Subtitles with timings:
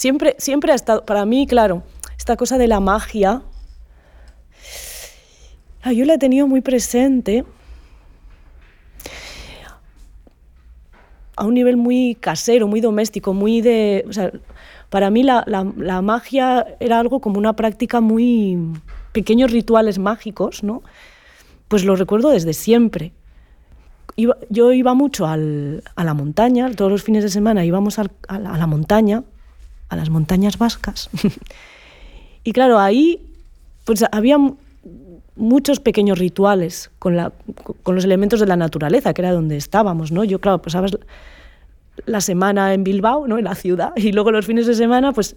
[0.00, 1.82] siempre, siempre ha estado, para mí, claro,
[2.16, 3.42] esta cosa de la magia,
[5.82, 7.44] ah, yo la he tenido muy presente
[11.36, 14.06] a un nivel muy casero, muy doméstico, muy de...
[14.88, 18.56] Para mí la, la, magia era algo como una práctica muy...
[19.12, 20.82] pequeños rituales mágicos, ¿no?
[21.68, 23.12] Pues lo recuerdo desde siempre.
[24.16, 28.66] yo iba mucho al, a la montaña, todos los fines de semana íbamos a, la
[28.66, 29.24] montaña,
[29.90, 31.10] a las montañas vascas.
[32.44, 33.20] y claro, ahí
[33.84, 34.38] pues había
[35.36, 37.32] muchos pequeños rituales con, la,
[37.82, 40.24] con los elementos de la naturaleza, que era donde estábamos, ¿no?
[40.24, 40.86] Yo, claro, pasaba
[42.06, 43.38] la semana en Bilbao, ¿no?
[43.38, 45.34] En la ciudad, y luego los fines de semana, pues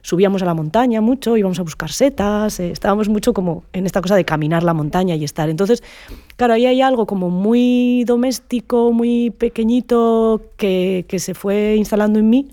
[0.00, 4.00] subíamos a la montaña mucho, íbamos a buscar setas, eh, estábamos mucho como en esta
[4.00, 5.48] cosa de caminar la montaña y estar.
[5.48, 5.82] Entonces,
[6.36, 12.30] claro, ahí hay algo como muy doméstico, muy pequeñito, que, que se fue instalando en
[12.30, 12.48] mí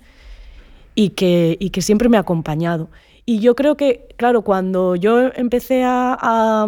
[0.99, 2.89] y que, y que siempre me ha acompañado.
[3.25, 6.65] Y yo creo que, claro, cuando yo empecé a,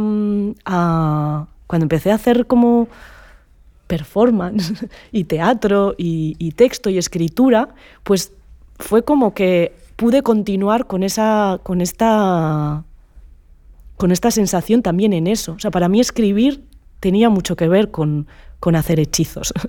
[1.68, 2.88] cuando empecé a hacer como
[3.88, 8.32] performance y teatro y, texto y escritura, pues
[8.80, 12.86] fue como que pude continuar con esa, con esta,
[13.98, 15.52] con esta sensación también en eso.
[15.52, 16.64] O sea, para mí escribir
[17.02, 18.28] tenía mucho que ver con,
[18.76, 19.54] hacer hechizos.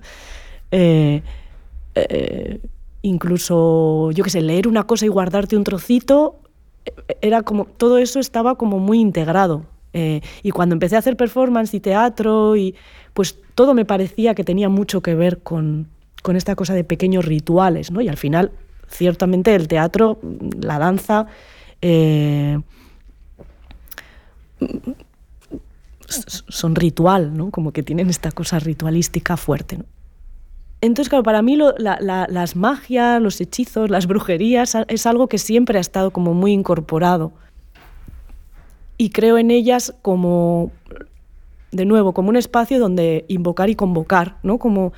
[0.75, 1.23] Eh,
[1.95, 2.59] eh,
[3.03, 6.39] incluso, yo qué sé, leer una cosa y guardarte un trocito
[7.21, 9.67] era como, todo eso estaba como muy integrado.
[9.93, 12.75] Eh, y cuando empecé a hacer performance y teatro, y,
[13.13, 15.89] pues todo me parecía que tenía mucho que ver con,
[16.23, 18.01] con esta cosa de pequeños rituales, ¿no?
[18.01, 18.53] Y al final,
[18.89, 20.19] ciertamente, el teatro,
[20.61, 21.27] la danza,
[21.83, 22.59] eh,
[26.09, 27.51] son ritual, ¿no?
[27.51, 29.79] Como que tienen esta cosa ritualística fuerte.
[30.83, 35.81] Entonces, claro, para mí las magias, los hechizos, las brujerías es algo que siempre ha
[35.81, 37.33] estado como muy incorporado.
[38.99, 40.73] Y creo en ellas como,
[41.71, 44.59] de nuevo, como un espacio donde invocar y convocar, ¿no?
[44.59, 44.93] Como,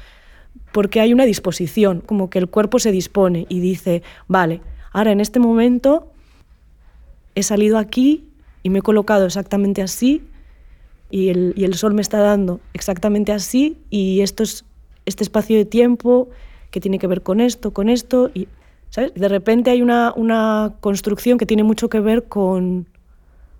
[0.73, 5.21] porque hay una disposición, como que el cuerpo se dispone y dice, vale, ahora en
[5.21, 6.11] este momento
[7.35, 8.25] he salido aquí
[8.63, 10.23] y me he colocado exactamente así
[11.11, 14.65] y el, y el sol me está dando exactamente así y esto es
[15.07, 16.29] este espacio de tiempo
[16.71, 18.49] que tiene que ver con esto, con esto, y
[18.91, 19.13] ¿sabes?
[19.15, 22.87] de repente hay una, una construcción que tiene mucho que ver con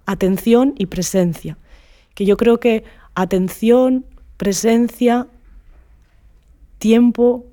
[0.07, 1.57] atención y presencia,
[2.15, 2.85] que yo creo que
[3.15, 4.05] atención,
[4.37, 5.29] presencia,
[6.79, 7.47] tiempo,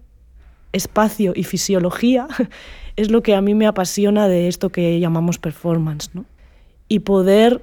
[0.73, 2.28] espacio y fisiología
[2.96, 6.25] es lo que a mí me apasiona de esto que llamamos performance, ¿no?
[6.88, 7.62] Y poder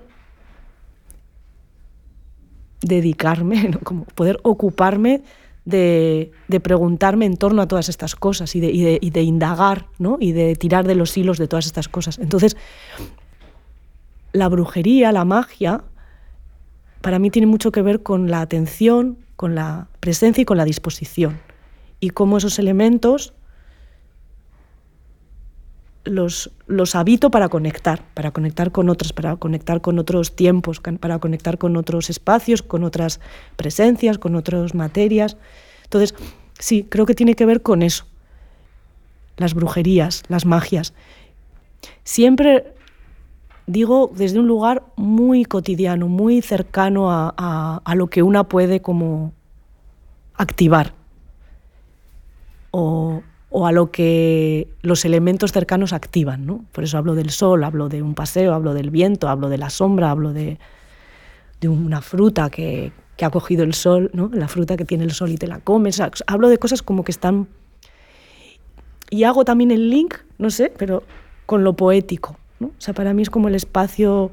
[2.80, 3.80] dedicarme, ¿no?
[3.80, 5.22] como poder ocuparme
[5.68, 10.16] de, preguntarme en torno a todas estas cosas y de, indagar ¿no?
[10.20, 12.18] y de tirar de los hilos de todas estas cosas.
[12.18, 12.56] Entonces,
[14.32, 15.82] la brujería, la magia,
[17.00, 20.64] para mí tiene mucho que ver con la atención, con la presencia y con la
[20.64, 21.38] disposición.
[22.00, 23.34] Y cómo esos elementos
[26.04, 31.18] los, los habito para conectar, para conectar con otros, para conectar con otros tiempos, para
[31.18, 33.20] conectar con otros espacios, con otras
[33.56, 35.36] presencias, con otras materias.
[35.84, 36.14] Entonces,
[36.58, 38.06] sí, creo que tiene que ver con eso.
[39.36, 40.94] Las brujerías, las magias.
[42.04, 42.74] Siempre
[43.66, 49.32] digo desde un lugar muy cotidiano, muy cercano a, a lo que una puede como
[50.34, 50.94] activar
[52.70, 56.46] o, o a lo que los elementos cercanos activan.
[56.46, 56.64] ¿no?
[56.72, 59.70] Por eso hablo del sol, hablo de un paseo, hablo del viento, hablo de la
[59.70, 60.58] sombra, hablo de,
[61.62, 64.30] una fruta que, ha cogido el sol, ¿no?
[64.32, 66.00] la fruta que tiene el sol y te la comes.
[66.26, 67.48] hablo de cosas como que están...
[69.10, 71.02] Y hago también el link, no sé, pero
[71.46, 72.36] con lo poético.
[72.60, 72.68] ¿no?
[72.68, 74.30] O sea, para mí es como el espacio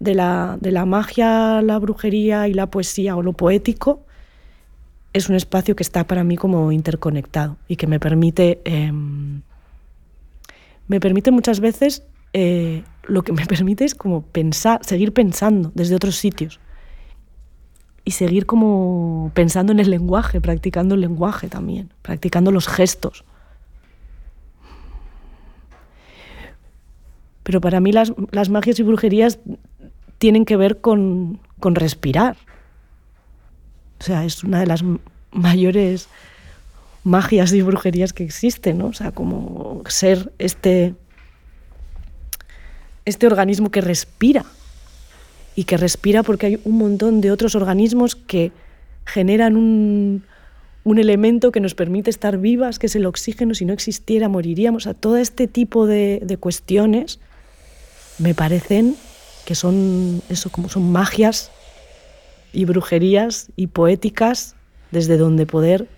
[0.00, 4.00] de la, de la magia, la brujería y la poesía o lo poético
[5.12, 9.42] es un espacio que está para mí como interconectado y que me permite, em,
[10.88, 15.94] me permite muchas veces, eh, lo que me permite es como pensar, seguir pensando desde
[15.94, 16.60] otros sitios
[18.04, 23.24] y seguir como pensando en el lenguaje, practicando el lenguaje también, practicando los gestos.
[27.42, 29.40] Pero para mí las, las magias y brujerías
[30.18, 32.36] tienen que ver con, con respirar,
[34.02, 34.82] o sea, es una de las
[35.30, 36.08] mayores
[37.04, 38.86] magias y brujerías que existen, ¿no?
[38.86, 40.96] O sea, como ser este,
[43.04, 44.44] este organismo que respira
[45.54, 48.50] y que respira porque hay un montón de otros organismos que
[49.04, 50.24] generan un,
[50.82, 54.88] un elemento que nos permite estar vivas, que es el oxígeno, si no existiera moriríamos.
[54.88, 57.20] A todo este tipo de, de cuestiones
[58.18, 58.96] me parecen
[59.44, 61.52] que son eso, como son magias
[62.52, 64.56] y brujerías y poéticas
[64.90, 65.88] desde donde poder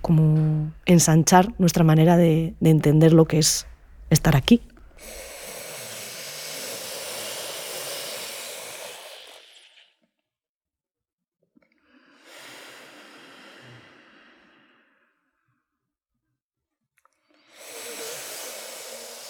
[0.00, 3.66] como ensanchar nuestra manera de, de entender lo que es
[4.10, 4.62] estar aquí.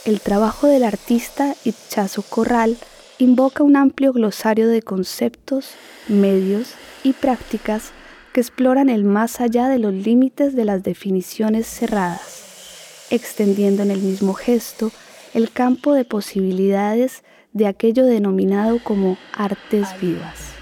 [0.05, 2.79] El trabajo del artista Itchazo Corral
[3.19, 5.75] invoca un amplio glosario de conceptos,
[6.09, 7.93] medios y prácticas
[8.33, 14.01] que exploran el más allá de los límites de las definiciones cerradas, extendiendo en el
[14.01, 14.93] mismo gesto
[15.35, 20.53] el campo de posibilidades de aquello denominado como artes vivas.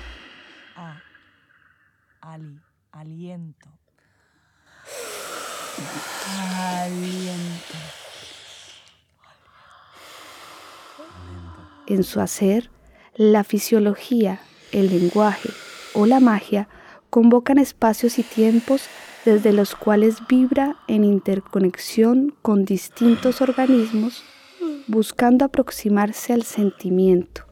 [2.92, 3.68] aliento.
[6.66, 7.55] Aliento.
[11.86, 12.70] En su hacer,
[13.14, 14.40] la fisiología,
[14.72, 15.50] el lenguaje
[15.94, 16.68] o la magia
[17.10, 18.88] convocan espacios y tiempos
[19.24, 24.22] desde los cuales vibra en interconexión con distintos organismos,
[24.86, 27.44] buscando aproximarse al sentimiento,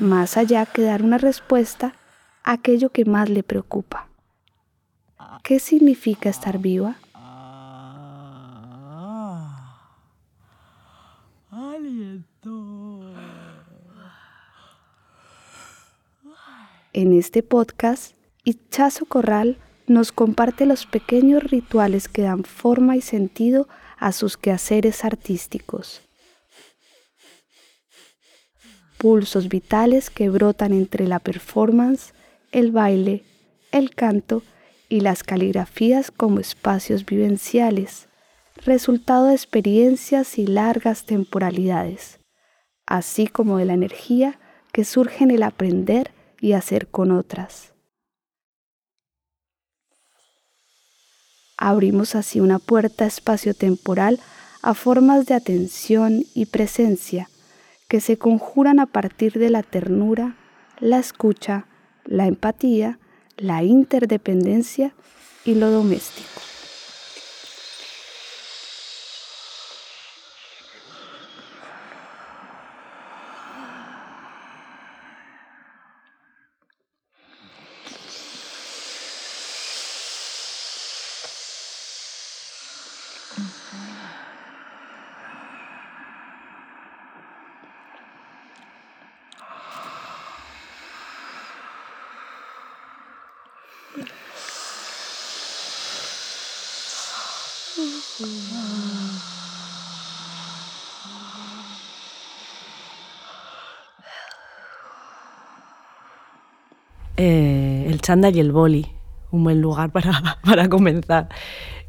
[0.00, 1.94] más allá que dar una respuesta
[2.42, 4.08] a aquello que más le preocupa.
[5.44, 6.96] ¿Qué significa estar viva?
[16.98, 19.56] En este podcast, Ichazo Corral
[19.86, 23.68] nos comparte los pequeños rituales que dan forma y sentido
[23.98, 26.00] a sus quehaceres artísticos.
[28.98, 32.14] Pulsos vitales que brotan entre la performance,
[32.50, 33.22] el baile,
[33.70, 34.42] el canto
[34.88, 38.08] y las caligrafías como espacios vivenciales,
[38.66, 42.18] resultado de experiencias y largas temporalidades,
[42.86, 44.40] así como de la energía
[44.72, 47.72] que surge en el aprender y hacer con otras.
[51.56, 54.20] Abrimos así una puerta espacio-temporal
[54.62, 57.28] a formas de atención y presencia
[57.88, 60.36] que se conjuran a partir de la ternura,
[60.78, 61.66] la escucha,
[62.04, 62.98] la empatía,
[63.36, 64.94] la interdependencia
[65.44, 66.47] y lo doméstico.
[108.08, 108.86] Chándal y el boli,
[109.30, 111.28] un buen lugar para, para comenzar.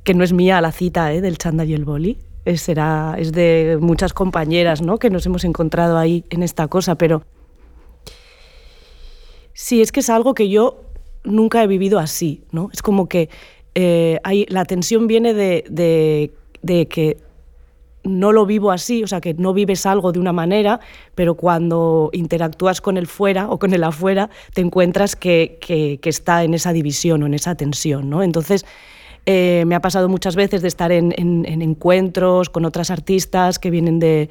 [0.03, 3.31] Que no es mía la cita eh, del chándal y el boli, es, será, es
[3.31, 4.97] de muchas compañeras ¿no?
[4.97, 7.23] que nos hemos encontrado ahí en esta cosa, pero
[9.53, 10.81] sí, es que es algo que yo
[11.23, 12.69] nunca he vivido así, ¿no?
[12.73, 13.29] Es como que
[13.75, 14.19] eh,
[14.49, 15.63] la tensión viene de,
[16.61, 17.17] de que
[18.03, 20.79] no lo vivo así, o sea, que no vives algo de una manera,
[21.15, 26.43] pero cuando interactúas con el fuera o con el afuera, te encuentras que, que, está
[26.43, 28.23] en esa división o en esa tensión, ¿no?
[28.23, 28.65] Entonces,
[29.25, 33.69] eh, me ha pasado muchas veces de estar en, en encuentros con otras artistas que
[33.69, 34.29] vienen de,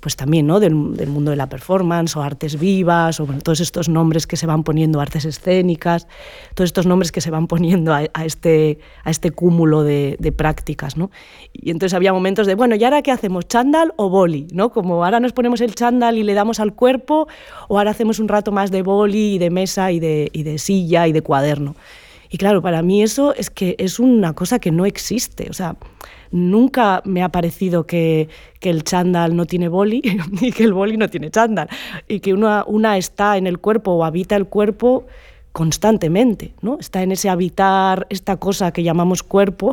[0.00, 0.60] pues también ¿no?
[0.60, 4.64] del, mundo de la performance o artes vivas o todos estos nombres que se van
[4.64, 6.08] poniendo, artes escénicas,
[6.54, 10.96] todos estos nombres que se van poniendo a, este, a este cúmulo de, prácticas.
[10.96, 11.10] ¿no?
[11.52, 13.46] Y entonces había momentos de, bueno, ¿y ahora qué hacemos?
[13.46, 14.48] ¿Chándal o boli?
[14.52, 14.70] ¿no?
[14.70, 17.28] Como ahora nos ponemos el chándal y le damos al cuerpo
[17.68, 20.58] o ahora hacemos un rato más de boli y de mesa y de, y de
[20.58, 21.74] silla y de cuaderno.
[22.30, 25.48] Y claro, para mí eso es que es una cosa que no existe.
[25.50, 25.76] O sea,
[26.30, 28.28] nunca me ha parecido que,
[28.60, 30.00] el chándal no tiene boli
[30.40, 31.68] y que el boli no tiene chándal.
[32.06, 35.06] Y que una, una está en el cuerpo o habita el cuerpo
[35.52, 36.78] constantemente, ¿no?
[36.78, 39.72] Está en ese habitar esta cosa que llamamos cuerpo,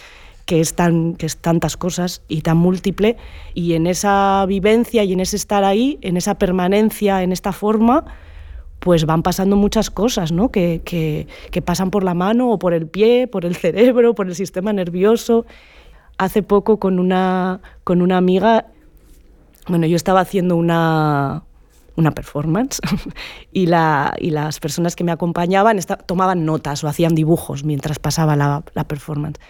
[0.46, 3.18] que es, tan, que es tantas cosas y tan múltiple,
[3.52, 8.06] y en esa vivencia y en ese estar ahí, en esa permanencia, en esta forma,
[8.78, 10.50] pues van pasando muchas cosas, ¿no?
[10.50, 14.28] Que, que, que pasan por la mano o por el pie, por el cerebro, por
[14.28, 15.46] el sistema nervioso,
[16.18, 18.66] hace poco con una, con una amiga,
[19.68, 21.44] bueno, yo estaba haciendo una,
[21.96, 22.80] una performance
[23.52, 28.36] y, la, y las personas que me acompañaban tomaban notas o hacían dibujos mientras pasaba
[28.36, 29.40] la, la performance.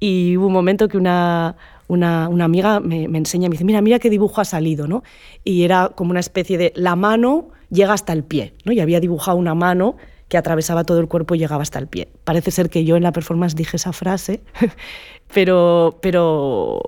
[0.00, 1.56] Y hubo un momento que una,
[1.88, 5.02] una, una amiga me, me, enseña, me dice, mira, mira qué dibujo ha salido, ¿no?
[5.44, 8.72] Y era como una especie de la mano llega hasta el pie, ¿no?
[8.72, 9.96] Y había dibujado una mano
[10.28, 12.08] que atravesaba todo el cuerpo y llegaba hasta el pie.
[12.24, 14.42] Parece ser que yo en la performance dije esa frase,
[15.34, 16.80] pero, pero,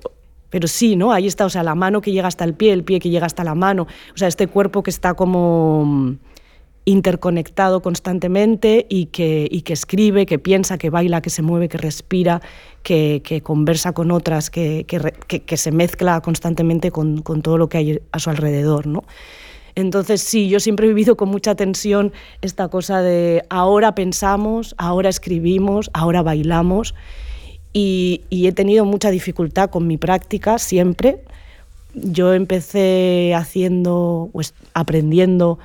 [0.48, 1.12] pero sí, ¿no?
[1.12, 3.26] Ahí está, o sea, la mano que llega hasta el pie, el pie que llega
[3.26, 6.16] hasta la mano, o sea, este cuerpo que está como
[6.86, 11.78] interconectado constantemente y que, y que escribe, que piensa, que baila, que se mueve, que
[11.78, 12.40] respira,
[12.84, 17.78] que, que conversa con otras, que, que, se mezcla constantemente con, con, todo lo que
[17.78, 19.02] hay a su alrededor, ¿no?
[19.76, 25.10] Entonces, sí, yo siempre he vivido con mucha tensión esta cosa de ahora pensamos, ahora
[25.10, 26.94] escribimos, ahora bailamos
[27.74, 31.20] y, he tenido mucha dificultad con mi práctica siempre.
[31.92, 35.58] Yo empecé haciendo, pues, aprendiendo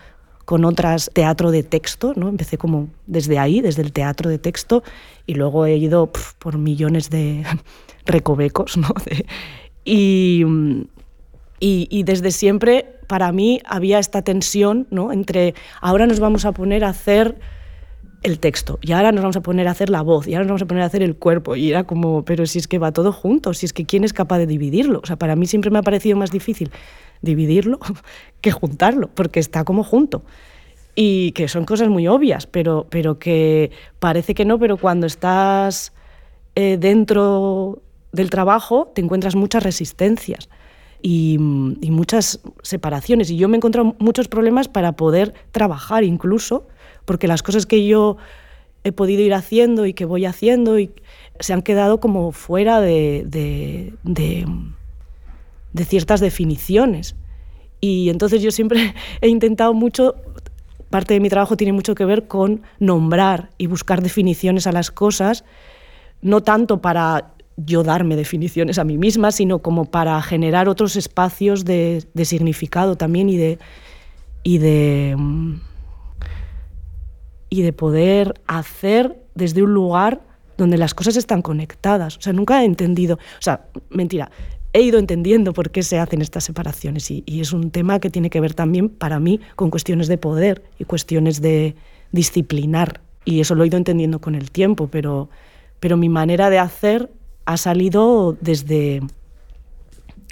[0.43, 2.27] con otras teatro de texto, ¿no?
[2.27, 4.83] Empecé como desde ahí, desde el teatro de texto,
[5.25, 7.45] y luego he ido por millones de
[8.05, 8.89] recovecos, ¿no?
[9.85, 10.43] y,
[11.61, 15.13] y, y, desde siempre para mí había esta tensión, ¿no?
[15.13, 17.37] Entre ahora nos vamos a poner a hacer
[18.23, 20.51] el texto y ahora nos vamos a poner a hacer la voz y ahora nos
[20.51, 22.91] vamos a poner a hacer el cuerpo y era como, pero si es que va
[22.91, 24.99] todo junto, si es que quién es capaz de dividirlo.
[25.03, 26.71] O sea, para mí siempre me ha parecido más difícil
[27.21, 27.79] dividirlo
[28.41, 30.23] que juntarlo, porque está como junto.
[30.93, 35.93] Y que son cosas muy obvias, pero, pero que parece que no, pero cuando estás
[36.55, 40.49] eh, dentro del trabajo te encuentras muchas resistencias
[41.01, 41.35] y,
[41.81, 43.29] y muchas separaciones.
[43.29, 46.67] Y yo me he encontrado muchos problemas para poder trabajar incluso
[47.05, 48.17] porque las cosas que yo
[48.83, 50.91] he podido ir haciendo y que voy haciendo y
[51.39, 57.15] se han quedado como fuera de, de, de, ciertas definiciones.
[57.79, 60.15] Y entonces yo siempre he intentado mucho,
[60.89, 64.91] parte de mi trabajo tiene mucho que ver con nombrar y buscar definiciones a las
[64.91, 65.43] cosas,
[66.21, 71.65] no tanto para yo darme definiciones a mí misma, sino como para generar otros espacios
[71.65, 73.59] de, significado también y de,
[74.43, 75.15] y de
[77.51, 80.21] y de poder hacer desde un lugar
[80.57, 82.17] donde las cosas están conectadas.
[82.17, 84.31] O sea, nunca he entendido, o sea, mentira,
[84.73, 88.29] he ido entendiendo por qué se hacen estas separaciones y, es un tema que tiene
[88.29, 91.75] que ver también para mí con cuestiones de poder y cuestiones de
[92.13, 93.01] disciplinar.
[93.25, 95.29] Y eso lo he ido entendiendo con el tiempo, pero,
[95.81, 97.11] pero mi manera de hacer
[97.45, 99.01] ha salido desde,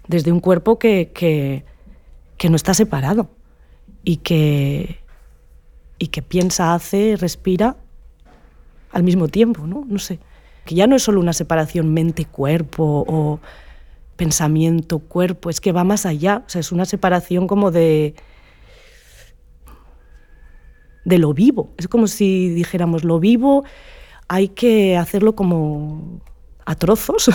[0.08, 3.30] desde un cuerpo que, que, no está separado
[4.04, 5.00] y que,
[5.98, 7.78] y que piensa, hace, respira
[8.92, 9.86] al mismo tiempo, ¿no?
[9.88, 10.20] No sé.
[10.66, 13.40] Que ya no es solo una separación mente-cuerpo o
[14.16, 16.44] pensamiento-cuerpo, es que va más allá.
[16.46, 18.16] O sea, es una separación como de
[21.06, 21.72] de lo vivo.
[21.78, 23.64] Es como si dijéramos lo vivo
[24.30, 26.22] hay que hacerlo como
[26.70, 27.32] a trozos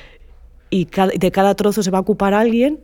[0.70, 2.80] y de cada trozo se va a ocupar alguien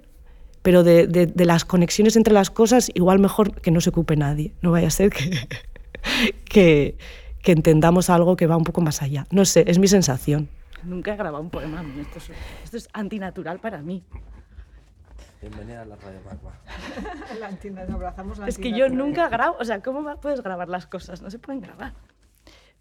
[0.63, 4.53] pero de, de, las conexiones entre las cosas, igual mejor que no se ocupe nadie.
[4.61, 5.31] No vaya a ser que,
[6.45, 6.99] que,
[7.43, 9.25] que, entendamos algo que va un poco más allá.
[9.31, 10.49] No sé, es mi sensación.
[10.83, 12.31] Nunca he grabado un poema, esto es,
[12.65, 14.03] esto es antinatural para mí.
[15.41, 16.53] Bienvenida a la radio Magma.
[17.87, 21.23] la abrazamos la Es que yo nunca grabo, o sea, ¿cómo puedes grabar las cosas?
[21.23, 21.95] No se pueden grabar.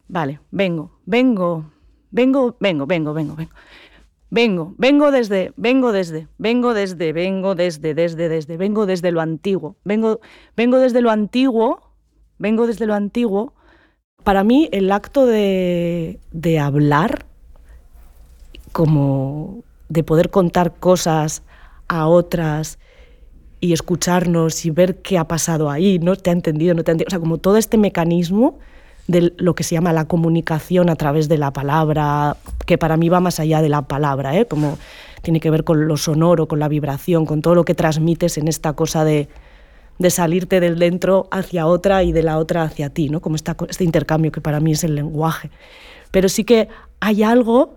[0.07, 1.71] Vale, vengo, vengo,
[2.11, 3.51] vengo, vengo, vengo, vengo, vengo.
[4.29, 9.77] Vengo, vengo desde, vengo desde, vengo desde, vengo desde, desde, desde, vengo desde lo antiguo.
[9.85, 10.19] Vengo,
[10.57, 11.93] vengo desde lo antiguo,
[12.37, 13.53] vengo desde lo antiguo.
[14.23, 16.19] Para mí el acto de,
[16.61, 17.25] hablar,
[18.73, 21.43] como de poder contar cosas
[21.87, 22.79] a otras
[23.61, 26.93] y escucharnos y ver qué ha pasado ahí, no te ha entendido, no te ha
[26.93, 28.59] entendido, o sea, como todo este mecanismo
[29.07, 33.07] de lo que se llama la comunicación a través de la palabra, que para mí
[33.07, 34.45] va más allá de la palabra, ¿eh?
[34.45, 34.77] como
[35.21, 38.49] tiene que ver con lo sonoro, con la vibración, con todo lo que transmites en
[38.49, 39.29] esta cosa de,
[39.97, 43.21] de salirte del dentro hacia otra y de la otra hacia ti, ¿no?
[43.21, 45.51] como esta, este intercambio que para mí es el lenguaje.
[46.11, 46.67] Pero sí que
[46.99, 47.75] hay algo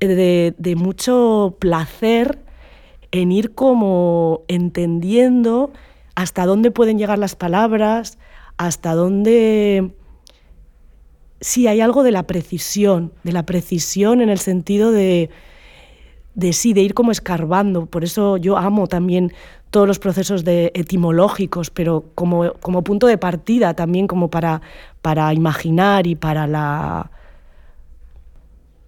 [0.00, 2.38] de, de mucho placer
[3.10, 5.70] en ir como entendiendo
[6.14, 8.18] hasta dónde pueden llegar las palabras,
[8.56, 9.92] hasta dónde
[11.42, 15.28] sí hay algo de la precisión, de la precisión en el sentido de,
[16.34, 17.86] de sí, de ir como escarbando.
[17.86, 19.32] Por eso yo amo también
[19.70, 24.62] todos los procesos de etimológicos, pero como, como punto de partida también como para,
[25.02, 27.10] para imaginar y para la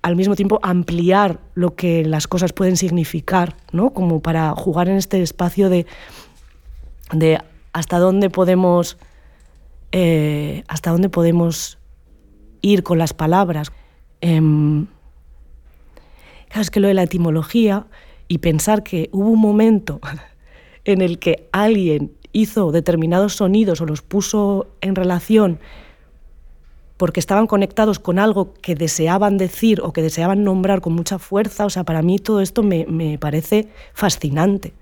[0.02, 3.94] al mismo tiempo ampliar lo que las cosas pueden significar, ¿no?
[3.94, 5.87] Como para jugar en este espacio de,
[7.11, 7.38] de
[7.73, 8.99] hasta dónde podemos,
[9.92, 11.78] eh, hasta dónde podemos
[12.64, 13.71] ir con las palabras.
[14.21, 14.87] Claro,
[16.54, 17.87] es que lo de la etimología
[18.26, 20.00] y pensar que hubo un momento
[20.85, 25.61] en el que alguien hizo determinados sonidos o los puso en relación
[26.97, 31.66] porque estaban conectados con algo que deseaban decir o que deseaban nombrar con mucha fuerza.
[31.66, 34.73] O sea, para mí todo esto me, me parece fascinante.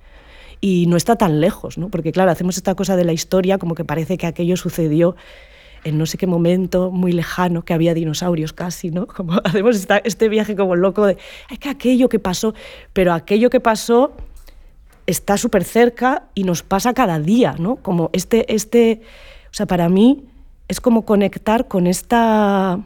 [0.60, 1.88] Y no está tan lejos, ¿no?
[1.88, 5.16] Porque claro, hacemos esta cosa de la historia como que parece que aquello sucedió
[5.84, 9.06] en no sé qué momento muy lejano, que había dinosaurios casi, ¿no?
[9.16, 11.18] Como hacemos esta, este viaje como loco de,
[11.50, 12.54] es que aquello que pasó,
[12.92, 14.12] pero aquello que pasó
[15.06, 17.76] está súper cerca y nos pasa cada día, ¿no?
[17.76, 19.02] Como este, este,
[19.50, 20.24] o sea, para mí
[20.68, 22.80] es como conectar con esta,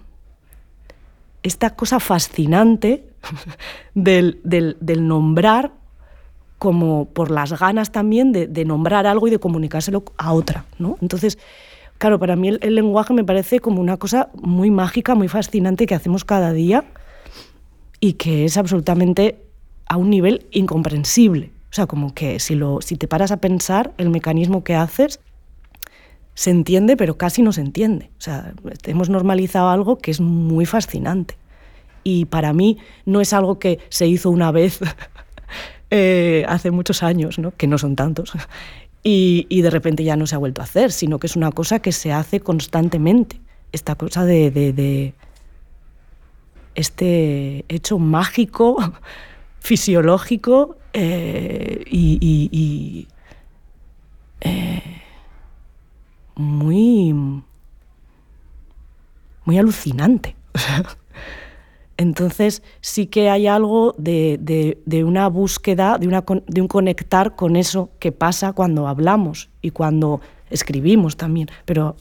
[1.43, 3.05] esta cosa fascinante
[3.95, 5.73] del, del, del nombrar
[6.59, 10.97] como por las ganas también de, de, nombrar algo y de comunicárselo a otra, ¿no?
[11.03, 11.39] Entonces,
[11.99, 15.87] claro, para mí el, el, lenguaje me parece como una cosa muy mágica, muy fascinante
[15.87, 16.85] que hacemos cada día
[18.01, 19.47] y que es absolutamente
[19.89, 21.51] a un nivel incomprensible.
[21.71, 25.21] O sea, como que si, lo, si te paras a pensar el mecanismo que haces,
[26.35, 28.11] se entiende, pero casi no se entiende.
[28.19, 31.37] O sea, hemos normalizado algo que es muy fascinante.
[32.05, 34.81] Y para mí no es algo que se hizo una vez
[35.91, 37.51] eh, hace muchos años, ¿no?
[37.51, 38.33] que no son tantos,
[39.03, 41.79] y, de repente ya no se ha vuelto a hacer, sino que es una cosa
[41.79, 43.41] que se hace constantemente.
[43.73, 45.15] Esta cosa de, de,
[46.75, 48.77] este hecho mágico,
[49.61, 53.07] fisiológico eh, y
[54.41, 55.03] eh,
[56.35, 57.13] muy,
[59.45, 60.37] muy alucinante.
[61.97, 67.91] Entonces sí que hay algo de, una búsqueda, de, una, de un conectar con eso
[67.99, 71.49] que pasa cuando hablamos y cuando escribimos también.
[71.65, 71.97] Pero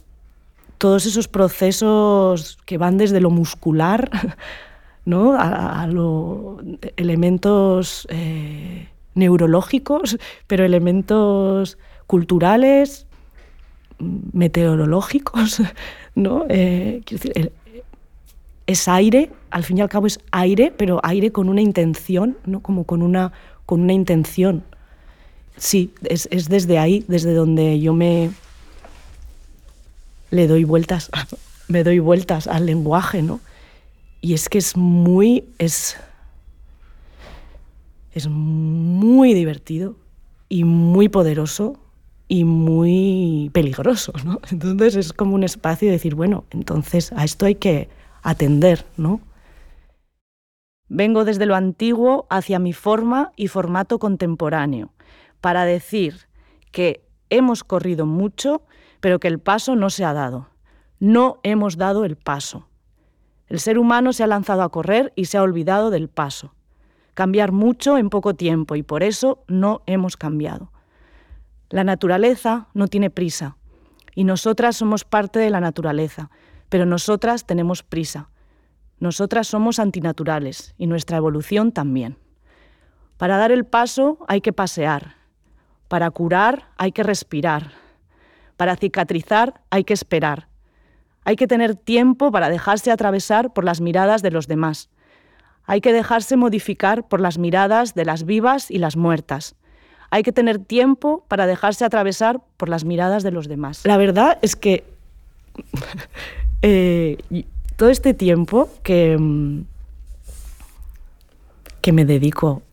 [0.77, 4.09] todos esos procesos que van desde lo muscular
[5.05, 5.33] ¿no?
[5.37, 6.61] a, los
[6.97, 11.77] elementos eh, neurológicos, pero elementos
[12.07, 13.07] culturales,
[14.33, 15.61] meteorológicos,
[16.15, 16.45] ¿no?
[16.49, 17.51] Eh, quiero decir,
[18.67, 22.61] es aire, al fin y al cabo es aire, pero aire con una intención, ¿no?
[22.61, 23.31] Como con una,
[23.65, 24.63] con una intención.
[25.57, 28.31] Sí, es, es desde ahí, desde donde yo me
[30.31, 31.09] le doy vueltas,
[31.67, 33.39] me doy vueltas al lenguaje, ¿no?
[34.21, 35.97] Y es que es muy, es,
[38.13, 39.95] es muy divertido
[40.49, 41.79] y muy poderoso
[42.27, 44.39] y muy peligroso, ¿no?
[44.51, 47.87] Entonces es como un espacio de decir, bueno, entonces a esto hay que
[48.25, 49.21] atender, ¿no?
[50.89, 54.91] Vengo desde lo antiguo hacia mi forma y formato contemporáneo,
[55.41, 56.27] para decir
[56.71, 58.63] que hemos corrido mucho,
[58.99, 60.49] pero que el paso no se ha dado.
[60.99, 62.67] No hemos dado el paso.
[63.47, 66.55] El ser humano se ha lanzado a correr y se ha olvidado del paso.
[67.13, 70.71] Cambiar mucho en poco tiempo y por eso no hemos cambiado.
[71.69, 73.57] La naturaleza no tiene prisa
[74.15, 76.31] y nosotras somos parte de la naturaleza,
[76.69, 78.29] pero nosotras tenemos prisa.
[78.99, 82.17] Nosotras somos antinaturales y nuestra evolución también.
[83.17, 85.15] Para dar el paso hay que pasear.
[85.87, 87.71] Para curar hay que respirar.
[88.57, 90.47] Para cicatrizar hay que esperar.
[91.23, 94.89] Hay que tener tiempo para dejarse atravesar por las miradas de los demás.
[95.65, 99.55] Hay que dejarse modificar por las miradas de las vivas y las muertas.
[100.11, 103.81] Hay que tener tiempo para dejarse atravesar por las miradas de los demás.
[103.85, 104.83] La verdad es que
[106.67, 107.17] eh,
[107.75, 109.65] todo este tiempo que, mm,
[111.81, 112.63] que me dedico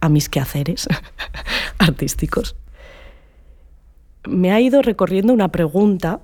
[0.00, 0.88] a mis quehaceres
[1.78, 2.56] artísticos,
[4.26, 6.20] me ha ido recorriendo una pregunta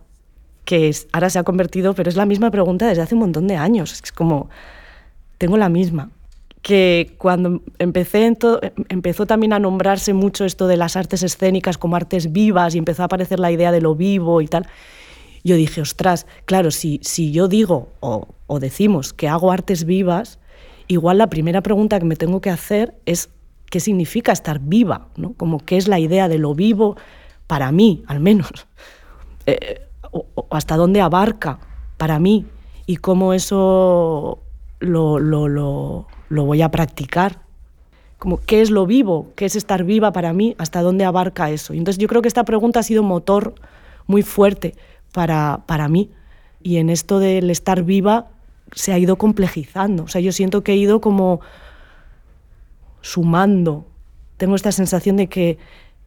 [0.64, 3.56] que ahora se ha convertido, pero es la misma pregunta desde hace un montón de
[3.56, 3.92] años.
[3.92, 4.48] Es como,
[5.38, 6.10] tengo la misma.
[6.62, 11.94] Que cuando empecé to, empezó también a nombrarse mucho esto de las artes escénicas como
[11.94, 14.66] artes vivas y empezó a aparecer la idea de lo vivo y tal,
[15.44, 18.26] yo dije, ostras, claro, si, si yo digo o,
[18.58, 20.38] decimos que hago artes vivas,
[20.88, 23.28] igual la primera pregunta que me tengo que hacer es
[23.70, 25.34] qué significa estar viva, ¿no?
[25.34, 26.96] Como qué es la idea de lo vivo
[27.46, 28.50] para mí, al menos.
[29.46, 29.82] Eh,
[30.48, 31.58] hasta dónde abarca
[31.98, 32.46] para mí
[32.86, 34.38] y cómo eso
[34.78, 37.42] lo, lo, lo, lo, voy a practicar.
[38.18, 39.32] Como, ¿Qué es lo vivo?
[39.36, 40.54] ¿Qué es estar viva para mí?
[40.56, 41.74] ¿Hasta dónde abarca eso?
[41.74, 43.54] Y entonces yo creo que esta pregunta ha sido motor
[44.06, 44.74] muy fuerte
[45.14, 46.10] para, para mí.
[46.60, 48.32] Y en esto del estar viva
[48.72, 50.02] se ha ido complejizando.
[50.02, 51.40] O sea, yo siento que he ido como
[53.00, 53.86] sumando.
[54.38, 55.56] Tengo esta sensación de que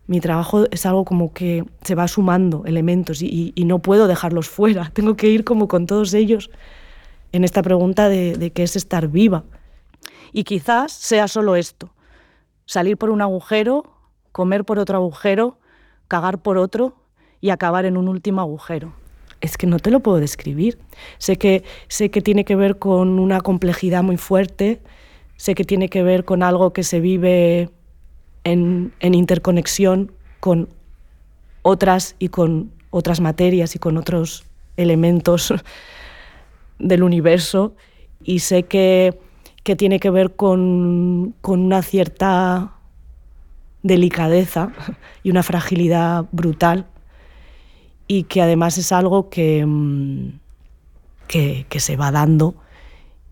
[0.07, 4.89] mi trabajo es algo como que se va sumando elementos y, no puedo dejarlos fuera.
[4.93, 6.51] Tengo que ir como con todos ellos
[7.31, 9.45] en esta pregunta de, de qué es estar viva.
[10.33, 11.93] Y quizás sea solo esto,
[12.65, 13.85] salir por un agujero,
[14.33, 15.57] comer por otro agujero,
[16.09, 17.06] cagar por otro
[17.41, 18.93] y acabar en un último agujero.
[19.41, 20.79] Es que no te lo puedo describir.
[21.19, 24.81] Sé que, sé que tiene que ver con una complejidad muy fuerte,
[25.35, 27.69] sé que tiene que ver con algo que se vive
[28.43, 30.69] en, interconexión con
[31.61, 34.45] otras y con otras materias y con otros
[34.77, 35.53] elementos
[36.79, 37.75] del universo
[38.23, 39.19] y sé que,
[39.77, 42.73] tiene que ver con, una cierta
[43.83, 44.71] delicadeza
[45.23, 46.87] y una fragilidad brutal
[48.07, 50.39] y que además es algo que, mm,
[51.27, 52.55] que, que se va dando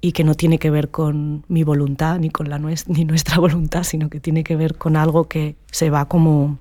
[0.01, 3.83] y que no tiene que ver con mi voluntad ni con la ni nuestra voluntad,
[3.83, 6.59] sino que tiene que ver con algo que se va como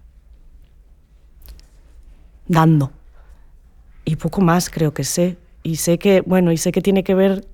[2.48, 2.90] dando.
[4.04, 5.36] Y poco más creo que sé.
[5.62, 7.46] Y sé que, bueno, y sé que tiene que ver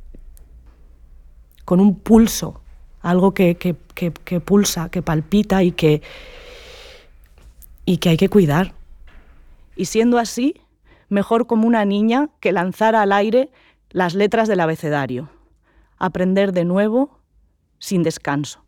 [1.65, 2.61] con un pulso,
[3.03, 6.03] algo que, que, que pulsa, que palpita y que,
[7.85, 8.75] y que hay que cuidar.
[9.81, 10.61] Y siendo así,
[11.09, 13.51] mejor como una niña que lanzara al aire
[13.89, 15.31] las letras del abecedario
[15.97, 17.23] aprender de nuevo
[17.79, 18.63] sin descanso.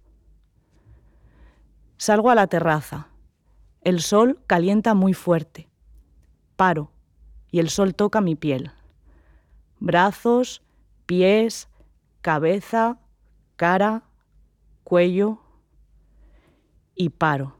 [1.98, 3.08] Salgo a la terraza.
[3.82, 5.68] El sol calienta muy fuerte.
[6.56, 6.90] Paro
[7.50, 8.70] y el sol toca mi piel.
[9.80, 10.62] Brazos,
[11.04, 11.68] pies,
[12.22, 12.98] cabeza,
[13.56, 14.04] cara,
[14.82, 15.42] cuello
[16.94, 17.54] y paro.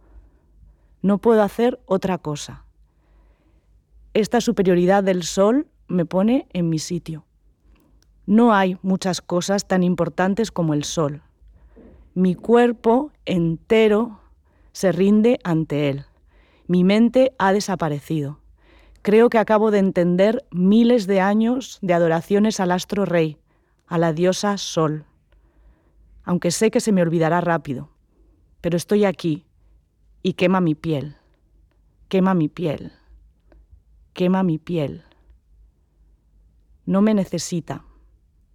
[1.02, 2.64] No puedo hacer otra cosa.
[4.14, 7.24] Esta superioridad del sol me pone en mi sitio.
[8.26, 11.22] No hay muchas cosas tan importantes como el sol.
[12.14, 14.20] Mi cuerpo entero
[14.72, 16.04] se rinde ante él.
[16.66, 18.38] Mi mente ha desaparecido.
[19.00, 23.38] Creo que acabo de entender miles de años de adoraciones al astro rey,
[23.86, 25.06] a la diosa sol.
[26.22, 27.88] Aunque sé que se me olvidará rápido,
[28.60, 29.46] pero estoy aquí
[30.22, 31.16] y quema mi piel,
[32.08, 32.92] quema mi piel,
[34.12, 35.04] quema mi piel.
[36.84, 37.84] No me necesita.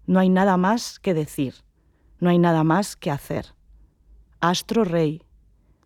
[0.05, 1.55] No hay nada más que decir,
[2.19, 3.53] no hay nada más que hacer.
[4.39, 5.23] Astro rey,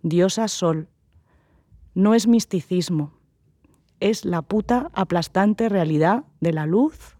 [0.03, 0.89] diosa sol,
[1.93, 3.13] no es misticismo,
[3.99, 7.17] es la puta aplastante realidad de la luz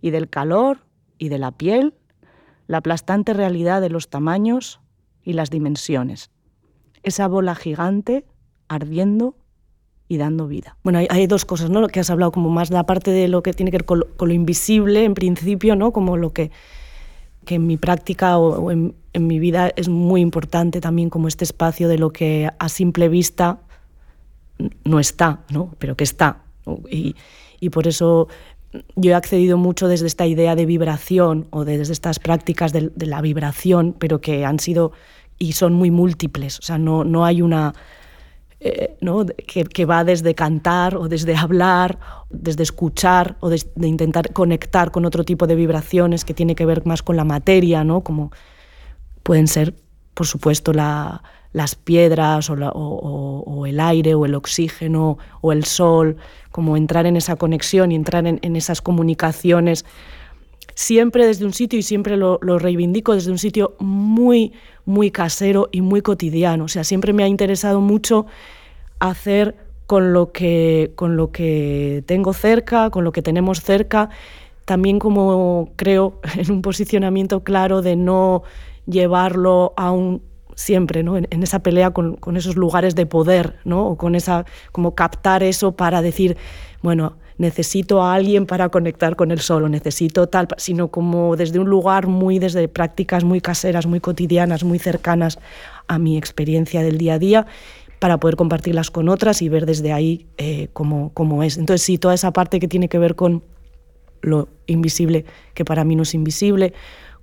[0.00, 0.86] y del calor
[1.18, 1.94] y de la piel,
[2.66, 4.80] la aplastante realidad de los tamaños
[5.22, 6.30] y las dimensiones.
[7.02, 8.26] Esa bola gigante
[8.68, 9.36] ardiendo
[10.12, 10.76] y dando vida.
[10.84, 11.80] Bueno, hay, dos cosas, ¿no?
[11.80, 14.04] Lo que has hablado, como más la parte de lo que tiene que ver con
[14.18, 15.90] lo, invisible, en principio, ¿no?
[15.90, 16.50] Como lo que,
[17.46, 21.88] que en mi práctica o, en, mi vida es muy importante también como este espacio
[21.88, 23.60] de lo que a simple vista
[24.84, 25.70] no está, ¿no?
[25.78, 26.42] Pero que está.
[26.90, 27.16] Y,
[27.58, 28.28] y por eso
[28.96, 33.06] yo he accedido mucho desde esta idea de vibración o desde estas prácticas de, de,
[33.06, 34.92] la vibración, pero que han sido
[35.38, 36.58] y son muy múltiples.
[36.58, 37.74] O sea, no, no hay una
[38.64, 39.26] eh, ¿no?
[39.26, 41.98] que, va desde cantar o desde hablar,
[42.30, 46.86] desde escuchar o de, intentar conectar con otro tipo de vibraciones que tiene que ver
[46.86, 48.02] más con la materia, ¿no?
[48.02, 48.30] como
[49.24, 49.74] pueden ser,
[50.14, 56.18] por supuesto, las piedras o, el aire o el oxígeno o el sol,
[56.52, 59.84] como entrar en esa conexión y entrar en, esas comunicaciones
[60.74, 64.52] siempre desde un sitio, y siempre lo, lo, reivindico, desde un sitio muy,
[64.84, 66.64] muy casero y muy cotidiano.
[66.64, 68.26] O sea, siempre me ha interesado mucho
[68.98, 69.56] hacer
[69.86, 74.10] con lo que, con lo que tengo cerca, con lo que tenemos cerca,
[74.64, 78.42] también como creo en un posicionamiento claro de no
[78.86, 80.22] llevarlo a un
[80.54, 81.16] siempre ¿no?
[81.16, 83.86] en, esa pelea con, con, esos lugares de poder, ¿no?
[83.86, 86.36] o con esa, como captar eso para decir,
[86.82, 91.68] bueno, necesito a alguien para conectar con el solo, necesito tal, sino como desde un
[91.68, 95.38] lugar muy, desde prácticas muy caseras, muy cotidianas, muy cercanas
[95.88, 97.46] a mi experiencia del día a día,
[97.98, 101.56] para poder compartirlas con otras y ver desde ahí eh, cómo, cómo es.
[101.56, 103.42] Entonces, sí, toda esa parte que tiene que ver con
[104.22, 106.72] lo invisible, que para mí no es invisible,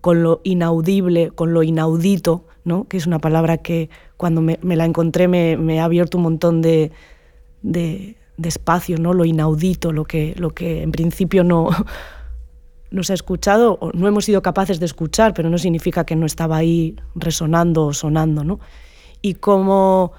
[0.02, 2.88] con lo inaudible, con lo inaudito, ¿no?
[2.88, 6.92] que es una palabra que cuando me, la encontré me, ha abierto un montón de,
[8.40, 9.14] de espacio, ¿no?
[9.14, 11.70] lo inaudito, lo que, lo que en principio no,
[12.90, 16.16] no se ha escuchado o no hemos sido capaces de escuchar, pero no significa que
[16.16, 18.46] no estaba ahí resonando o sonando.
[18.46, 18.60] ¿no?
[19.22, 20.14] Y como,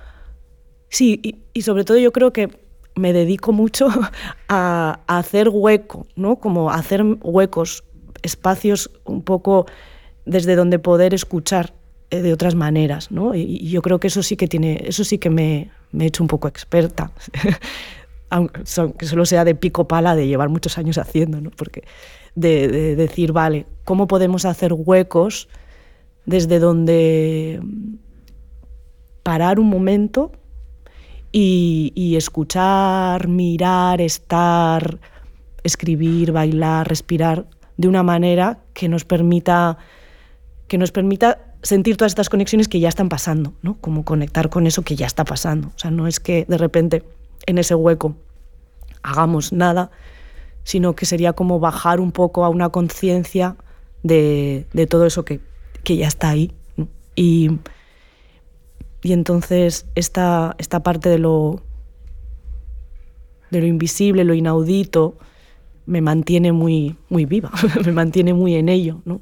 [0.91, 2.51] sí, y, sobre todo yo creo que
[2.95, 3.89] me dedico mucho
[4.49, 6.37] a, hacer hueco, ¿no?
[6.37, 7.85] como hacer huecos,
[8.23, 9.65] espacios un poco
[10.27, 11.73] desde donde poder escuchar
[12.11, 13.35] eh, de otras maneras, ¿no?
[13.35, 16.23] Y, yo creo que eso sí que tiene, eso sí que me, me he hecho
[16.23, 17.13] un poco experta,
[18.31, 18.65] aunque
[19.07, 21.51] solo sea de pico pala de llevar muchos años haciendo, ¿no?
[21.51, 21.85] Porque
[22.35, 25.49] de, decir, vale, ¿cómo podemos hacer huecos
[26.25, 27.61] desde donde
[29.23, 30.33] parar un momento
[31.33, 34.99] y, y escuchar, mirar, estar,
[35.65, 39.79] escribir, bailar, respirar de una manera que nos permita
[40.69, 43.77] que nos permita sentir todas estas conexiones que ya están pasando, ¿no?
[43.81, 45.69] Como conectar con eso que ya está pasando.
[45.75, 47.03] O sea, no es que de repente
[47.47, 48.17] en ese hueco
[49.03, 49.91] hagamos nada,
[50.65, 53.57] sino que sería como bajar un poco a una conciencia
[54.03, 55.41] de, todo eso que,
[55.85, 56.53] ya está ahí.
[57.17, 57.59] Y,
[59.03, 61.63] y, entonces esta, esta parte de lo,
[63.51, 65.17] de lo invisible, lo inaudito,
[65.87, 67.51] me mantiene muy, muy viva,
[67.85, 69.01] me mantiene muy en ello.
[69.05, 69.21] ¿no?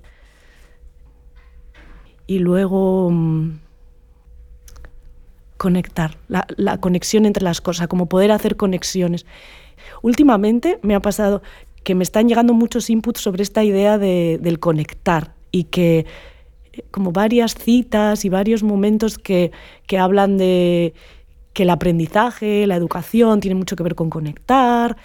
[2.28, 3.58] y luego mm,
[5.58, 9.26] conectar, la, conexión entre las cosas, como poder hacer conexiones.
[10.02, 11.42] Últimamente me ha pasado
[11.84, 16.06] que me están llegando muchos inputs sobre esta idea del conectar y que
[16.72, 19.50] eh, como varias citas y varios momentos que,
[19.86, 20.94] que hablan de
[21.52, 24.96] que el aprendizaje, la educación tiene mucho que ver con conectar.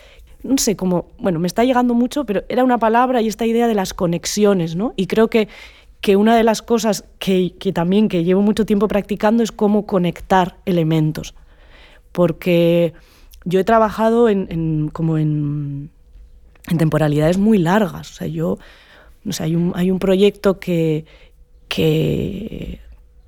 [0.43, 3.67] No sé, como, bueno, me está llegando mucho, pero era una palabra y esta idea
[3.67, 4.93] de las conexiones, ¿no?
[4.95, 5.47] Y creo que
[6.03, 10.57] que una de las cosas que, también que llevo mucho tiempo practicando es cómo conectar
[10.65, 11.33] elementos.
[12.11, 12.93] Porque
[13.45, 15.91] yo he trabajado en, como en,
[16.77, 18.11] temporalidades muy largas.
[18.11, 18.59] O sea, yo,
[19.39, 21.05] hay, un, hay un proyecto que,
[21.69, 22.81] que,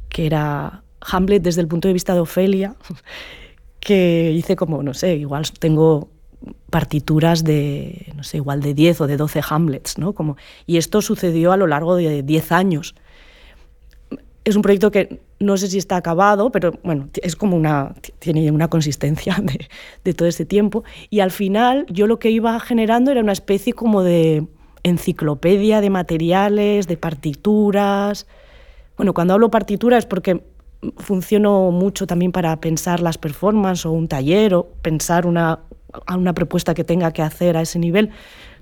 [0.10, 2.76] que era Hamlet desde el punto de vista de Ofelia,
[3.80, 6.10] que hice como, no sé, igual tengo
[6.70, 10.14] partituras de, no sé, igual de 10 o de 12 Hamlets, ¿no?
[10.14, 12.96] Como, y esto sucedió a lo largo de 10 años.
[14.44, 18.52] Es un proyecto que no sé si está acabado, pero bueno, es como una, tiene
[18.52, 19.38] una consistencia
[20.04, 20.84] de, todo este tiempo.
[21.10, 24.46] Y al final yo lo que iba generando era una especie como de
[24.84, 28.28] enciclopedia de materiales, de partituras.
[28.98, 30.44] Bueno, cuando hablo partitura es porque
[30.98, 35.60] funciono mucho también para pensar las performances o un taller o pensar una,
[36.06, 38.12] a una propuesta que tenga que hacer a ese nivel,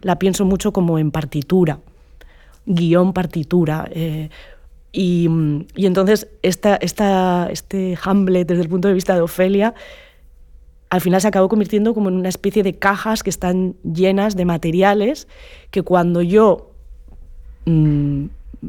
[0.02, 1.80] la pienso mucho como en partitura,
[2.66, 3.88] guion partitura.
[3.92, 4.30] Eh,
[4.92, 5.28] y,
[5.76, 9.74] entonces esta, esta, este Hamlet desde el punto de vista de Ofelia
[10.94, 14.46] al final se acabó convirtiendo como en una especie de cajas que están llenas de
[14.46, 15.28] materiales
[15.72, 16.70] que cuando yo
[17.66, 18.26] mm,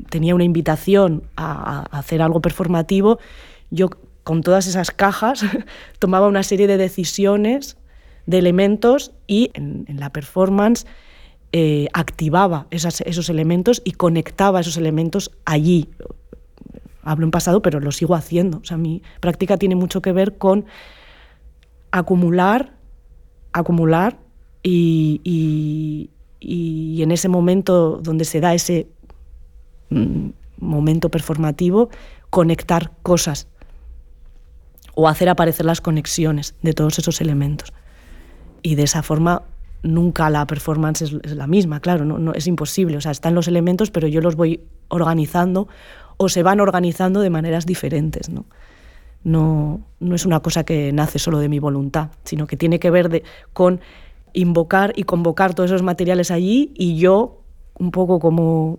[0.09, 3.19] tenía una invitación a, hacer algo performativo,
[3.71, 3.90] yo
[4.23, 5.45] con todas esas cajas
[5.99, 7.77] tomaba una serie de decisiones
[8.27, 10.87] de elementos y en, la performance
[11.53, 15.89] eh, activaba esos elementos y conectaba esos elementos allí.
[17.03, 18.59] Hablo en pasado, pero lo sigo haciendo.
[18.59, 20.65] O sea, mi práctica tiene mucho que ver con
[21.91, 22.75] acumular,
[23.53, 24.19] acumular
[24.63, 25.21] y,
[26.41, 28.89] y, en ese momento donde se da ese
[29.91, 31.91] mm, momento performativo,
[32.31, 33.47] conectar cosas
[34.95, 37.73] o hacer aparecer las conexiones de todos esos elementos
[38.64, 39.42] y de esa forma
[39.83, 43.90] nunca la performance es, la misma, claro, no, es imposible, o sea, están los elementos,
[43.90, 45.68] pero yo los voy organizando
[46.16, 48.46] o se van organizando de maneras diferentes, ¿no?
[49.22, 52.90] No, no es una cosa que nace solo de mi voluntad, sino que tiene que
[52.90, 53.22] ver
[53.53, 53.81] con
[54.33, 57.42] invocar y convocar todos esos materiales allí y yo,
[57.79, 58.79] un poco como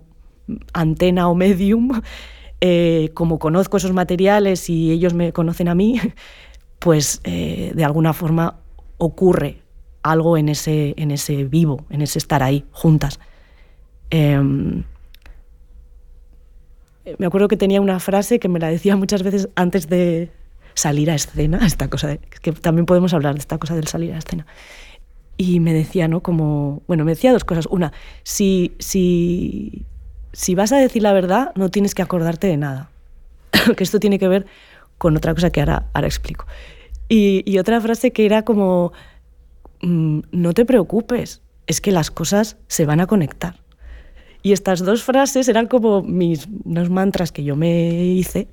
[0.72, 2.00] antena o medium,
[2.60, 6.00] eh, como conozco esos materiales y ellos me conocen a mí,
[6.80, 8.58] pues eh, de alguna forma
[8.98, 9.65] ocurre
[10.10, 13.20] algo en ese, en ese vivo, en ese estar ahí, juntas.
[14.10, 14.84] Em,
[17.18, 20.30] me acuerdo que tenía una frase que me la decía muchas veces antes de
[20.74, 24.18] salir a escena, esta cosa que también podemos hablar de esta cosa del salir a
[24.18, 24.46] escena.
[25.38, 26.22] Y me decía, ¿no?
[26.22, 27.66] Como, bueno, me decía dos cosas.
[27.66, 27.92] Una,
[28.22, 29.84] si, si,
[30.32, 32.90] si vas a decir la verdad, no tienes que acordarte de nada.
[33.76, 34.46] que esto tiene que ver
[34.98, 36.46] con otra cosa que ahora, ahora explico.
[37.08, 38.92] Y, y otra frase que era como,
[39.82, 43.56] Mm, no te preocupes, es que las cosas se van a conectar.
[44.42, 48.48] Y estas dos frases eran como mis unos mantras que yo me hice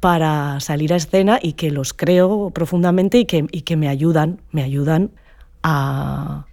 [0.00, 4.42] para salir a escena y que los creo profundamente y que, y que me ayudan,
[4.50, 5.10] me ayudan
[5.62, 6.46] a,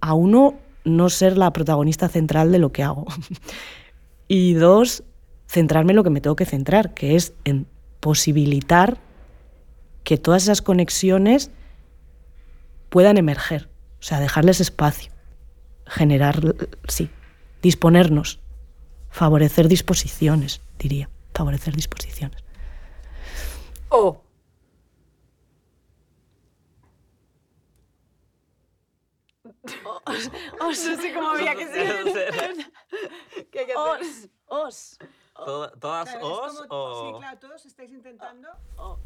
[0.00, 3.06] a uno no ser la protagonista central de lo que hago.
[4.28, 5.02] y dos,
[5.46, 7.66] centrarme en lo que me tengo que centrar, que es en
[8.00, 8.98] posibilitar
[10.04, 11.50] que todas esas conexiones
[12.96, 13.68] puedan emerger,
[14.00, 15.12] o sea, dejarles espacio,
[15.86, 16.40] generar,
[16.88, 17.10] sí,
[17.60, 18.40] disponernos,
[19.10, 21.10] favorecer disposiciones, diría.
[21.34, 22.42] favorecer disposiciones.
[23.90, 24.22] O.
[30.06, 32.04] Os, no sé cómo había que ser.
[33.50, 34.28] ¿Qué hay que hacer?
[34.48, 34.98] Os, os.
[35.34, 37.12] Toda- ¿Todas Claro, os como- o...?
[37.12, 38.48] Sí, claro, todos estáis intentando.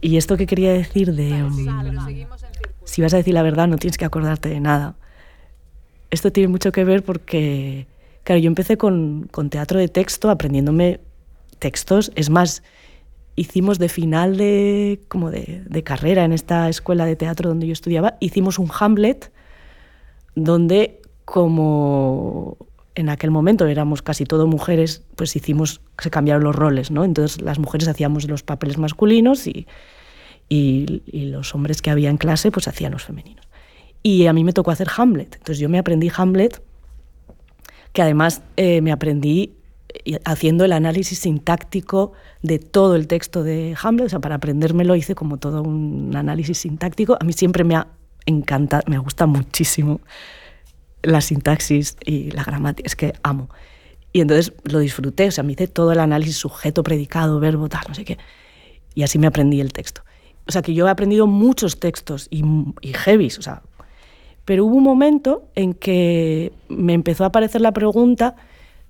[0.00, 1.30] Y esto que quería decir de...
[1.42, 2.69] mm, Pero seguimos en círculo.
[2.90, 4.96] Si vas a decir la verdad no tienes que acordarte de nada.
[6.10, 7.86] Esto tiene mucho que ver porque,
[8.24, 11.00] claro, yo empecé con, con teatro de texto, aprendiéndome
[11.60, 12.10] textos.
[12.16, 12.64] Es más,
[13.36, 17.72] hicimos de final de, como de, de carrera en esta escuela de teatro donde yo
[17.72, 19.30] estudiaba, hicimos un Hamlet
[20.34, 22.56] donde como
[22.96, 27.04] en aquel momento éramos casi todo mujeres, pues hicimos, se cambiaron los roles, ¿no?
[27.04, 29.68] Entonces las mujeres hacíamos los papeles masculinos y,
[30.50, 33.46] y, y los hombres que había en clase pues hacían los femeninos.
[34.02, 35.36] Y a mí me tocó hacer Hamlet.
[35.36, 36.62] Entonces yo me aprendí Hamlet,
[37.92, 39.54] que además eh, me aprendí
[40.04, 44.06] eh, haciendo el análisis sintáctico de todo el texto de Hamlet.
[44.06, 47.16] O sea, para aprendérmelo hice como todo un análisis sintáctico.
[47.20, 47.88] A mí siempre me ha
[48.26, 50.00] encantado, me gusta muchísimo
[51.02, 53.48] la sintaxis y la gramática, es que amo.
[54.12, 57.84] Y entonces lo disfruté, o sea, me hice todo el análisis sujeto, predicado, verbo, tal,
[57.88, 58.18] no sé qué.
[58.94, 60.02] Y así me aprendí el texto.
[60.46, 62.42] O sea, que yo he aprendido muchos textos y,
[62.92, 63.62] heavies, o sea,
[64.44, 68.34] pero hubo un momento en que me empezó a aparecer la pregunta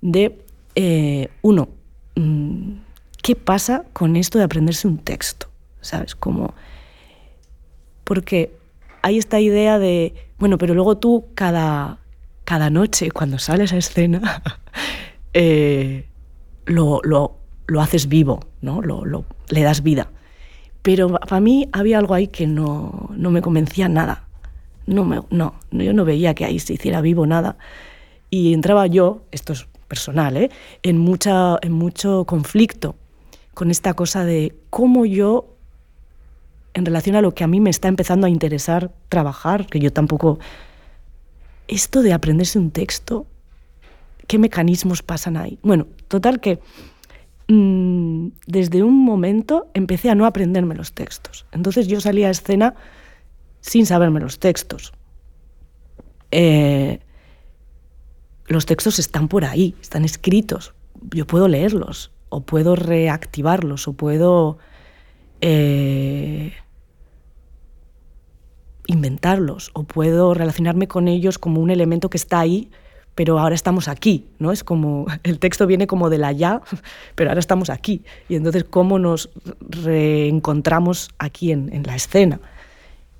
[0.01, 0.39] de,
[0.75, 1.69] eh, uno,
[2.15, 2.71] mm,
[3.21, 5.47] ¿qué pasa con esto de aprenderse un texto?
[5.81, 6.15] ¿Sabes?
[6.15, 6.53] Como,
[8.03, 8.55] porque
[9.01, 11.99] hay esta idea de, bueno, pero luego tú cada,
[12.43, 14.41] cada noche, cuando sales a escena,
[15.33, 16.05] eh,
[16.65, 17.35] lo, lo,
[17.67, 18.81] lo haces vivo, ¿no?
[18.81, 20.09] Lo, lo- le das vida.
[20.81, 24.25] Pero para mí había algo ahí que no, no me convencía nada.
[24.87, 27.57] No, me, no, yo no veía que ahí se hiciera vivo nada.
[28.29, 30.49] Y entraba yo, esto es personal, ¿eh?
[30.83, 32.95] en, mucha, en mucho conflicto
[33.53, 35.57] con esta cosa de cómo yo,
[36.73, 39.91] en relación a lo que a mí me está empezando a interesar trabajar, que yo
[39.91, 40.39] tampoco...
[41.67, 43.27] Esto de aprenderse un texto,
[44.27, 45.57] ¿qué mecanismos pasan ahí?
[45.61, 46.59] Bueno, total que
[47.51, 51.45] mm, desde un momento empecé a no aprenderme los textos.
[51.51, 52.75] Entonces yo salía a escena
[53.59, 54.93] sin saberme los textos.
[56.31, 56.99] Eh,
[58.47, 60.73] los textos están por ahí, están escritos.
[61.13, 64.57] Yo puedo leerlos, o puedo reactivarlos, o puedo
[65.41, 66.53] eh,
[68.87, 72.71] inventarlos, o puedo relacionarme con ellos como un elemento que está ahí,
[73.21, 74.51] pero ahora estamos aquí, ¿no?
[74.51, 76.59] Es como, el texto viene como del allá,
[77.13, 78.01] pero ahora estamos aquí.
[78.27, 79.29] Y entonces, ¿cómo nos
[79.59, 82.39] reencontramos aquí en, en la escena?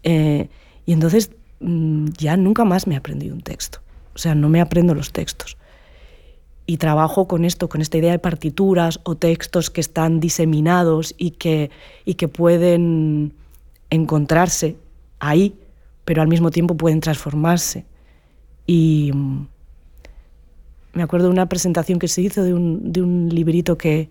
[0.02, 0.50] Eh,
[0.88, 3.78] y entonces mm, ya nunca más me aprendí un texto.
[4.16, 5.56] O sea, no me aprendo los textos.
[6.66, 11.30] Y trabajo con esto, con esta idea de partituras o textos que están diseminados y
[11.30, 11.70] que,
[12.06, 13.34] y que pueden
[13.92, 14.78] encontrarse
[15.20, 15.54] ahí,
[16.06, 17.86] pero al mismo tiempo pueden transformarse.
[18.66, 19.51] Y mm,
[20.94, 24.10] me acuerdo de una presentación que se hizo de un, de un librito que,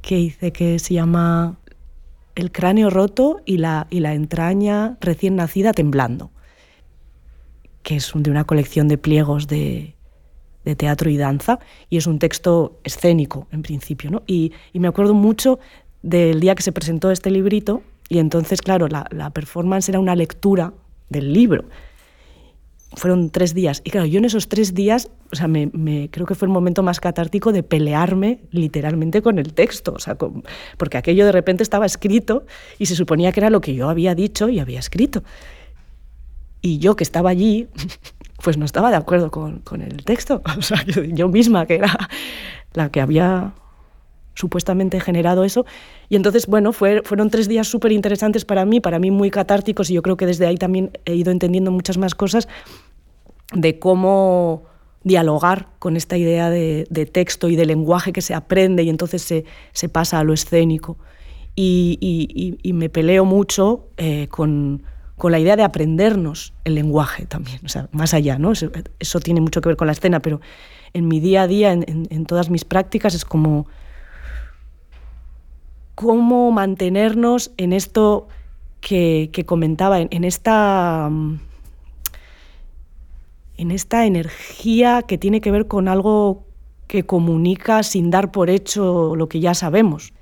[0.00, 1.58] que hice que se llama
[2.34, 6.30] El cráneo roto y la, y la entraña recién nacida temblando,
[7.82, 9.94] que es de una colección de pliegos de,
[10.64, 11.58] de teatro y danza,
[11.90, 14.10] y es un texto escénico en principio.
[14.10, 14.22] ¿no?
[14.26, 15.58] Y, y me acuerdo mucho
[16.02, 20.14] del día que se presentó este librito, y entonces, claro, la, la performance era una
[20.14, 20.72] lectura
[21.08, 21.64] del libro.
[22.94, 23.80] Fueron tres días.
[23.84, 26.82] Y claro, yo en esos tres días, o sea, me, creo que fue el momento
[26.82, 29.92] más catártico de pelearme literalmente con el texto.
[29.94, 30.16] O sea,
[30.76, 32.44] porque aquello de repente estaba escrito
[32.78, 35.22] y se suponía que era lo que yo había dicho y había escrito.
[36.60, 37.68] Y yo que estaba allí,
[38.42, 40.42] pues no estaba de acuerdo con, con el texto.
[40.58, 42.08] O sea, yo misma, que era
[42.74, 43.54] la que había
[44.34, 45.64] supuestamente generado eso.
[46.08, 49.90] Y entonces, bueno, fue- fueron tres días súper interesantes para mí, para mí muy catárticos,
[49.90, 52.48] y yo creo que desde ahí también he ido entendiendo muchas más cosas
[53.52, 54.64] de cómo
[55.04, 59.22] dialogar con esta idea de, texto y de lenguaje que se aprende y entonces
[59.72, 60.96] se, pasa a lo escénico.
[61.54, 64.84] Y, me peleo mucho eh, con,
[65.22, 68.52] la idea de aprendernos el lenguaje también, o sea, más allá, ¿no?
[68.52, 70.40] Eso, tiene mucho que ver con la escena, pero
[70.94, 73.66] en mi día a día, en todas mis prácticas, es como
[76.02, 78.28] cómo mantenernos en esto
[78.80, 81.38] que, comentaba, en, en esta mm,
[83.56, 86.44] en esta energía que tiene que ver con algo
[86.88, 90.12] que comunica sin dar por hecho lo que ya sabemos.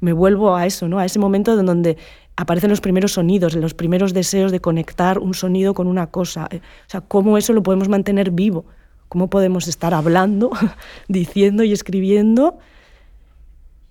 [0.00, 0.98] Me vuelvo a eso, ¿no?
[0.98, 1.96] A ese momento en donde
[2.36, 6.48] aparecen los primeros sonidos, los primeros deseos de conectar un sonido con una cosa.
[6.50, 8.66] Eh, O sea, cómo eso lo podemos mantener vivo,
[9.08, 10.50] cómo podemos estar hablando,
[11.08, 12.58] diciendo y escribiendo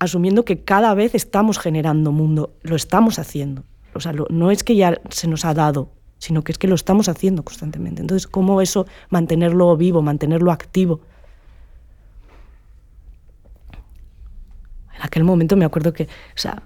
[0.00, 3.62] asumiendo que cada vez estamos generando mundo, lo estamos haciendo.
[3.94, 6.74] O sea, no es que ya se nos ha dado, sino que es que lo
[6.74, 8.00] estamos haciendo constantemente.
[8.00, 11.00] Entonces, ¿cómo eso mantenerlo vivo, mantenerlo activo?
[14.96, 16.62] En aquel momento me acuerdo que, o sea,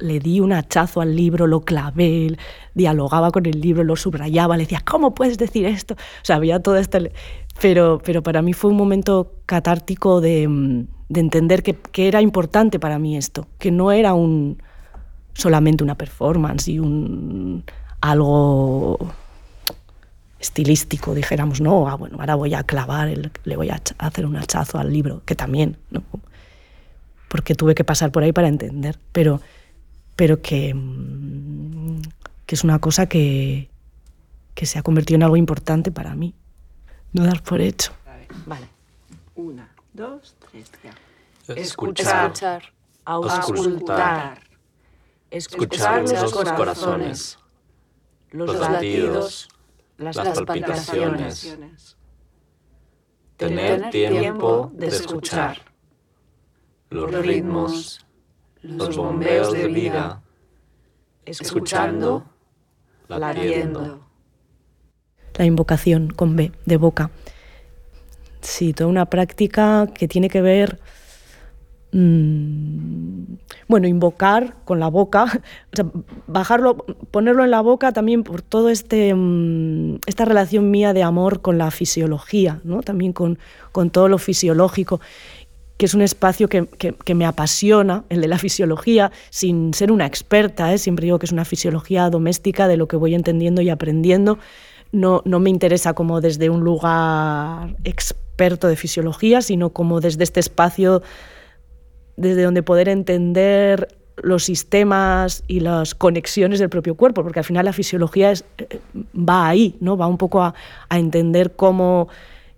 [0.00, 2.36] le di un hachazo al libro, lo clavé,
[2.74, 5.94] dialogaba con el libro, lo subrayaba, le decía, ¿cómo puedes decir esto?
[5.94, 7.12] O sea, había todo este...
[7.60, 12.78] Pero, pero para mí fue un momento catártico de, de entender que, que, era importante
[12.78, 14.58] para mí esto, que no era un,
[15.32, 17.64] solamente una performance y un,
[18.00, 18.98] algo
[20.38, 23.08] estilístico, dijéramos, no, ah, bueno, ahora voy a clavar,
[23.44, 25.78] le voy a hacer un hachazo al libro, que también,
[27.28, 29.40] porque tuve que pasar por ahí para entender, pero,
[30.16, 32.02] pero que, mm,
[32.44, 33.70] que es una cosa que,
[34.54, 36.34] que se ha convertido en algo importante para mí,
[37.12, 37.92] no dar por hecho.
[38.46, 38.66] Vale,
[39.34, 40.92] una, dos, tres, ya.
[41.48, 42.62] Escuchar, escuchar.
[43.04, 44.40] Auscultar,
[45.30, 47.38] escuchar los corazones,
[48.30, 49.48] los latidos,
[49.98, 51.58] las palpitaciones,
[53.36, 55.58] tener tiempo de escuchar.
[56.94, 58.06] los ritmos,
[58.62, 60.22] los bombeos de vida,
[61.24, 62.24] escuchando,
[63.08, 64.00] latiendo.
[65.34, 67.10] La invocación con B, de boca.
[68.40, 70.78] Sí, toda una práctica que tiene que ver,
[73.68, 75.24] bueno, invocar con la boca,
[75.72, 75.86] o sea,
[76.26, 76.76] bajarlo,
[77.10, 81.56] ponerlo en la boca también por todo este, mmm, esta relación mía de amor con
[81.56, 82.82] la fisiología, ¿no?
[82.82, 83.38] también con,
[83.70, 85.00] con todo lo fisiológico
[85.76, 90.06] que es un espacio que, que, me apasiona, el de la fisiología, sin ser una
[90.06, 90.78] experta, ¿eh?
[90.78, 94.38] siempre digo que es una fisiología doméstica de lo que voy entendiendo y aprendiendo.
[94.92, 100.38] No, no me interesa como desde un lugar experto de fisiología, sino como desde este
[100.38, 101.02] espacio,
[102.16, 107.64] desde donde poder entender los sistemas y las conexiones del propio cuerpo, porque al final
[107.64, 108.80] la fisiología es, eh,
[109.16, 109.96] va ahí, ¿no?
[109.96, 110.54] va un poco a,
[110.90, 112.08] entender cómo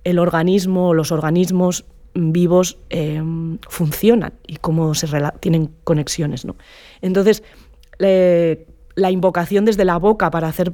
[0.05, 1.85] el organismo, los organismos
[2.15, 5.07] vivos em, funcionan y cómo se
[5.41, 6.45] tienen conexiones.
[6.45, 6.57] ¿no?
[7.01, 7.43] Entonces,
[7.99, 10.73] la invocación desde la boca para hacer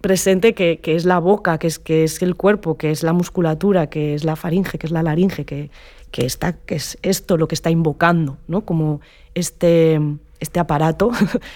[0.00, 3.88] presente que, es la boca, que es, que es el cuerpo, que es la musculatura,
[3.88, 5.70] que es la faringe, que es la laringe, que,
[6.10, 8.62] que, está, que es esto lo que está invocando, ¿no?
[8.62, 9.00] como
[9.34, 10.00] este,
[10.40, 11.10] este aparato,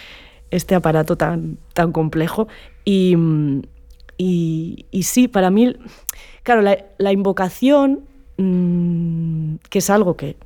[0.50, 2.48] este aparato tan, tan complejo.
[2.84, 3.16] Y,
[4.18, 5.74] y, sí, para mí,
[6.44, 8.04] claro, la, invocación
[8.38, 10.36] Mm, que es algo que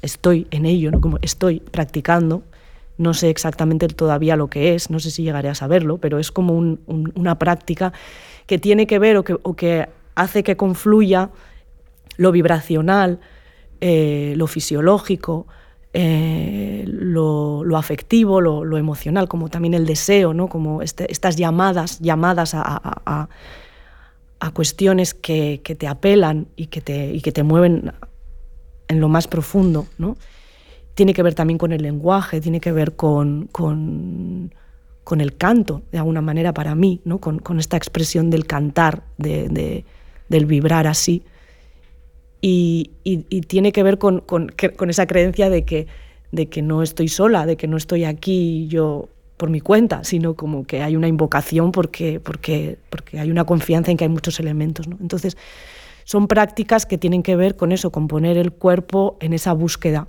[0.00, 1.00] estoy en ello, ¿no?
[1.00, 2.42] como estoy practicando,
[2.98, 6.30] no sé exactamente todavía lo que es, no sé si llegaré a saberlo, pero es
[6.30, 7.92] como una práctica
[8.46, 11.30] que tiene que ver o que, hace que confluya
[12.16, 13.18] lo vibracional,
[13.84, 15.48] eh, lo fisiológico,
[15.92, 20.46] eh, lo, afectivo, lo, emocional, como también el deseo, ¿no?
[20.46, 23.28] como este, estas llamadas, llamadas a
[24.54, 27.92] cuestiones que, te apelan y que te, y que te mueven
[28.86, 30.16] en lo más profundo, ¿no?
[30.94, 34.52] Tiene que ver también con el lenguaje, tiene que ver con, con,
[35.18, 37.18] el canto, de alguna manera para mí, ¿no?
[37.18, 39.84] con, esta expresión del cantar, de,
[40.28, 41.24] del vibrar así.
[42.44, 42.90] Y,
[43.46, 44.24] tiene que ver con,
[44.88, 49.60] esa creencia de que, no estoy sola, de que no estoy aquí yo por mi
[49.60, 52.20] cuenta, sino como que hay una invocación porque,
[53.12, 54.86] hay una confianza en que hay muchos elementos.
[55.00, 55.36] Entonces,
[56.04, 60.08] son prácticas que tienen que ver con eso, con poner el cuerpo en esa búsqueda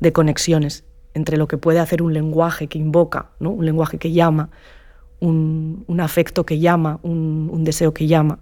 [0.00, 3.50] de conexiones entre lo que puede hacer un lenguaje que invoca, ¿no?
[3.50, 4.48] un lenguaje que llama,
[5.20, 8.38] un, afecto que llama, un, deseo que llama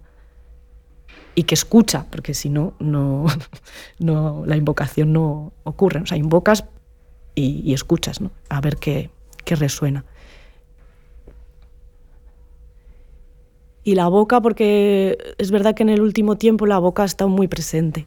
[1.37, 3.27] y que escucha, porque si no, no,
[3.99, 6.01] no la invocación no ocurre.
[6.01, 6.65] O sea, invocas
[7.35, 8.31] y, escuchas, ¿no?
[8.49, 9.11] a ver qué,
[9.45, 10.03] qué resuena.
[13.83, 17.29] y la boca, porque es verdad que en el último tiempo la boca ha estado
[17.29, 18.05] muy presente.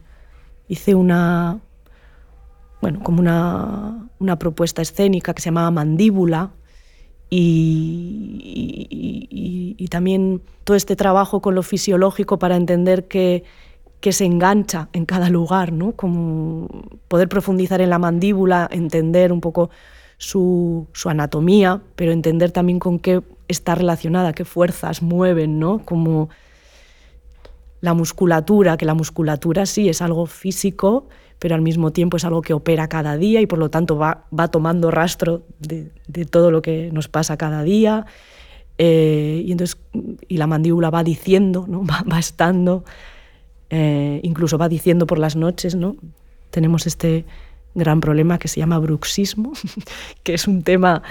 [0.69, 1.61] Hice una,
[2.83, 6.51] bueno, como una, una propuesta escénica que se llamaba Mandíbula
[7.31, 8.77] y,
[9.91, 13.43] también todo este trabajo con lo fisiológico para entender que,
[13.99, 15.93] que se engancha en cada lugar, ¿no?
[15.93, 16.69] como
[17.09, 19.71] poder profundizar en la mandíbula, entender un poco
[20.17, 25.85] su, su anatomía, pero entender también con qué está relacionada, qué fuerzas mueven, ¿no?
[25.85, 26.29] Como
[27.81, 31.09] la musculatura, que la musculatura sí es algo físico,
[31.41, 34.27] pero al mismo tiempo es algo que opera cada día y por lo tanto va,
[34.37, 38.07] va tomando rastro de, de, todo lo que nos pasa cada día.
[38.79, 39.77] Eh, y, entonces,
[40.29, 41.85] y la mandíbula va diciendo, ¿no?
[41.91, 42.85] va, va estando,
[43.71, 45.97] eh, incluso va diciendo por las noches, ¿no?
[46.51, 47.25] tenemos este,
[47.75, 49.53] gran problema que se llama bruxismo,
[50.23, 51.03] que es un tema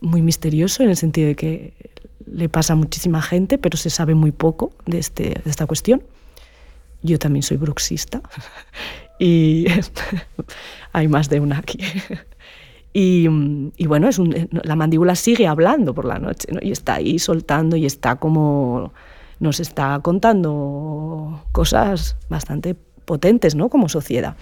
[0.00, 1.72] muy misterioso en el sentido de que
[2.26, 6.02] le pasa a muchísima gente, pero se sabe muy poco de, este, de esta cuestión.
[7.02, 8.22] Yo también soy bruxista
[9.18, 9.66] y
[10.92, 11.78] hay más de una aquí.
[12.94, 13.26] Y,
[13.86, 16.58] bueno, es la mandíbula sigue hablando por la noche ¿no?
[16.60, 18.92] y está ahí soltando y está como
[19.40, 23.70] nos está contando cosas bastante potentes ¿no?
[23.70, 24.36] como sociedad.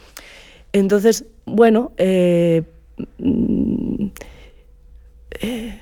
[0.73, 2.65] Entonces, bueno, eh,
[3.19, 4.07] mm,
[5.41, 5.81] eh,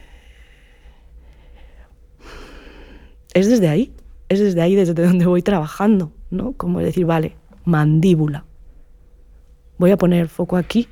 [3.34, 3.92] es desde ahí,
[4.28, 6.52] es desde ahí, desde donde voy trabajando, ¿no?
[6.52, 8.44] Como decir, vale, mandíbula.
[9.78, 10.88] Voy a poner foco aquí,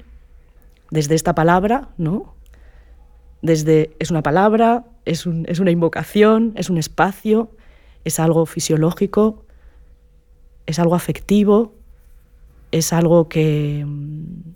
[0.90, 2.34] desde esta palabra, ¿no?
[3.42, 7.50] Desde, es una palabra, es, una invocación, es un espacio,
[8.04, 9.44] es algo fisiológico,
[10.66, 11.74] es algo afectivo,
[12.72, 13.84] es algo que...
[13.86, 14.54] Mm,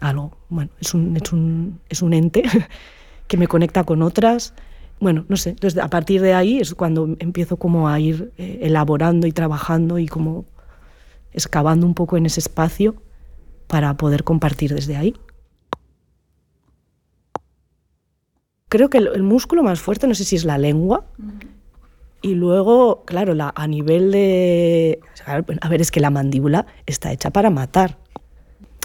[0.00, 2.42] algo, bueno, es un ente
[3.28, 4.54] que me conecta con otras.
[5.00, 8.58] Bueno, no sé, entonces a partir de ahí es cuando empiezo como a ir eh,
[8.62, 10.44] elaborando y trabajando y como
[11.32, 13.02] excavando un poco en ese espacio
[13.66, 15.14] para poder compartir desde ahí.
[18.68, 21.06] Creo que el, músculo más fuerte, no sé si es la lengua,
[22.22, 25.00] y luego, claro, la, a nivel de...
[25.26, 27.98] A ver, es que la mandíbula está hecha para matar,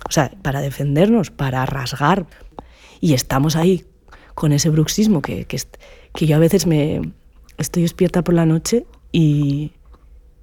[0.07, 2.25] o sea, para defendernos, para rasgar.
[2.99, 3.85] Y estamos ahí
[4.33, 5.59] con ese bruxismo que, que,
[6.15, 7.01] que yo a veces me
[7.57, 9.73] estoy despierta por la noche y,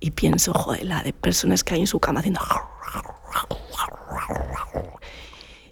[0.01, 2.41] y pienso, joder, la de personas que hay en su cama haciendo...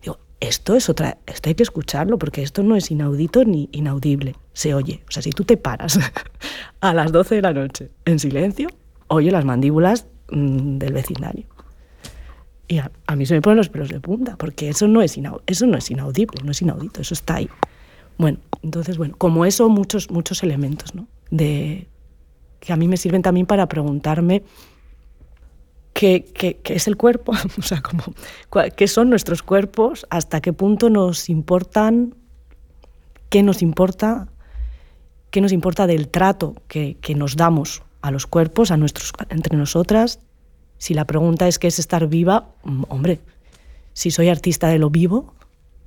[0.03, 4.37] Digo, esto es otra, esto hay que escucharlo porque esto no es inaudito ni inaudible,
[4.55, 5.03] se oye.
[5.09, 5.99] O sea, si tú te paras
[6.81, 8.69] a las 12 de la noche en silencio,
[9.09, 11.45] oye las mandíbulas mm, del vecindario.
[12.69, 15.67] Y a, mí se me ponen los pelos de punta, porque eso no, es eso
[15.67, 17.51] no es inaudible, no es inaudito, eso está ahí.
[18.21, 21.07] Bueno, entonces, bueno, como eso, muchos, muchos elementos, ¿no?
[21.31, 21.89] De,
[22.59, 24.43] que a mí me sirven también para preguntarme
[25.95, 28.03] qué, qué, qué es el cuerpo, o sea, como,
[28.77, 32.15] qué son nuestros cuerpos, hasta qué punto nos importan,
[33.31, 34.29] qué nos importa,
[35.31, 39.57] qué nos importa del trato que, que nos damos a los cuerpos, a nuestros, entre
[39.57, 40.21] nosotras,
[40.77, 43.21] si la pregunta es qué es estar viva, mm, hombre,
[43.95, 45.33] si soy artista de lo vivo,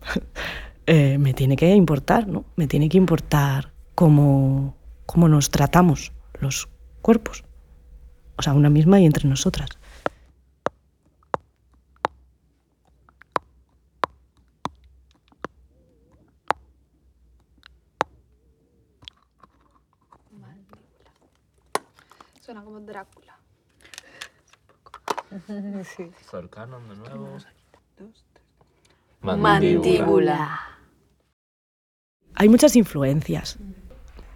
[0.85, 2.45] eh, me tiene que importar, ¿no?
[2.55, 4.75] Me tiene que importar cómo,
[5.05, 6.69] cómo nos tratamos los
[7.01, 7.45] cuerpos.
[8.37, 9.69] O sea, una misma y entre nosotras.
[22.41, 23.37] Suena como Drácula.
[25.95, 26.11] sí.
[26.89, 27.37] de nuevo.
[29.21, 30.72] Mandíbula.
[32.35, 33.57] Hay muchas influencias.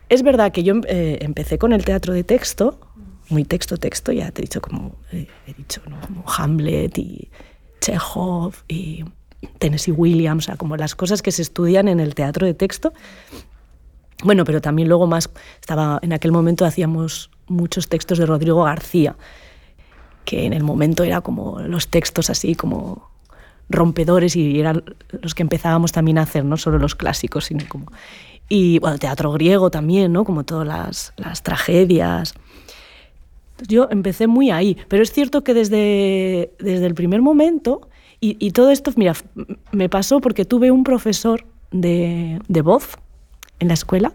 [0.10, 2.80] Es verdad que yo eh, empecé con el teatro de texto,
[3.30, 6.00] muy texto, texto, ya te he dicho como, eh, he dicho, ¿no?
[6.00, 7.30] como Hamlet y
[7.82, 9.04] Chekhov y
[9.60, 12.94] Tennessee Williams, o sea, como las cosas que se estudian en el teatro de texto.
[14.24, 15.30] Bueno, pero también luego más,
[15.60, 19.16] estaba, en aquel momento hacíamos muchos textos de Rodrigo García,
[20.26, 23.10] que en el momento era como los textos así como
[23.70, 24.84] rompedores y eran
[25.22, 27.92] los que empezábamos también a hacer, no solo los clásicos, sino como...
[28.50, 30.24] Y bueno, teatro griego también, ¿no?
[30.24, 32.34] Como todas las, las tragedias.
[33.68, 37.90] Yo empecé muy ahí, pero es cierto que desde, desde el primer momento,
[38.22, 39.16] y, y todo esto, mira,
[39.72, 42.98] me pasó porque tuve un profesor de, de voz
[43.60, 44.14] en la escuela,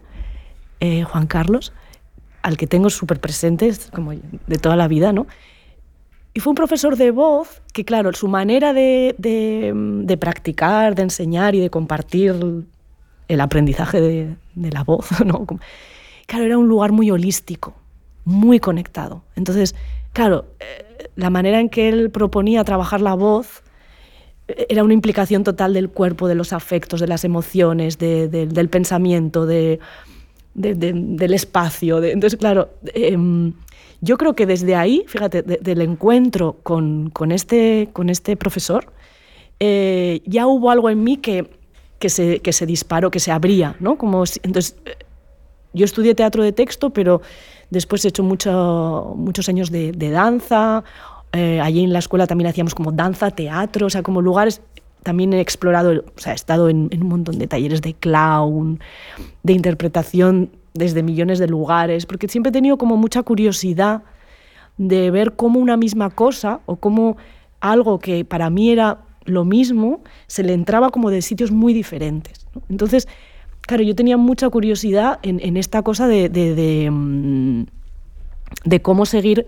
[0.81, 1.73] eh, Juan Carlos,
[2.43, 5.27] al que tengo súper presente, como de toda la vida, ¿no?
[6.35, 11.55] Y fue un profesor de voz que, claro, su manera de, de, practicar, de enseñar
[11.55, 12.64] y de compartir
[13.28, 15.47] el aprendizaje de, de, la voz, ¿no?
[16.26, 17.74] Claro, era un lugar muy holístico,
[18.24, 19.22] muy conectado.
[19.37, 19.74] Entonces,
[20.14, 23.62] claro, eh, la manera en que él proponía trabajar la voz
[24.49, 29.45] eh, era una implicación total del cuerpo, de los afectos, de las emociones, del pensamiento,
[29.45, 29.80] del
[31.35, 32.03] espacio.
[32.03, 33.53] entonces, claro, em,
[34.03, 38.93] yo creo que desde ahí, fíjate, del encuentro con, con, este, con este profesor,
[39.61, 41.49] eh, ya hubo algo en mí que,
[42.01, 43.97] que, se, que se disparó, que se abría, ¿no?
[43.97, 44.97] Como, entonces, eh,
[45.73, 47.23] yo estudié teatro de texto, pero
[47.71, 50.83] después he hecho mucho, muchos años de, de danza.
[51.33, 54.63] Eh, allí en la escuela también hacíamos como danza, teatro, o sea, como lugares
[55.05, 58.81] también he explorado, o sea, he estado en, en, un montón de talleres de clown,
[59.45, 64.03] de interpretación desde millones de lugares, porque siempre he tenido como mucha curiosidad
[64.79, 67.16] de ver cómo una misma cosa o cómo
[67.61, 72.47] algo que para mí era lo mismo, se le entraba como de sitios muy diferentes.
[72.68, 73.07] Entonces,
[73.61, 77.64] claro, yo tenía mucha curiosidad en, esta cosa de, de, mm,
[78.64, 79.47] de, cómo seguir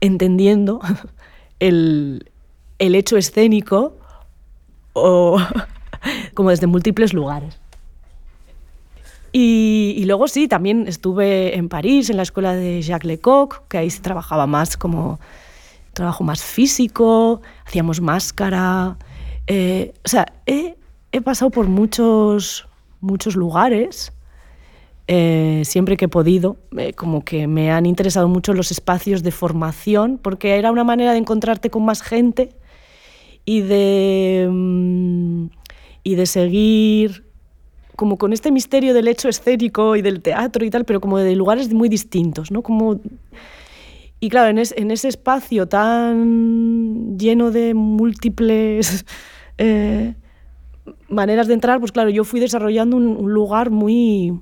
[0.00, 0.80] entendiendo
[1.60, 2.20] el
[2.78, 3.96] hecho escénico
[4.92, 5.38] o
[6.34, 7.58] como desde múltiples lugares.
[9.38, 13.90] Y, luego sí, también estuve en París, en la escuela de Jacques Lecoq, que ahí
[13.90, 15.20] se trabajaba más como
[15.92, 18.96] trabajo más físico, hacíamos máscara.
[19.46, 20.76] Eh, o sea, he,
[21.20, 22.66] pasado por muchos,
[23.02, 24.10] muchos lugares,
[25.06, 29.32] eh, siempre que he podido, eh, como que me han interesado mucho los espacios de
[29.32, 32.54] formación, porque era una manera de encontrarte con más gente
[33.44, 35.46] y de, mm,
[36.04, 37.25] y de seguir
[37.96, 41.34] como con este misterio del hecho escénico y del teatro y tal, pero como de
[41.34, 42.62] lugares muy distintos, ¿no?
[42.62, 43.00] Como...
[44.20, 49.04] Y claro, en, en ese espacio tan lleno de múltiples
[49.58, 50.14] eh,
[51.08, 54.40] maneras de entrar, pues claro, yo fui desarrollando un, lugar muy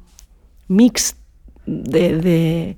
[0.68, 1.16] mix
[1.66, 2.76] de,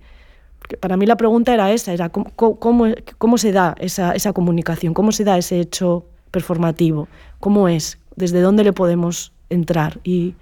[0.80, 2.86] Para mí la pregunta era esa, era cómo, cómo,
[3.18, 7.08] cómo se da esa, esa comunicación, cómo se da ese hecho performativo,
[7.40, 10.00] cómo es, desde dónde le podemos entrar.
[10.02, 10.34] Y,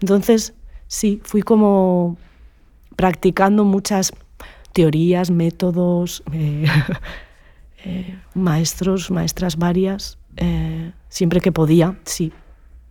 [0.00, 0.54] entonces,
[0.86, 2.16] sí, fui como
[2.96, 4.12] practicando muchas
[4.72, 6.66] teorías, métodos, eh,
[7.84, 12.32] eh, maestros, maestras varias, eh, siempre que podía, sí.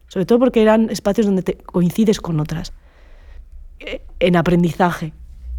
[0.07, 2.73] Sobre todo porque eran espacios donde te coincides con otras.
[4.19, 5.13] en aprendizaje,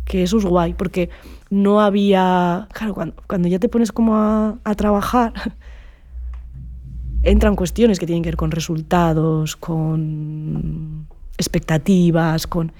[0.04, 1.10] que eso es guay, porque
[1.50, 2.66] no había...
[2.72, 5.32] Claro, cuando, ya te pones como a, a trabajar,
[7.22, 11.06] entran cuestiones que tienen que ver con resultados, con
[11.36, 12.72] expectativas, con...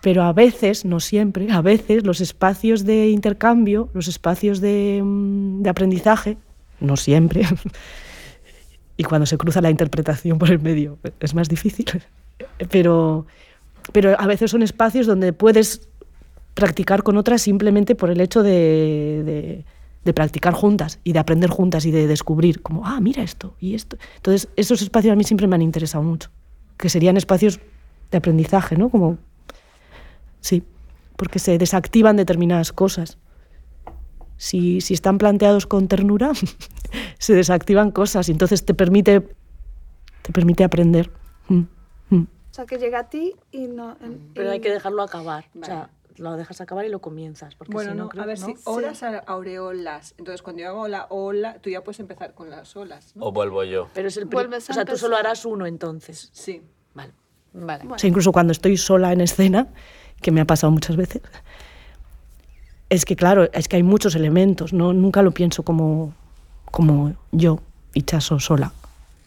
[0.00, 5.66] Pero a veces, no siempre, a veces los espacios de intercambio, los espacios de, mm,
[5.66, 6.38] aprendizaje,
[6.80, 7.42] no siempre,
[8.96, 11.86] y cuando se cruza la interpretación por el medio es más difícil,
[12.70, 13.26] pero,
[13.92, 15.88] pero a veces son espacios donde puedes
[16.54, 19.64] practicar con otras simplemente por el hecho de, de,
[20.04, 23.74] de, practicar juntas y de aprender juntas y de descubrir como, ah, mira esto y
[23.74, 23.96] esto.
[24.16, 26.30] Entonces, esos espacios a mí siempre me han interesado mucho
[26.78, 27.60] que serían espacios
[28.10, 28.88] de aprendizaje, ¿no?
[28.88, 29.18] Como,
[30.40, 30.62] sí,
[31.16, 33.18] porque se desactivan determinadas cosas.
[34.36, 36.32] Si, si están planteados con ternura,
[37.18, 39.20] se desactivan cosas y entonces te permite,
[40.22, 41.10] te permite aprender.
[41.48, 41.62] Mm,
[42.10, 42.22] mm.
[42.22, 43.96] O sea, que llega a ti y no...
[44.34, 45.46] Pero hay que dejarlo acabar.
[45.60, 47.54] O sea, lo dejas acabar y lo comienzas.
[47.54, 50.14] Porque bueno, si no, a ver, si olas aureolas.
[50.18, 53.12] Entonces, cuando yo hago la ola, tú ya puedes empezar con las olas.
[53.18, 53.88] O vuelvo yo.
[53.94, 56.30] Pero es el O sea, tú solo harás uno entonces.
[56.32, 56.62] Sí.
[56.94, 57.12] Vale.
[57.52, 57.84] vale.
[57.90, 59.68] O sea, incluso cuando estoy sola en escena,
[60.20, 61.22] que me ha pasado muchas veces,
[62.90, 64.72] es que, claro, es que hay muchos elementos.
[64.72, 64.92] ¿no?
[64.92, 66.14] Nunca lo pienso como,
[66.70, 67.60] como yo,
[68.04, 68.72] Chaso sola.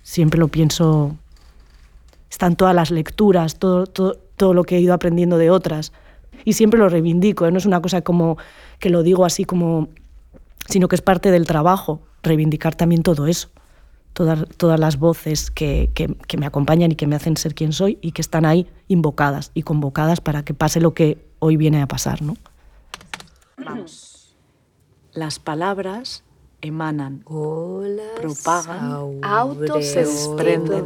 [0.01, 1.17] Siempre lo pienso.
[2.29, 5.91] Están todas las lecturas, todo, todo, todo lo que he ido aprendiendo de otras
[6.45, 7.51] y siempre lo reivindico, ¿eh?
[7.51, 8.37] no es una cosa como
[8.79, 9.89] que lo digo así como,
[10.67, 13.49] sino que es parte del trabajo, reivindicar también todo eso,
[14.13, 17.73] todas, todas las voces que, que, que me acompañan y que me hacen ser quien
[17.73, 21.81] soy y que están ahí invocadas y convocadas para que pase lo que hoy viene
[21.81, 22.21] a pasar.
[22.21, 22.35] ¿no?
[23.57, 24.35] Vamos.
[25.13, 26.23] Las palabras
[26.61, 27.23] emanan,
[28.15, 30.85] propagan, auto se desprenden,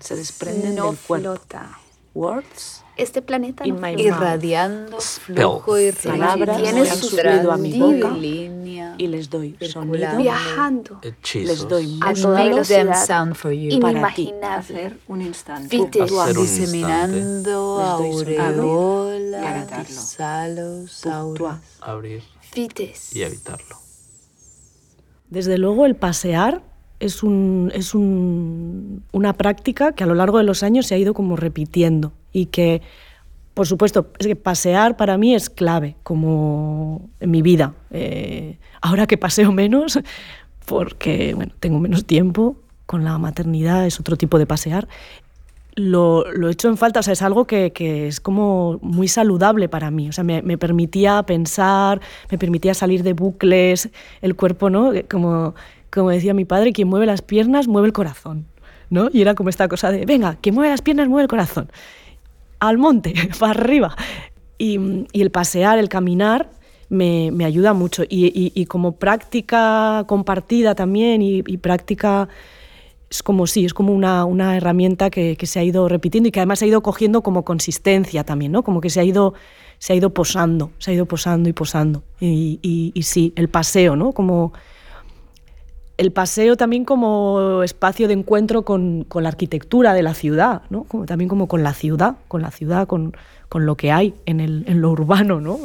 [0.00, 1.40] se desprenden del cuerpo.
[2.14, 9.06] Words este planeta no irradiando flujo y palabras tiene su a mi boca línea y
[9.06, 10.16] les doy sonido.
[10.16, 11.00] Viajando.
[11.34, 13.06] Les doy a toda velocidad.
[13.06, 13.80] sound for you.
[14.42, 15.68] hacer un instante.
[15.68, 21.60] Fites, diseminando aureola salos auras.
[21.80, 23.14] Abrir Fites.
[23.14, 23.76] y evitarlo.
[25.30, 26.62] Desde luego el pasear
[27.02, 30.98] es, un, es un, una práctica que a lo largo de los años se ha
[30.98, 32.80] ido como repitiendo y que,
[33.54, 37.74] por supuesto, es que pasear para mí es clave como en mi vida.
[37.90, 39.98] Eh, ahora que paseo menos,
[40.64, 44.86] porque bueno, tengo menos tiempo, con la maternidad es otro tipo de pasear,
[45.74, 49.70] lo, lo hecho en falta, o sea, es algo que, que, es como muy saludable
[49.70, 53.88] para mí, o sea, me, me, permitía pensar, me permitía salir de bucles,
[54.20, 54.92] el cuerpo, ¿no?
[55.10, 55.54] Como
[55.92, 58.46] como decía mi padre, quien mueve las piernas mueve el corazón,
[58.88, 59.10] ¿no?
[59.12, 61.70] Y era como esta cosa de, venga, quien mueve las piernas mueve el corazón.
[62.60, 63.94] Al monte, para arriba.
[64.58, 66.50] Y, el pasear, el caminar,
[66.88, 68.04] me, ayuda mucho.
[68.08, 72.28] Y, como práctica compartida también y, práctica
[73.10, 76.40] es como sí, es como una, una herramienta que, se ha ido repitiendo y que
[76.40, 78.62] además se ha ido cogiendo como consistencia también, ¿no?
[78.62, 79.34] Como que se ha ido,
[79.78, 82.02] se ha ido posando, se ha ido posando y posando.
[82.20, 82.58] Y,
[82.94, 84.12] y sí, el paseo, ¿no?
[84.12, 84.54] Como
[86.02, 90.82] el paseo también como espacio de encuentro con, la arquitectura de la ciudad, ¿no?
[90.84, 93.14] Como, también como con la ciudad, con la ciudad, con,
[93.54, 95.58] lo que hay en, el, en lo urbano, ¿no?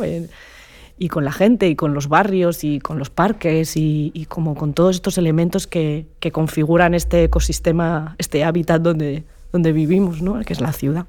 [1.00, 4.74] y con la gente, y con los barrios, y con los parques, y, como con
[4.74, 10.40] todos estos elementos que, configuran este ecosistema, este hábitat donde, donde vivimos, ¿no?
[10.42, 11.06] que es la ciudad.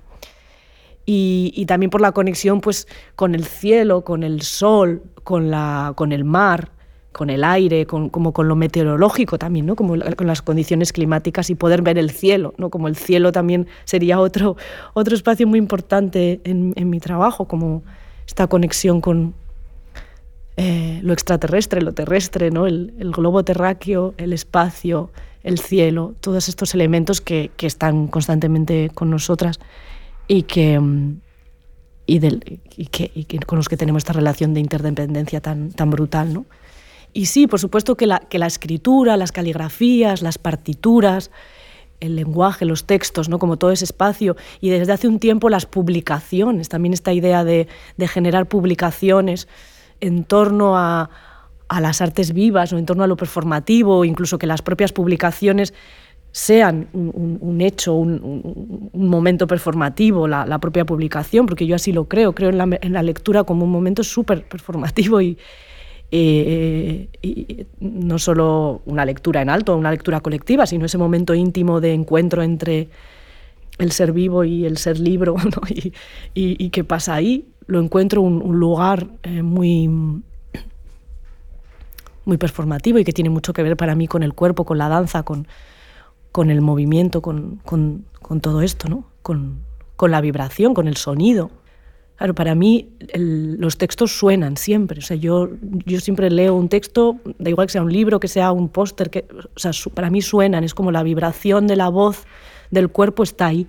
[1.04, 6.12] Y, también por la conexión pues, con el cielo, con el sol, con, la, con
[6.12, 6.70] el mar,
[7.18, 9.74] con el aire, con, como con lo meteorológico también, ¿no?
[9.74, 12.70] como con las condiciones climáticas y poder ver el cielo, ¿no?
[12.70, 14.56] como el cielo también sería otro,
[14.94, 17.82] otro espacio muy importante en, en mi trabajo, como
[18.24, 19.34] esta conexión con,
[20.56, 22.68] eh, lo extraterrestre, lo terrestre, ¿no?
[22.68, 25.10] el, globo terráqueo, el espacio,
[25.42, 29.58] el cielo, todos estos elementos que, están constantemente con nosotras
[30.28, 31.20] y que, mm,
[32.06, 36.32] y, que, con los que tenemos esta relación de interdependencia tan, tan brutal.
[36.32, 36.46] ¿no?
[37.12, 41.30] Y sí, por supuesto que la, que la escritura, las caligrafías, las partituras,
[42.00, 43.38] el lenguaje, los textos, ¿no?
[43.38, 47.66] como todo ese espacio, y desde hace un tiempo las publicaciones, también esta idea de,
[47.96, 49.48] de generar publicaciones
[50.00, 51.10] en torno a,
[51.80, 55.74] las artes vivas o en torno a lo performativo, incluso que las propias publicaciones
[56.32, 62.50] sean un, hecho, un, momento performativo, la, propia publicación, porque yo así lo creo, creo
[62.50, 65.36] en la, lectura como un momento súper performativo y,
[66.10, 72.42] no solo una lectura en alto, una lectura colectiva, sino ese momento íntimo de encuentro
[72.42, 72.88] entre
[73.78, 75.36] el ser vivo y el ser libro,
[75.68, 75.92] y,
[76.34, 79.88] y, qué pasa ahí, lo encuentro un, lugar eh, muy,
[82.24, 84.88] muy performativo y que tiene mucho que ver para mí con el cuerpo, con la
[84.88, 85.46] danza, con,
[86.32, 88.04] con el movimiento, con, con,
[88.40, 89.04] todo esto, ¿no?
[89.22, 91.50] con la vibración, con el sonido.
[92.18, 94.98] Claro, para mí los textos suenan siempre.
[94.98, 95.50] O sea, yo,
[95.86, 99.08] yo siempre leo un texto, da igual que sea un libro, que sea un póster,
[99.08, 102.24] que, o sea, para mí suenan, es como la vibración de la voz,
[102.72, 103.68] del cuerpo está ahí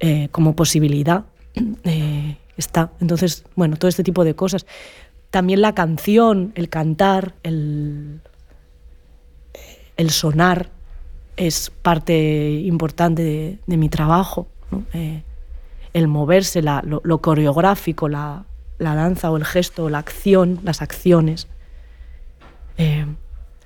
[0.00, 1.24] eh, como posibilidad.
[1.84, 2.92] Eh, está.
[3.00, 4.66] Entonces, bueno, todo este tipo de cosas.
[5.30, 8.20] También la canción, el cantar, el,
[9.96, 10.70] el sonar
[11.36, 14.48] es parte importante de, mi trabajo.
[14.92, 15.22] Eh,
[15.92, 18.44] el moverse, lo, coreográfico, la,
[18.78, 21.48] danza o el gesto, la acción, las acciones,
[22.78, 23.06] eh,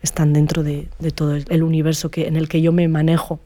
[0.02, 3.40] están dentro de, todo el universo que, en el que yo me manejo.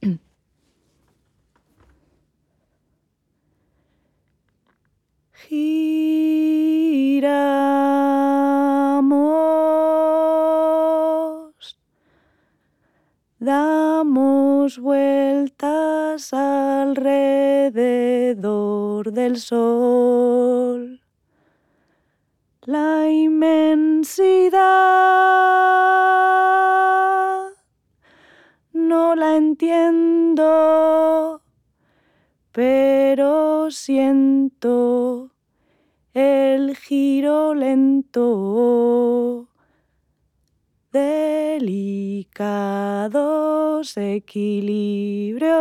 [5.48, 7.28] giramos,
[13.38, 17.82] damos vueltas alrededor
[19.12, 21.02] del sol.
[22.62, 24.58] La inmensidad
[28.72, 31.42] no la entiendo,
[32.52, 35.30] pero siento
[36.12, 39.47] el giro lento,
[40.92, 42.28] delicados
[43.96, 45.58] equilibrios,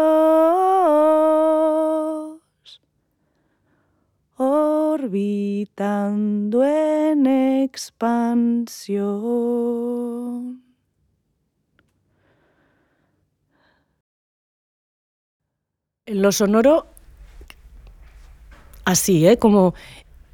[4.38, 5.84] orbitando
[6.63, 7.28] en
[7.63, 8.97] expansión.
[16.05, 16.88] En lo sonoro,
[18.86, 19.38] así, ¿eh?
[19.38, 19.73] como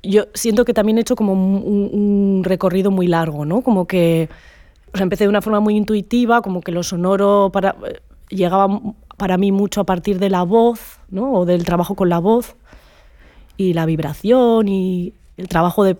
[0.03, 3.61] yo siento que también he hecho como un, recorrido muy largo, ¿no?
[3.61, 4.29] Como que
[5.01, 7.75] empecé de una forma muy intuitiva, como que lo sonoro para,
[8.29, 8.67] llegaba
[9.17, 11.33] para mí mucho a partir de la voz, ¿no?
[11.33, 12.55] O del trabajo con la voz
[13.57, 15.97] y la vibración y el trabajo de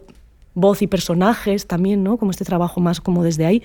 [0.54, 2.18] voz y personajes también, ¿no?
[2.18, 3.64] Como este trabajo más como desde ahí.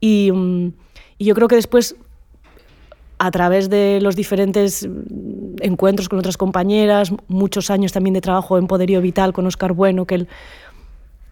[0.00, 0.72] Y, mm,
[1.18, 1.96] y yo creo que después
[3.18, 4.88] a través de los diferentes
[5.60, 10.04] encuentros con otras compañeras, muchos años también de trabajo en Poderío Vital con Oscar Bueno,
[10.04, 10.28] que él,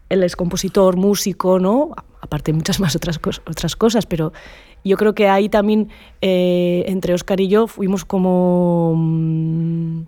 [0.09, 1.91] él es compositor, músico, ¿no?
[2.21, 4.33] aparte de muchas más otras, cosas, pero
[4.83, 5.89] yo creo que ahí también
[6.21, 10.01] eh, entre Oscar y yo fuimos como mm,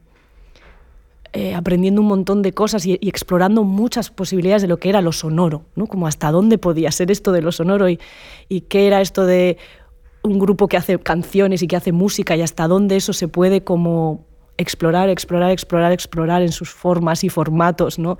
[1.33, 5.11] eh, aprendiendo un montón de cosas y, explorando muchas posibilidades de lo que era lo
[5.11, 5.87] sonoro, ¿no?
[5.87, 7.99] como hasta dónde podía ser esto de lo sonoro y,
[8.47, 9.57] y qué era esto de
[10.21, 13.63] un grupo que hace canciones y que hace música y hasta dónde eso se puede
[13.63, 14.25] como
[14.57, 18.17] explorar, explorar, explorar, explorar en sus formas y formatos, ¿no?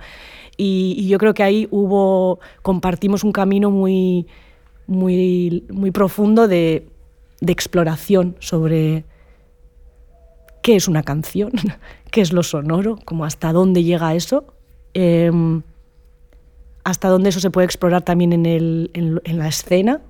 [0.56, 4.26] Y, yo creo que ahí hubo, compartimos un camino muy,
[4.86, 6.86] muy, muy profundo de,
[7.40, 9.04] de exploración sobre
[10.62, 11.52] qué es una canción,
[12.10, 14.44] qué es lo sonoro, como hasta dónde llega eso.
[14.94, 15.62] Em,
[16.84, 20.00] hasta dónde eso se puede explorar también en, el, en, la escena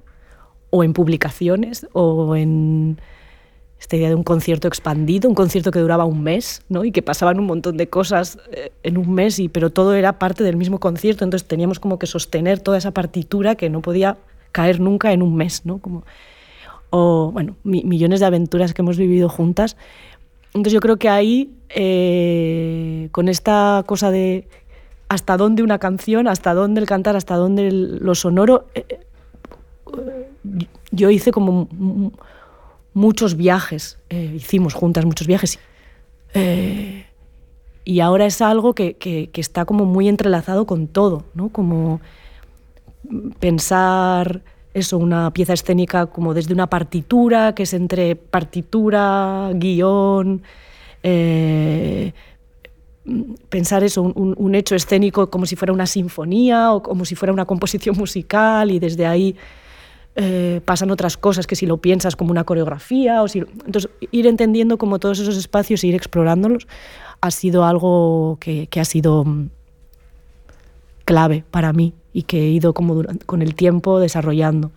[0.71, 3.01] o en publicaciones o en
[3.81, 6.85] esta idea de un concierto expandido, un concierto que duraba un mes ¿no?
[6.85, 10.19] y que pasaban un montón de cosas eh, en un mes, y, pero todo era
[10.19, 14.19] parte del mismo concierto, entonces teníamos como que sostener toda esa partitura que no podía
[14.53, 15.65] caer nunca en un mes.
[15.65, 15.79] ¿no?
[15.79, 16.05] Como,
[16.91, 19.77] o bueno, millones de aventuras que hemos vivido juntas.
[20.49, 24.49] Entonces yo creo que ahí, eh, con esta cosa de
[25.09, 30.27] hasta dónde una canción, hasta dónde el cantar, hasta dónde lo sonoro, eh, eh,
[30.91, 31.69] yo hice como
[32.95, 35.59] muchos viajes, hicimos juntas muchos viajes.
[37.85, 41.49] y ahora es algo que, que, está como muy entrelazado con todo, ¿no?
[41.49, 42.01] Como
[43.39, 44.43] pensar
[44.75, 50.43] eso, una pieza escénica como desde una partitura, que es entre partitura, guion,
[51.03, 52.13] eh,
[53.49, 57.47] pensar eso, un, hecho escénico como si fuera una sinfonía o como si fuera una
[57.47, 59.35] composición musical y desde ahí
[60.17, 64.27] eh, pasan otras cosas que si lo piensas como una coreografía o si entonces ir
[64.27, 66.67] entendiendo como todos esos espacios e ir explorándolos
[67.21, 69.51] ha sido algo que, que ha sido mm,
[71.05, 74.73] clave para mí y que he ido como con el tiempo desarrollando.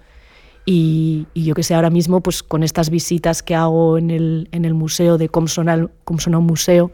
[0.66, 4.66] Y, yo que sé, ahora mismo pues con estas visitas que hago en el, en
[4.66, 6.92] el museo de Comsona, un Museo,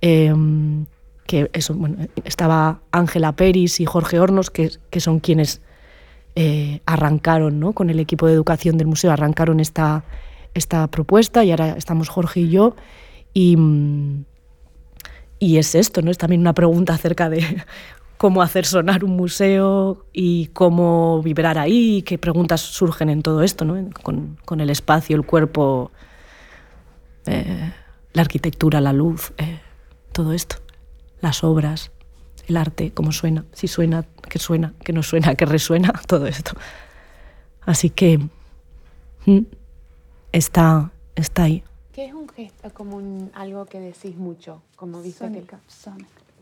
[0.00, 0.86] em,
[1.26, 5.62] que eso, bueno, estaba Ángela Peris y Jorge Hornos, que, que son quienes
[6.36, 7.72] eh, arrancaron ¿no?
[7.72, 10.04] con el equipo de educación del museo, arrancaron esta,
[10.54, 12.76] esta propuesta y ahora estamos Jorge y yo.
[13.32, 13.56] Y,
[15.38, 16.10] y es esto, ¿no?
[16.10, 17.42] Es también una pregunta acerca de
[18.20, 23.64] cómo hacer sonar un museo y cómo vibrar ahí, qué preguntas surgen en todo esto,
[23.64, 23.88] ¿no?
[24.02, 25.90] con, el espacio, el cuerpo,
[27.24, 27.72] eh,
[28.12, 29.60] la arquitectura, la luz, eh,
[30.12, 30.56] todo esto,
[31.22, 31.92] las obras,
[32.48, 36.52] el arte, cómo suena, si suena, qué suena, qué no suena, qué resuena, todo esto.
[37.62, 38.20] Así que
[40.32, 41.62] está, está ahí.
[41.92, 45.26] ¿Qué es un gesto, como algo que decís mucho, como visto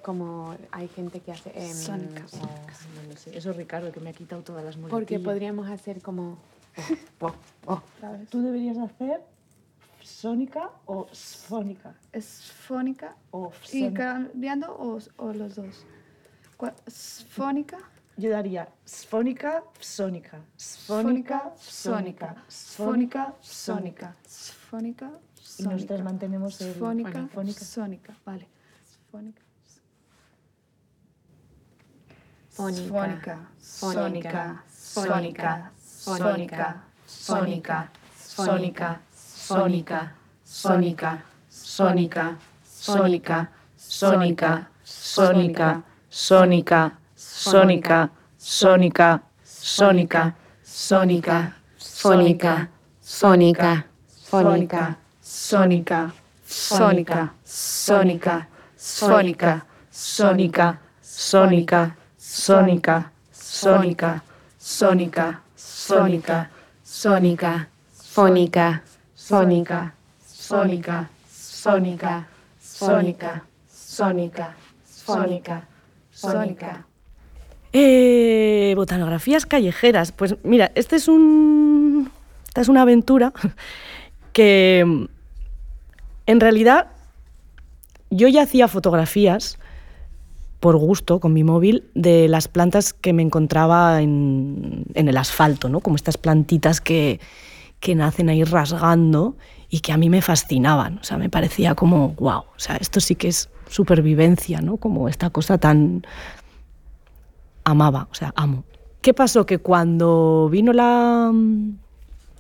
[0.03, 1.51] como hay gente que hace...
[1.55, 2.23] Eh, Sónica.
[2.23, 3.37] no lo sé.
[3.37, 5.01] Eso Ricardo, que me ha quitado todas las muletillas.
[5.01, 6.39] Porque podríamos hacer como...
[7.21, 7.35] Oh,
[7.67, 7.83] oh,
[8.31, 9.21] Tú deberías hacer
[10.09, 11.95] sónica o sfónica.
[12.13, 13.15] ¿Esfónica?
[13.31, 15.85] O ¿Y cambiando o, o los dos?
[16.87, 17.79] ¿Sfónica?
[18.17, 20.41] Yo daría sfónica, sónica.
[20.57, 22.35] Sfónica, sónica.
[22.49, 24.17] Sfónica, sónica.
[24.27, 25.59] Sfónica, sónica.
[25.59, 26.75] Y nosotros mantenemos el...
[26.75, 27.29] Sfónica,
[27.61, 28.17] sónica.
[28.25, 28.49] Vale.
[28.85, 29.43] Sfónica.
[32.51, 39.01] Fónica, fónica, fónica, fónica, fónica, fónica,
[39.49, 40.13] fónica,
[40.45, 42.37] fónica, fónica,
[42.85, 45.83] fónica, sónica, sónica, sónica,
[47.17, 52.69] sónica, sónica, sónica, sónica, fónica,
[53.03, 53.87] fónica,
[54.29, 56.13] fónica, sónica,
[56.45, 58.47] sónica, sónica,
[58.77, 60.79] sónica, sónica,
[62.21, 64.21] sónica, sónica, sónica,
[65.57, 66.51] sónica,
[66.85, 68.83] sónica, sónica,
[69.29, 69.93] sónica,
[70.27, 74.57] sónica, sónica, sónica, sónica,
[74.87, 75.69] sónica,
[76.11, 76.87] sónica.
[77.75, 80.13] Eh, botanografías callejeras.
[80.13, 82.11] Pues mira, este es un,
[82.47, 83.35] esta es una aventura
[84.33, 84.81] que
[86.25, 86.87] en realidad
[88.09, 89.59] yo ya hacía fotografías
[90.59, 95.81] por gusto con mi móvil de las plantas que me encontraba en, el asfalto, ¿no?
[95.81, 97.21] como estas plantitas que,
[97.81, 99.37] que, nacen ahí rasgando
[99.69, 100.99] y que a mí me fascinaban.
[100.99, 104.79] O sea, me parecía como, wow, o sea, esto sí que es supervivencia, ¿no?
[104.79, 106.07] como esta cosa tan
[107.65, 108.65] amaba, o sea, amo.
[109.03, 109.47] ¿Qué pasó?
[109.47, 111.33] Que cuando vino la...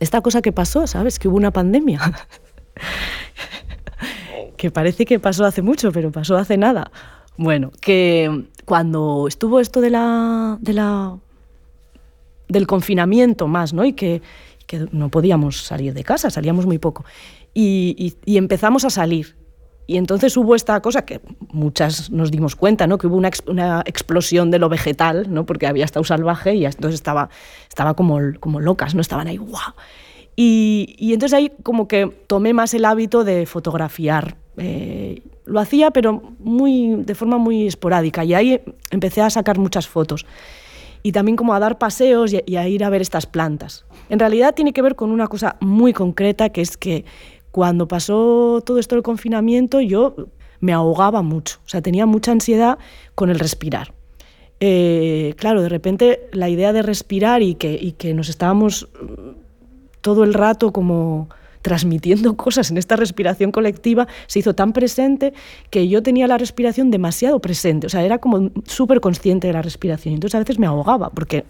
[0.01, 1.18] Esta cosa que pasó, ¿sabes?
[1.18, 2.01] Que hubo una pandemia.
[4.57, 6.91] que parece que pasó hace mucho, pero pasó hace nada
[7.39, 11.16] bueno, que cuando estuvo esto de la, de la
[12.49, 13.84] del confinamiento más, ¿no?
[13.84, 14.20] Y que,
[14.69, 17.05] que, no podíamos salir de casa, salíamos muy poco.
[17.55, 19.37] Y, y, empezamos a salir.
[19.89, 22.99] Y entonces hubo esta cosa que muchas nos dimos cuenta, ¿no?
[22.99, 25.47] Que hubo una, una explosión de lo vegetal, ¿no?
[25.47, 27.31] Porque había estado salvaje y entonces estaba,
[27.69, 29.01] estaba como, como locas, ¿no?
[29.01, 29.73] Estaban ahí, ¡guau!
[30.37, 34.37] Y, y entonces ahí como que tomé más el hábito de fotografiar.
[34.59, 38.25] Eh, lo hacía, pero muy, de forma muy esporádica.
[38.25, 38.61] Y ahí
[38.91, 40.27] empecé a sacar muchas fotos.
[41.03, 43.84] Y también como a dar paseos y, a ir a ver estas plantas.
[44.09, 47.05] En realidad tiene que ver con una cosa muy concreta, que es que
[47.51, 50.16] cuando pasó todo esto del confinamiento, yo
[50.61, 51.59] me ahogaba mucho.
[51.64, 52.78] O sea, tenía mucha ansiedad
[53.14, 53.94] con el respirar.
[54.61, 58.88] eh, claro, de repente la idea de respirar y que, y que nos estábamos
[60.01, 61.28] todo el rato como
[61.62, 65.32] transmitiendo cosas en esta respiración colectiva, se hizo tan presente
[65.70, 69.62] que yo tenía la respiración demasiado presente, o sea, era como súper consciente de la
[69.62, 70.14] respiración.
[70.14, 71.44] Entonces a veces me ahogaba, porque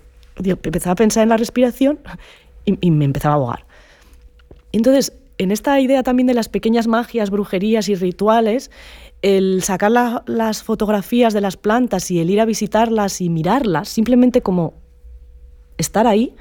[0.44, 1.98] empezaba a pensar en la respiración
[2.64, 3.66] y, me empezaba a ahogar.
[4.72, 8.70] Entonces, en esta idea también de las pequeñas magias, brujerías y rituales,
[9.22, 9.90] el sacar
[10.26, 14.74] las fotografías de las plantas y el ir a visitarlas y mirarlas, simplemente como
[15.76, 16.34] estar ahí,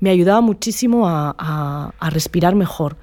[0.00, 2.96] me ayudaba muchísimo a, respirar mejor.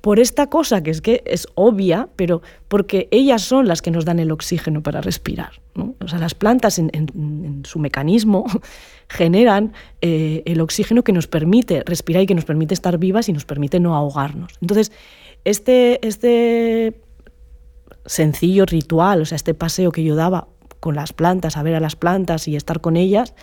[0.00, 4.06] Por esta cosa que es que es obvia, pero porque ellas son las que nos
[4.06, 5.60] dan el oxígeno para respirar.
[5.98, 8.46] O sea, las plantas en, su mecanismo
[9.08, 13.34] generan eh, el oxígeno que nos permite respirar y que nos permite estar vivas y
[13.34, 14.54] nos permite no ahogarnos.
[14.62, 14.90] Entonces,
[15.44, 17.00] este, este
[18.06, 20.48] sencillo ritual, o sea, este paseo que yo daba
[20.80, 23.34] con las plantas, a ver a las plantas y estar con ellas,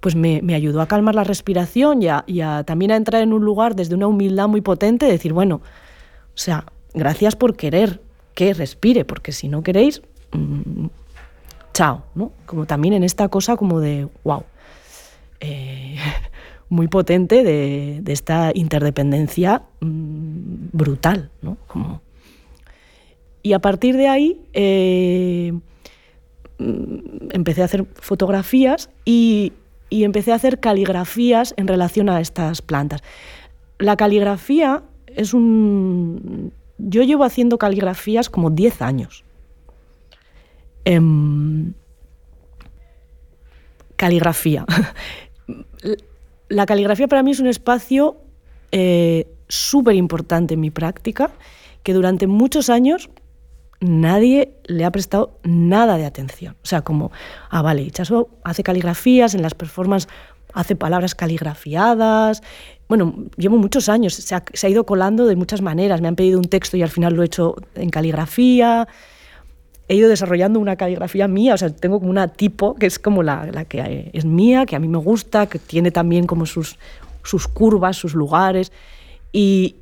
[0.00, 3.74] pues me, ayudó a calmar la respiración y, a, también a entrar en un lugar
[3.74, 8.00] desde una humildad muy potente, de decir, bueno, o sea, gracias por querer
[8.34, 10.86] que respire, porque si no queréis, mm,
[11.74, 12.32] chao, ¿no?
[12.46, 14.44] Como también en esta cosa como de, wow,
[15.40, 15.96] eh,
[16.68, 21.56] muy potente de, esta interdependencia mm, brutal, ¿no?
[21.66, 22.02] Como...
[23.42, 25.52] Y a partir de ahí eh,
[26.58, 29.52] mm, empecé a hacer fotografías y,
[29.90, 33.02] y empecé a hacer caligrafías en relación a estas plantas.
[33.78, 36.52] La caligrafía es un...
[36.78, 39.24] Yo llevo haciendo caligrafías como 10 años.
[40.84, 41.74] Em,
[43.96, 44.64] caligrafía.
[46.48, 48.16] La caligrafía para mí es un espacio
[48.72, 51.30] eh, súper importante en mi práctica,
[51.82, 53.10] que durante muchos años
[53.80, 56.56] nadie le ha prestado nada de atención.
[56.62, 57.12] O sea, como,
[57.50, 60.08] ah, vale, Ichazo hace caligrafías, en las performances
[60.54, 62.42] hace palabras caligrafiadas.
[62.88, 66.00] Bueno, llevo muchos años, se ha, ido colando de muchas maneras.
[66.00, 68.88] Me han pedido un texto y al final lo he hecho en caligrafía.
[69.88, 73.22] He ido desarrollando una caligrafía mía, o sea, tengo como una tipo que es como
[73.22, 76.78] la, la que es mía, que a mí me gusta, que tiene también como sus,
[77.22, 78.70] sus curvas, sus lugares.
[79.32, 79.74] Y,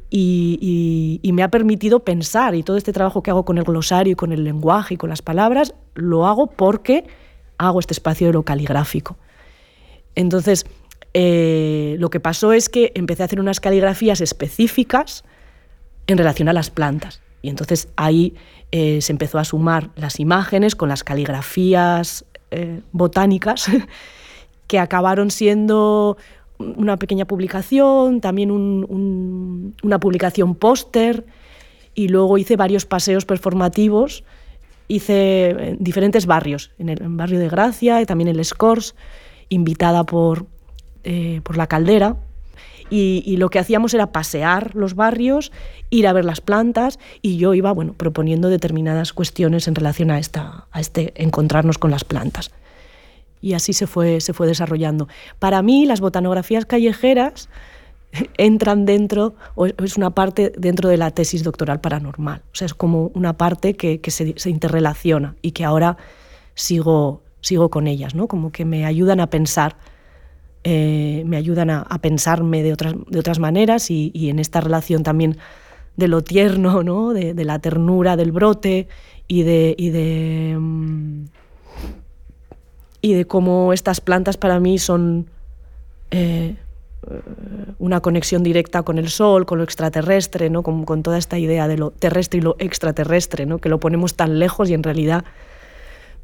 [1.33, 4.43] me ha permitido pensar y todo este trabajo que hago con el glosario con el
[4.43, 7.05] lenguaje y con las palabras, lo hago porque
[7.59, 9.17] hago este espacio de lo caligráfico.
[10.15, 10.65] Entonces,
[11.13, 15.25] eh, lo que pasó es que empecé a hacer unas caligrafías específicas
[16.07, 17.23] en relación a las plantas.
[17.43, 18.35] Y entonces ahí
[18.73, 23.67] eh, se empezó a sumar las imágenes con las caligrafías eh, botánicas
[24.67, 26.17] que acabaron siendo
[26.59, 31.27] una pequeña publicación, también una publicación póster
[31.95, 34.25] y luego hice varios paseos performativos.
[34.89, 38.95] Hice en diferentes barrios, en el barrio de Gracia y también en el Scores,
[39.49, 40.47] invitada por,
[41.03, 42.17] eh, por la caldera.
[42.89, 45.51] Y, lo que hacíamos era pasear los barrios,
[45.91, 50.21] ir a ver las plantas y yo iba bueno, proponiendo determinadas cuestiones en relación a,
[50.21, 52.53] esta, a este encontrarnos con las plantas
[53.47, 55.07] y así se fue, se fue desarrollando.
[55.39, 57.49] Para mí, las botanografías callejeras
[58.39, 62.43] entran dentro, o es una parte dentro de la tesis doctoral paranormal.
[62.47, 65.97] O sea, es como una parte que, se, interrelaciona y que ahora
[66.57, 68.27] sigo, sigo con ellas, ¿no?
[68.27, 69.77] Como que me ayudan a pensar,
[70.65, 75.39] eh, me ayudan a, pensarme de otras, de otras maneras y, en esta relación también
[75.97, 77.13] de lo tierno, ¿no?
[77.13, 78.89] De, la ternura del brote
[79.29, 79.77] y de...
[79.79, 81.25] Y de mm,
[83.01, 85.31] y de cómo estas plantas para mí son
[86.11, 86.57] eh,
[87.79, 90.63] una conexión directa con el sol, con lo extraterrestre, ¿no?
[90.63, 93.59] con, con, toda esta idea de lo terrestre y lo extraterrestre, ¿no?
[93.59, 95.25] que lo ponemos tan lejos y en realidad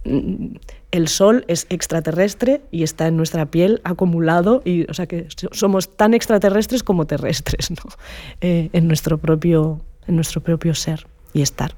[0.05, 0.57] mm,
[0.91, 5.97] el sol es extraterrestre y está en nuestra piel acumulado, y, o sea que somos
[5.97, 7.77] tan extraterrestres como terrestres ¿no?
[8.41, 11.77] Eh, en, nuestro propio, en nuestro propio ser y estar.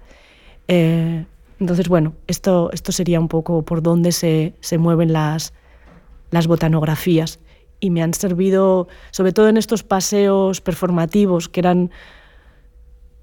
[0.66, 1.26] Eh,
[1.60, 5.52] entonces, bueno, esto, esto sería un poco por dónde se, mueven las,
[6.30, 7.38] las botanografías
[7.80, 11.90] y me han servido, sobre todo en estos paseos performativos que eran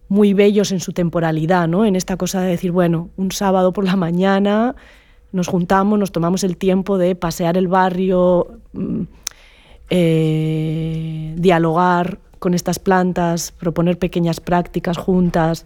[0.08, 1.86] muy bellos en su temporalidad, ¿no?
[1.86, 4.76] En esta cosa de decir, bueno, un sábado por la mañana
[5.32, 9.04] nos juntamos, nos tomamos el tiempo de pasear el barrio, mm,
[9.90, 15.66] eh, dialogar con estas plantas, proponer pequeñas prácticas juntas,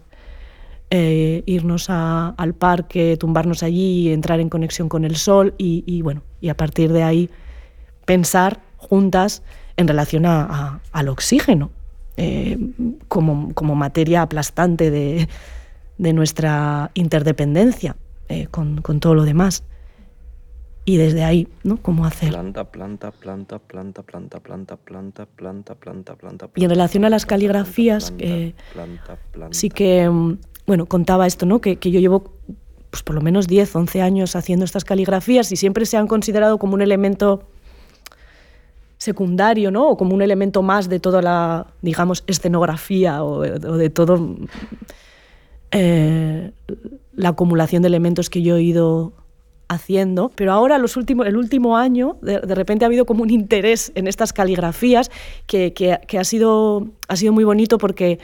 [0.92, 6.50] eh, irnos al parque, tumbarnos allí, entrar en conexión con el sol y, bueno, y
[6.50, 7.30] a partir de ahí
[8.06, 9.42] pensar juntas
[9.78, 11.72] en relación al oxígeno
[12.18, 12.58] eh,
[13.08, 15.28] como, materia aplastante de,
[16.14, 17.96] nuestra interdependencia
[18.30, 19.64] eh, con, todo lo demás.
[20.86, 21.78] y desde ahí, ¿no?
[21.78, 22.30] Cómo hacer.
[22.30, 26.50] Planta, planta, planta, planta, planta, planta, planta, planta, planta, planta.
[26.56, 28.54] Y en relación a las caligrafías, eh,
[29.50, 31.62] sí que, mm, bueno, contaba esto, ¿no?
[31.62, 32.34] Que, que yo llevo
[32.90, 36.58] pues por lo menos 10, 11 años haciendo estas caligrafías y siempre se han considerado
[36.58, 37.44] como un elemento
[38.98, 39.90] secundario, ¿no?
[39.90, 44.38] O como un elemento más de toda la, digamos, escenografía o, de todo
[45.72, 46.52] eh,
[47.16, 49.14] la acumulación de elementos que yo he ido
[49.68, 53.92] haciendo, pero ahora los últimos, el último año de, repente ha habido como un interés
[53.96, 55.10] en estas caligrafías
[55.48, 58.20] que, que, ha, sido, ha sido muy bonito porque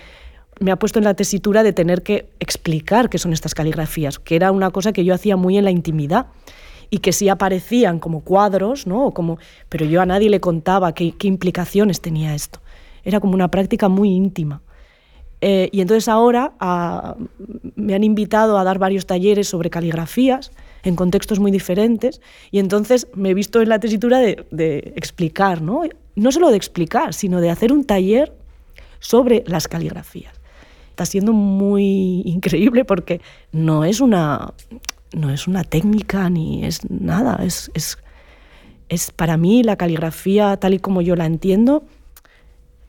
[0.62, 4.36] me ha puesto en la tesitura de tener que explicar qué son estas caligrafías, que
[4.36, 6.28] era una cosa que yo hacía muy en la intimidad
[6.92, 9.12] y que sí aparecían como cuadros, ¿no?
[9.12, 9.40] como,
[9.70, 12.60] pero yo a nadie le contaba qué, qué implicaciones tenía esto.
[13.04, 14.62] Era como una práctica muy íntima.
[15.40, 17.16] Eh, y entonces ahora ah,
[17.76, 20.52] me han invitado a dar varios talleres sobre caligrafías
[20.84, 25.64] en contextos muy diferentes y entonces me he visto en la tesitura de, de explicar,
[25.64, 25.82] ¿no?
[26.16, 28.32] no solo de explicar, sino de hacer un taller
[29.00, 30.41] sobre las caligrafías.
[31.02, 33.22] Está siendo muy increíble porque
[33.52, 34.54] no es una,
[35.14, 37.98] no es una técnica ni es nada, es, es,
[38.88, 41.86] es para mí la caligrafía tal y como yo la entiendo,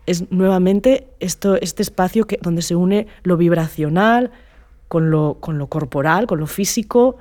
[0.05, 4.31] es nuevamente esto, este espacio que, donde se une lo vibracional
[4.89, 7.17] con lo, con lo corporal, con lo físico,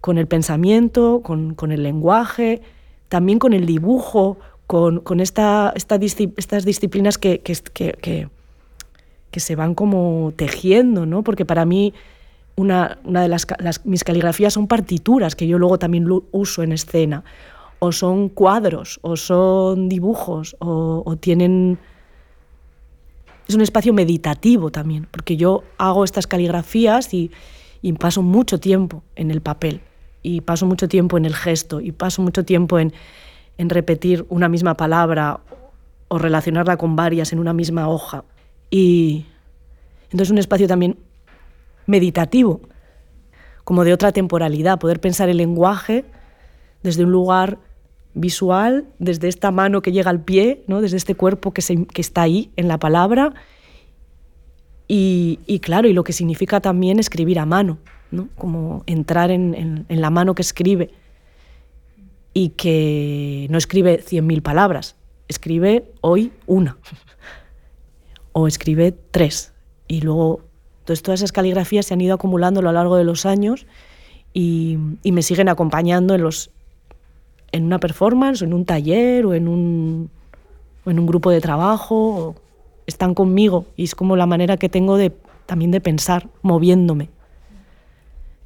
[0.00, 2.60] con el pensamiento, con, con el lenguaje,
[3.08, 7.40] también con el dibujo, con, con esta, esta estas disciplinas que,
[9.34, 11.22] que, se van como tejiendo, ¿no?
[11.22, 11.92] porque para mí
[12.56, 13.46] una, una de las,
[13.84, 17.24] mis caligrafías son partituras que yo luego también uso en escena,
[17.80, 21.78] o son cuadros, o son dibujos, o, tienen
[23.46, 27.30] es un espacio meditativo también, porque yo hago estas caligrafías y,
[27.98, 29.82] paso mucho tiempo en el papel,
[30.22, 32.92] y paso mucho tiempo en el gesto, y paso mucho tiempo en,
[33.58, 35.40] repetir una misma palabra
[36.08, 38.24] o relacionarla con varias en una misma hoja.
[38.74, 39.24] Y
[40.06, 40.98] entonces es un espacio también
[41.86, 42.60] meditativo,
[43.62, 46.04] como de otra temporalidad, poder pensar el lenguaje
[46.82, 47.58] desde un lugar
[48.14, 50.80] visual, desde esta mano que llega al pie, ¿no?
[50.80, 53.34] desde este cuerpo que, que está ahí en la palabra.
[54.88, 57.78] Y, y, claro, y lo que significa también escribir a mano,
[58.10, 58.28] ¿no?
[58.34, 60.90] como entrar en, en, en la mano que escribe
[62.32, 64.96] y que no escribe 100.000 palabras,
[65.28, 66.76] escribe hoy una
[68.34, 69.54] o escribe tres.
[69.88, 70.42] Y luego
[70.84, 73.66] entonces, todas esas caligrafías se han ido acumulando a lo largo de los años
[74.34, 76.50] y, me siguen acompañando en los,
[77.52, 80.10] en una performance o en un taller o en un,
[80.84, 82.34] en un grupo de trabajo,
[82.86, 85.10] están conmigo y es como la manera que tengo de,
[85.46, 87.08] también de pensar, moviéndome.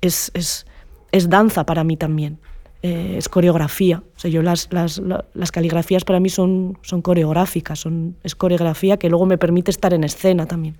[0.00, 0.64] Es, es,
[1.10, 2.38] es danza para mí también,
[2.82, 4.02] eh, es coreografía.
[4.16, 5.00] O sea, yo las, las,
[5.34, 9.92] las, caligrafías para mí son, son coreográficas, son, es coreografía que luego me permite estar
[9.94, 10.76] en escena también.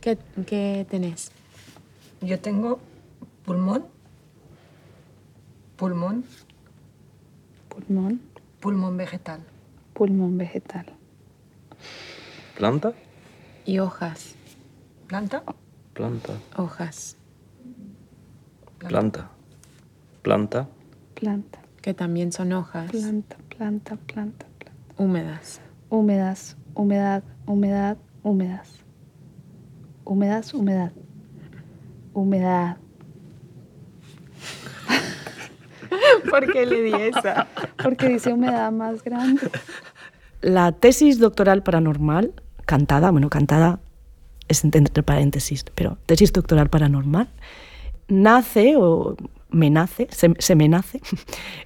[0.00, 1.30] ¿Qué, qué tenés?
[2.20, 2.78] Yo tengo
[3.44, 3.84] pulmón,
[5.76, 6.24] pulmón,
[7.74, 8.20] Pulmón.
[8.60, 9.40] Pulmón vegetal.
[9.94, 10.86] Pulmón vegetal.
[12.56, 12.92] ¿Planta?
[13.64, 14.36] Y hojas.
[15.08, 15.42] ¿Planta?
[15.92, 16.34] Planta.
[16.56, 17.16] Hojas.
[18.78, 18.88] Planta.
[18.88, 19.30] Planta.
[20.22, 20.68] Planta.
[21.80, 22.90] Que también son hojas.
[22.90, 24.82] Planta, planta, planta, planta.
[24.96, 25.60] Húmedas.
[25.90, 28.72] Húmedas, humedad, humedad, húmedas.
[30.04, 30.92] Húmedas, humedad.
[32.12, 32.76] Humedad,
[36.30, 37.46] ¿Por qué le di esa?
[37.82, 39.50] Porque dice humedad más grande.
[40.40, 42.34] La tesis doctoral paranormal,
[42.66, 43.80] cantada, bueno, cantada
[44.48, 47.28] es entre paréntesis, pero tesis doctoral paranormal,
[48.08, 49.16] nace o
[49.54, 49.72] me
[50.10, 51.00] se, nace,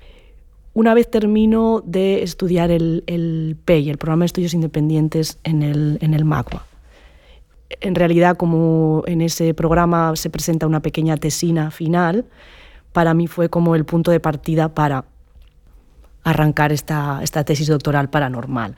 [0.74, 5.98] una vez termino de estudiar el, el PEI, el Programa de Estudios Independientes en el,
[6.00, 6.64] en el MACUA.
[7.80, 12.24] En realidad, como en ese programa se presenta una pequeña tesina final,
[12.92, 15.04] para mí fue como el punto de partida para
[16.24, 18.76] arrancar esta, esta tesis doctoral paranormal.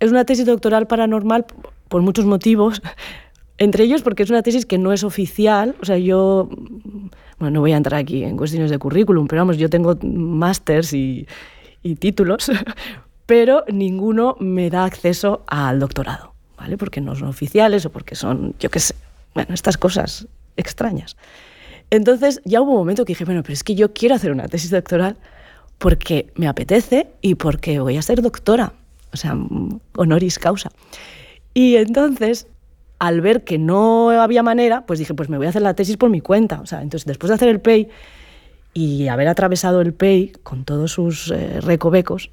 [0.00, 1.46] Es una tesis doctoral paranormal
[1.88, 2.80] por muchos motivos,
[3.58, 6.48] entre ellos porque es una tesis que no es oficial, o sea, yo,
[7.38, 10.92] bueno, no voy a entrar aquí en cuestiones de currículum, pero vamos, yo tengo másters
[10.92, 11.26] y,
[12.00, 12.50] títulos,
[13.26, 16.76] pero ninguno me da acceso al doctorado, ¿vale?
[16.76, 18.94] Porque no son oficiales o porque son, yo qué sé,
[19.34, 21.16] bueno, estas cosas extrañas.
[21.90, 24.48] Entonces ya hubo un momento que dije, bueno, pero es que yo quiero hacer una
[24.48, 25.16] tesis doctoral
[25.78, 28.72] porque me apetece y porque voy a ser doctora,
[29.12, 29.38] o sea,
[29.96, 30.70] honoris causa.
[31.54, 32.46] Y entonces,
[32.98, 35.96] al ver que no había manera, pues dije, pues me voy a hacer la tesis
[35.96, 36.60] por mi cuenta.
[36.60, 37.88] O sea, entonces después de hacer el PEI
[38.74, 42.30] y haber atravesado el PEI con todos sus eh, recovecos,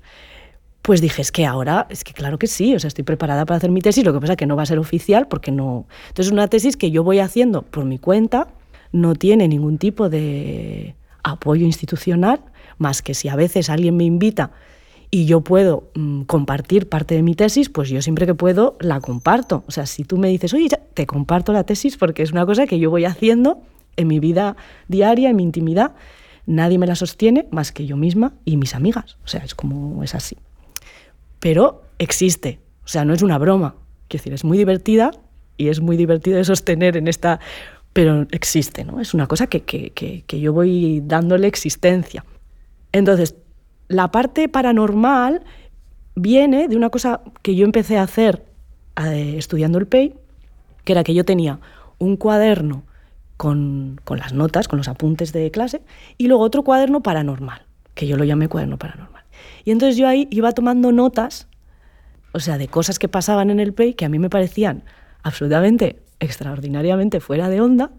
[0.82, 3.58] pues dije, es que ahora, es que claro que sí, o sea, estoy preparada para
[3.58, 5.88] hacer mi tesis, lo que pasa es que no va a ser oficial porque no...
[6.10, 8.48] Entonces es una tesis que yo voy haciendo por mi cuenta,
[8.92, 12.42] no tiene ningún tipo de apoyo institucional,
[12.78, 14.52] más que si a veces alguien me invita
[15.11, 18.99] y yo puedo mm, compartir parte de mi tesis, pues yo siempre que puedo la
[18.99, 19.64] comparto.
[19.68, 22.68] O sea, si tú me dices, oye, te comparto la tesis porque es una cosa
[22.68, 23.61] que yo voy haciendo
[23.98, 24.56] en mi vida
[24.88, 25.94] diaria, en mi intimidad,
[26.45, 29.18] nadie me la sostiene más que yo misma y mis amigas.
[29.23, 30.38] O sea, es como es así.
[31.40, 33.76] Pero existe, o sea, no es una broma.
[34.07, 35.11] Quiero decir, es muy divertida
[35.57, 37.40] y es muy divertido de sostener en esta...
[37.94, 38.99] Pero existe, ¿no?
[38.99, 42.26] Es una cosa que, que, que yo voy dándole existencia.
[42.91, 43.36] Entonces,
[43.88, 45.44] la parte paranormal
[46.16, 48.45] viene de una cosa que yo empecé a hacer
[48.98, 50.16] eh, estudiando el PEI,
[50.84, 51.60] que era que yo tenía
[51.99, 52.84] un cuaderno
[53.38, 55.82] con, las notas, con los apuntes de clase,
[56.18, 59.24] y luego otro cuaderno paranormal, que yo lo llamé cuaderno paranormal.
[59.66, 61.48] Y entonces yo ahí iba tomando notas,
[62.32, 64.84] o sea, de cosas que pasaban en el PEI que a mí me parecían
[65.24, 67.91] absolutamente, extraordinariamente fuera de onda,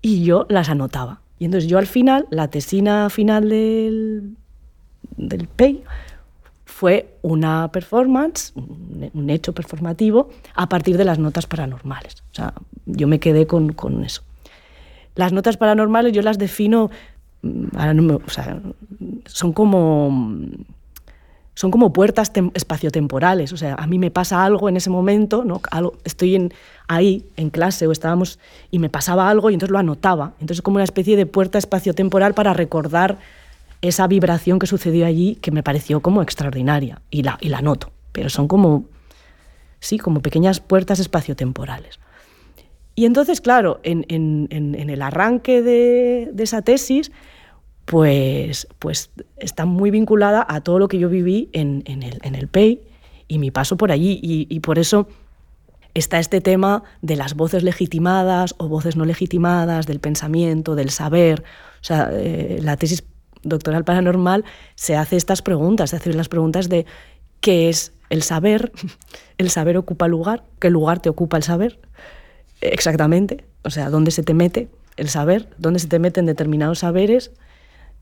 [0.00, 1.22] y yo las anotaba.
[1.38, 4.36] Y entonces yo al final, la tesina final del,
[5.16, 5.82] del PEI
[6.64, 12.22] fue una performance, un hecho performativo, a partir de las notas paranormales.
[12.30, 12.54] O sea,
[12.86, 14.22] yo me quedé con, con eso.
[15.16, 16.90] Las notas paranormales yo las defino,
[17.42, 18.60] mm, o sea,
[19.26, 20.38] son como
[21.58, 23.52] son como puertas espaciotemporales.
[23.52, 25.60] O sea, a mí me pasa algo en ese momento, ¿no?
[26.04, 26.54] estoy en,
[26.86, 28.38] ahí en clase o estábamos
[28.70, 30.34] y me pasaba algo y entonces lo anotaba.
[30.40, 33.18] Entonces, como una especie de puerta espaciotemporal para recordar
[33.82, 37.92] esa vibración que sucedió allí que me pareció como extraordinaria y la, y la noto,
[38.12, 38.86] pero son como,
[39.80, 42.00] sí, como pequeñas puertas espaciotemporales.
[42.94, 47.12] Y entonces, claro, en, el arranque de, esa tesis,
[47.84, 52.82] pues, pues está muy vinculada a todo lo que yo viví en, el, el PEI
[53.28, 54.18] y mi paso por allí.
[54.20, 55.06] Y, y por eso
[55.94, 61.44] está este tema de las voces legitimadas o voces no legitimadas, del pensamiento, del saber.
[61.80, 63.04] O sea, eh, la tesis
[63.42, 64.44] doctoral paranormal
[64.74, 66.86] se hace estas preguntas, se hace las preguntas de
[67.40, 68.72] qué es el saber,
[69.38, 71.78] el saber ocupa lugar, qué lugar te ocupa el saber,
[72.60, 77.30] exactamente, o sea, dónde se te mete el saber, dónde se te meten determinados saberes,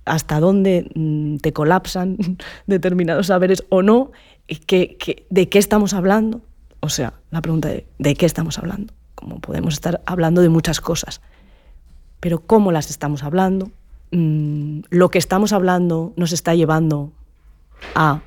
[0.06, 2.16] hasta dónde mm, te colapsan
[2.66, 4.12] determinados saberes o no,
[4.66, 6.40] ¿qué, de qué estamos hablando.
[6.80, 8.94] O sea, la pregunta de ¿de qué estamos hablando?
[9.14, 11.20] Como podemos estar hablando de muchas cosas,
[12.20, 13.70] pero ¿cómo las estamos hablando?
[14.18, 17.12] Mm, lo que estamos hablando nos está llevando
[17.94, 18.22] a,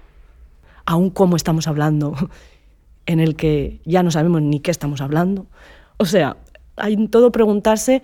[0.86, 2.14] a un cómo estamos hablando,
[3.08, 5.48] en el que ya no sabemos ni qué estamos hablando.
[5.98, 6.38] O sea,
[6.76, 8.04] hay todo preguntarse,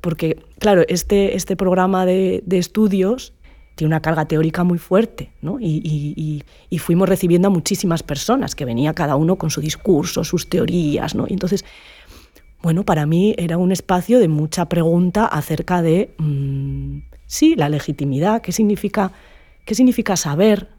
[0.00, 3.32] porque, claro, este, este programa de, estudios
[3.76, 5.60] tiene una carga teórica muy fuerte, ¿no?
[5.60, 10.48] Y, y, fuimos recibiendo a muchísimas personas, que venía cada uno con su discurso, sus
[10.48, 11.26] teorías, ¿no?
[11.28, 11.64] Y entonces
[12.64, 18.40] bueno, para mí era un espacio de mucha pregunta acerca de, mm, sí, la legitimidad,
[18.40, 19.12] qué significa,
[19.66, 20.70] qué significa saber,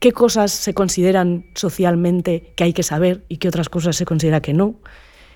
[0.00, 4.40] qué cosas se consideran socialmente que hay que saber y qué otras cosas se considera
[4.40, 4.76] que no,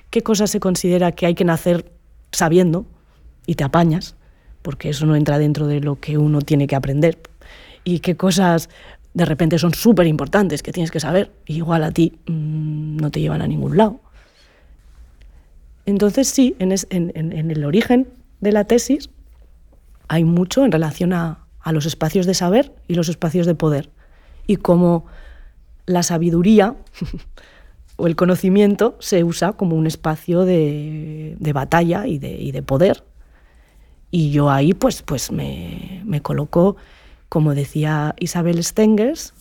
[0.09, 1.93] qué cosas se considera que hay que nacer
[2.33, 2.87] sabiendo
[3.45, 4.17] y te apañas,
[4.63, 7.19] porque eso no entra dentro de lo que uno tiene que aprender,
[7.85, 8.71] y qué cosas
[9.13, 13.21] de repente son súper importantes que tienes que saber, igual a ti mm, no te
[13.21, 14.02] llevan a ningún lado.
[15.87, 16.73] Entonces sí, en,
[17.51, 18.09] el origen
[18.41, 19.11] de la tesis
[20.09, 21.39] hay mucho en relación a,
[21.71, 23.91] los espacios de saber y los espacios de poder
[24.47, 25.07] y cómo
[25.87, 26.75] la sabiduría
[27.97, 33.05] o el conocimiento se usa como un espacio de, batalla y de, poder.
[34.11, 36.77] Y yo ahí pues, pues me, me coloco,
[37.29, 39.35] como decía Isabel Stengers,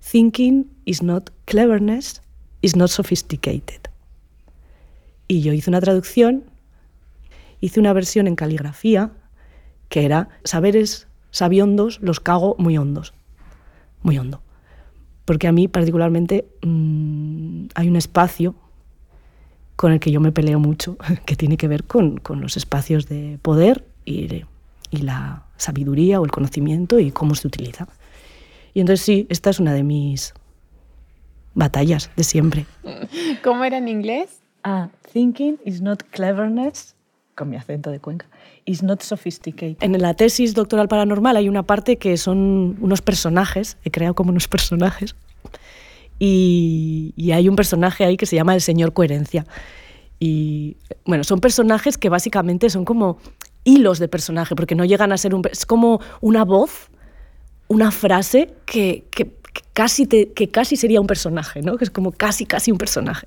[0.00, 2.20] thinking is not cleverness,
[2.62, 3.89] is not sophisticated.
[5.30, 6.42] Y yo hice una traducción,
[7.60, 9.12] hice una versión en caligrafía,
[9.88, 13.14] que era saberes sabiondos los cago muy hondos,
[14.02, 14.42] muy hondo.
[15.24, 18.56] Porque a mí particularmente mm, hay un espacio
[19.76, 20.96] con el que yo me peleo mucho,
[21.26, 24.42] que tiene que ver con, con los espacios de poder y,
[24.90, 27.86] y la sabiduría o el conocimiento y cómo se utiliza.
[28.74, 30.34] Y entonces sí, esta es una de mis
[31.54, 32.66] batallas de siempre.
[33.44, 34.39] ¿Cómo era en inglés?
[34.62, 36.94] Ah, thinking is not cleverness,
[37.34, 38.26] con mi acento de Cuenca,
[38.64, 39.82] is not sophisticated.
[39.82, 44.30] En la tesis doctoral paranormal hay una parte que son unos personajes, he creado como
[44.30, 45.16] unos personajes,
[46.18, 49.46] y, y hay un personaje ahí que se llama el señor Coherencia.
[50.18, 50.76] Y
[51.06, 53.18] bueno, son personajes que básicamente son como
[53.64, 55.42] hilos de personaje, porque no llegan a ser un...
[55.50, 56.90] Es como una voz,
[57.68, 59.32] una frase que, que,
[59.72, 61.78] casi, te, que casi sería un personaje, ¿no?
[61.78, 63.26] Que es como casi, casi un personaje.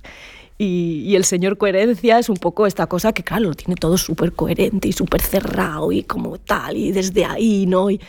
[0.58, 3.98] Y, y, el señor coherencia es un poco esta cosa que, claro, lo tiene todo
[3.98, 7.90] súper coherente y súper cerrado y como tal, y desde ahí, ¿no?
[7.90, 8.00] Y,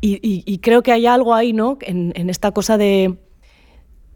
[0.00, 1.78] y, creo que hay algo ahí, ¿no?
[1.80, 3.16] En, en esta cosa de,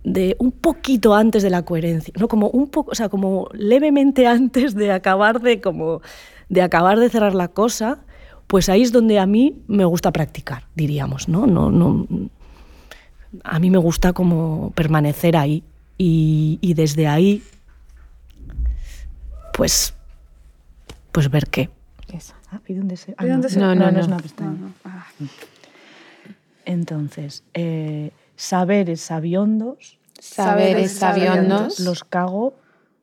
[0.04, 2.28] de un poquito antes de la coherencia, ¿no?
[2.28, 6.00] Como un poco, o sea, como levemente antes de acabar de como
[6.48, 8.04] de acabar de cerrar la cosa,
[8.46, 11.46] pues ahí es donde a mí me gusta practicar, diríamos, ¿no?
[11.46, 12.06] No, no
[13.44, 15.62] a mí me gusta como permanecer ahí
[15.98, 17.42] y, y desde ahí
[19.52, 19.94] pues
[21.12, 21.68] pues ver qué.
[22.12, 22.34] Eso.
[22.50, 23.14] Ah, pide un deseo.
[23.18, 23.36] Ah, no.
[23.36, 24.72] No, no, no, es una pestaña.
[24.84, 25.06] Ah.
[26.64, 29.98] Entonces, eh, saberes sabiondos.
[30.18, 31.80] Saberes sabiondos.
[31.80, 32.54] Los cago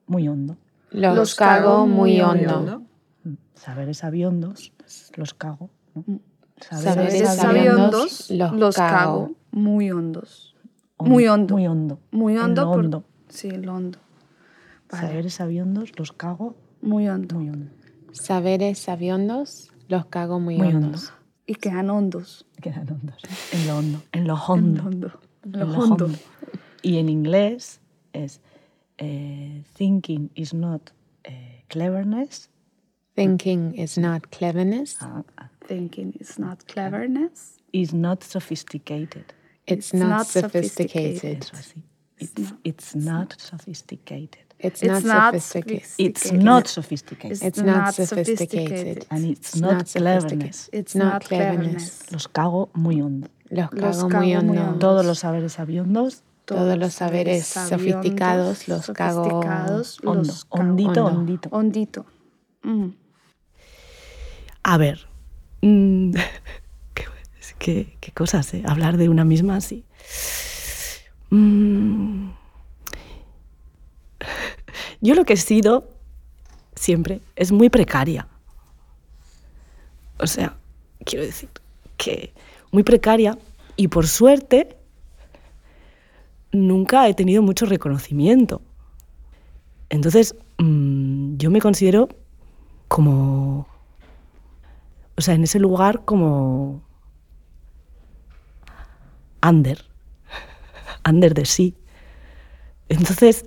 [0.08, 0.58] muy hondo.
[0.92, 2.84] Los, los cago muy hondo.
[3.56, 4.72] Saberes sabiondos.
[5.16, 5.70] Los cago.
[5.94, 6.20] ¿no?
[6.62, 8.32] Saberes, sabiondos.
[8.32, 9.32] Los, cago.
[9.52, 10.55] muy hondos.
[11.00, 11.56] Muy hondo.
[11.56, 12.00] Muy hondo.
[12.12, 12.62] Muy hondo.
[12.62, 13.02] En lo hondo.
[13.02, 13.34] Por...
[13.36, 14.00] Sí, en lo hondo.
[14.90, 15.08] Vale.
[15.08, 15.92] Saberes sabiondos.
[15.98, 17.36] Los cago muy hondo.
[17.36, 17.72] Muy hondo.
[18.12, 19.72] Saberes sabiondos.
[19.88, 21.10] Los cago muy, muy hondos.
[21.10, 21.26] Hondo.
[21.48, 22.46] Y quedan hondos.
[22.62, 23.18] Quedan hondos.
[23.52, 24.02] En lo hondo.
[24.12, 24.90] En lo hondo.
[24.90, 25.20] En lo hondo.
[25.44, 26.10] En lo hondo.
[26.82, 27.82] Y en inglés
[28.14, 28.42] es
[28.98, 30.92] eh, thinking is not
[31.24, 32.50] eh, cleverness.
[33.16, 34.98] Thinking is not cleverness.
[35.02, 35.50] Ah, ah.
[35.68, 37.58] Thinking is not cleverness.
[37.72, 39.34] Is not sophisticated.
[39.68, 41.44] It's, it's not, not, sophisticated.
[41.44, 41.84] sophisticated.
[42.18, 44.46] It's, not, it's not sophisticated.
[44.60, 45.92] It's, it's not, sophisticated.
[45.98, 47.44] It's not sophisticated.
[47.44, 49.06] It's not sophisticated.
[49.12, 50.70] And it's, not cleverness.
[50.72, 52.12] It's not cleverness.
[52.12, 53.28] Los cago muy hondo.
[53.50, 54.80] Los cago, los cago muy hondo.
[54.80, 56.24] Todos los saberes sabiondos.
[56.46, 59.42] Todos los saberes sofisticados los cago
[60.04, 60.34] hondo.
[60.50, 61.50] Hondito, hondito.
[61.52, 62.06] Hondito.
[62.64, 62.90] Mm.
[64.64, 65.08] A ver.
[65.62, 66.12] Mm,
[67.66, 68.64] qué, cosas, ¿eh?
[68.68, 69.84] Hablar de una misma así.
[71.32, 72.30] Mm.
[75.02, 75.90] Yo lo que he sido
[76.76, 78.28] siempre es muy precaria.
[80.20, 80.56] O sea,
[81.04, 81.50] quiero decir
[81.98, 82.34] que
[82.72, 83.38] muy precaria
[83.76, 84.78] y por suerte
[86.52, 88.62] nunca he tenido mucho reconocimiento.
[89.90, 92.10] Entonces, mmm, yo me considero
[92.88, 93.68] como,
[95.18, 96.85] o sea, en ese lugar como
[99.48, 99.84] under,
[101.08, 101.76] under de sí.
[102.90, 103.46] Entonces,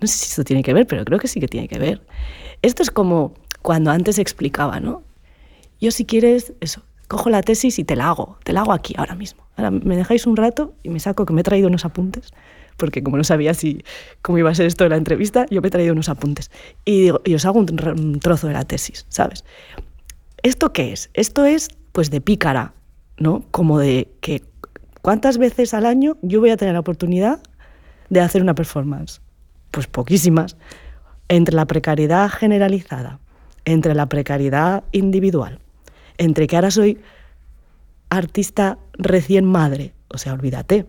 [0.00, 2.02] no sé si esto tiene que ver, pero creo que sí que tiene que ver.
[2.62, 5.02] Esto es como cuando antes explicaba, ¿no?
[5.80, 8.94] Yo si quieres, eso, cojo la tesis y te la hago, te la hago aquí,
[8.96, 9.46] ahora mismo.
[9.56, 12.32] Ahora me dejáis un rato y me saco que me he traído unos apuntes,
[12.76, 13.84] porque como no sabía si
[14.22, 16.50] cómo iba a ser esto de la entrevista, yo me he traído unos apuntes.
[16.84, 19.44] Y, digo, y os hago un, trozo de la tesis, ¿sabes?
[20.42, 21.10] ¿Esto qué es?
[21.14, 22.74] Esto es, pues, de pícara,
[23.18, 23.44] ¿no?
[23.50, 24.42] Como de que
[25.02, 27.40] cuántas veces al año yo voy a tener la oportunidad
[28.08, 29.20] de hacer una performance
[29.70, 30.56] pues poquísimas,
[31.28, 33.18] entre la precariedad generalizada,
[33.64, 35.58] entre la precariedad individual,
[36.18, 36.98] entre que ahora soy
[38.10, 40.86] artista recién madre, o sea, olvídate,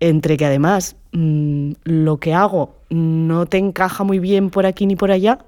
[0.00, 4.96] entre que además mmm, lo que hago no te encaja muy bien por aquí ni
[4.96, 5.38] por allá,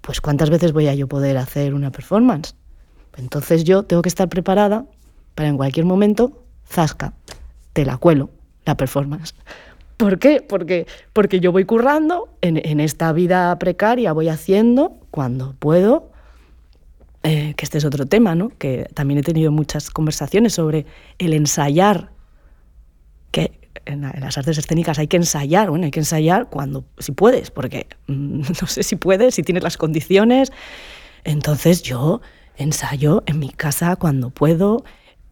[0.00, 2.54] pues cuántas veces voy a yo poder hacer una performance.
[3.16, 4.86] Entonces yo tengo que estar preparada
[5.34, 7.12] para en cualquier momento, zasca,
[7.72, 8.30] te la cuelo,
[8.64, 9.34] la performance.
[9.96, 10.40] ¿Por qué?
[10.40, 16.10] Porque, porque yo voy currando en, en esta vida precaria, voy haciendo cuando puedo,
[17.22, 18.48] eh, que este es otro tema, ¿no?
[18.48, 20.86] que también he tenido muchas conversaciones sobre
[21.18, 22.12] el ensayar,
[23.30, 23.52] que
[23.84, 27.50] en, en, las artes escénicas hay que ensayar, bueno, hay que ensayar cuando, si puedes,
[27.50, 30.50] porque mm, no sé si puedes, si tienes las condiciones.
[31.24, 32.22] Entonces yo
[32.56, 34.82] ensayo en mi casa cuando puedo,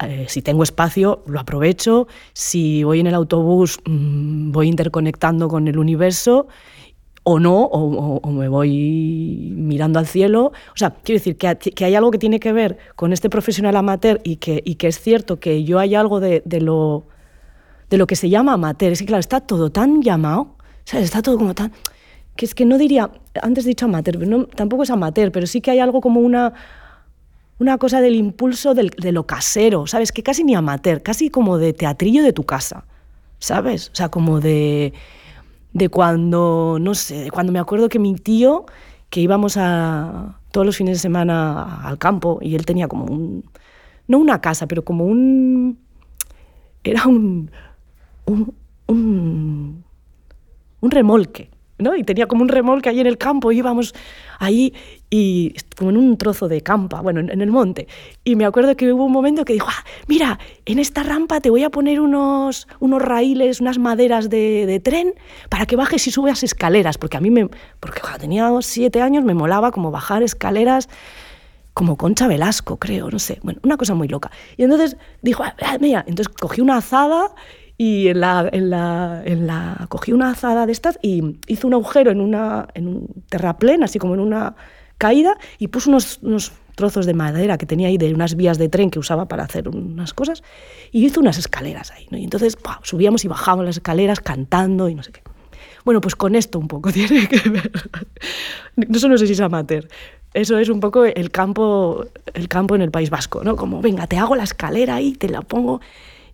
[0.04, 2.06] eh, si tengo espacio, lo aprovecho.
[2.32, 6.46] Si voy en el autobús, mmm, voy interconectando con el universo
[7.24, 10.52] o no, o, me voy mirando al cielo.
[10.72, 13.76] O sea, quiero decir que, que, hay algo que tiene que ver con este profesional
[13.76, 17.04] amateur y que, y que es cierto que yo hay algo de, lo,
[17.90, 18.92] de lo que se llama amateur.
[18.92, 20.56] Es que, claro, está todo tan llamado,
[20.88, 21.72] sea, está todo como tan...
[22.34, 23.10] Que es que no diría,
[23.42, 26.20] antes he dicho amateur, pero no, tampoco es amateur, pero sí que hay algo como
[26.20, 26.54] una
[27.58, 30.12] una cosa del impulso del, de lo casero, ¿sabes?
[30.12, 32.84] Que casi ni amateur, casi como de teatrillo de tu casa,
[33.38, 33.90] ¿sabes?
[33.92, 34.92] O sea, como de,
[35.72, 38.66] de cuando, no sé, de cuando me acuerdo que mi tío,
[39.10, 43.44] que íbamos a todos los fines de semana al campo y él tenía como un,
[44.06, 45.78] no una casa, pero como un,
[46.84, 47.50] era un,
[48.26, 48.54] un,
[48.86, 49.84] un,
[50.80, 51.96] un remolque, ¿no?
[51.96, 53.94] Y tenía como un remolque ahí en el campo, íbamos
[54.38, 54.74] ahí
[55.10, 57.88] y como en un trozo de campa, bueno, en, el monte.
[58.24, 61.50] Y me acuerdo que hubo un momento que dijo, ah, mira, en esta rampa te
[61.50, 65.14] voy a poner unos, unos raíles, unas maderas de, de tren
[65.48, 67.48] para que bajes y subas escaleras, porque a mí me,
[67.80, 70.88] porque cuando tenía siete años me molaba como bajar escaleras
[71.72, 74.32] como Concha Velasco, creo, no sé, bueno, una cosa muy loca.
[74.56, 77.30] Y entonces dijo, ah, mira, entonces cogí una azada
[77.76, 81.74] y en la, en la, en la, cogí una azada de estas y hizo un
[81.74, 84.56] agujero en, una, en un terraplén, así como en una
[84.98, 88.68] caída, y puso unos, unos trozos de madera que tenía ahí de unas vías de
[88.68, 90.42] tren que usaba para hacer unas cosas,
[90.92, 92.06] y hizo unas escaleras ahí.
[92.10, 92.18] ¿no?
[92.18, 95.22] Y entonces subíamos y bajábamos las escaleras cantando y no sé qué.
[95.84, 97.70] Bueno, pues con esto un poco tiene que ver.
[98.76, 99.88] Eso no sé si es amateur.
[100.34, 102.04] Eso es un poco el campo,
[102.34, 103.56] el campo en el País Vasco, ¿no?
[103.56, 105.80] Como, venga, te hago la escalera ahí, te la pongo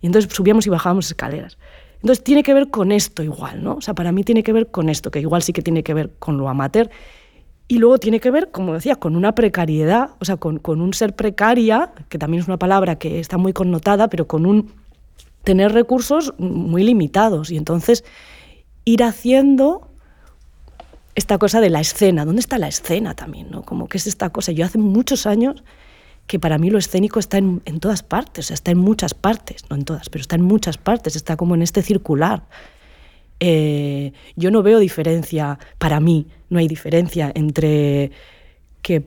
[0.01, 1.57] y entonces subíamos y bajábamos escaleras.
[1.95, 3.75] Entonces tiene que ver con esto igual, ¿no?
[3.75, 5.93] O sea, para mí tiene que ver con esto, que igual sí que tiene que
[5.93, 6.89] ver con lo amateur.
[7.67, 10.93] Y luego tiene que ver, como decía, con una precariedad, o sea, con, con un
[10.93, 14.71] ser precaria, que también es una palabra que está muy connotada, pero con un
[15.43, 17.49] tener recursos muy limitados.
[17.51, 18.03] Y entonces
[18.83, 19.89] ir haciendo
[21.15, 22.25] esta cosa de la escena.
[22.25, 23.49] ¿Dónde está la escena también?
[23.49, 23.63] ¿no?
[23.63, 24.51] Como que es esta cosa.
[24.51, 25.63] Yo hace muchos años
[26.27, 29.85] que para mí lo escénico está en, todas partes, está en muchas partes, no en
[29.85, 32.43] todas, pero está en muchas partes, está como en este circular.
[33.39, 38.11] Eh, yo no veo diferencia, para mí no hay diferencia entre
[38.81, 39.01] que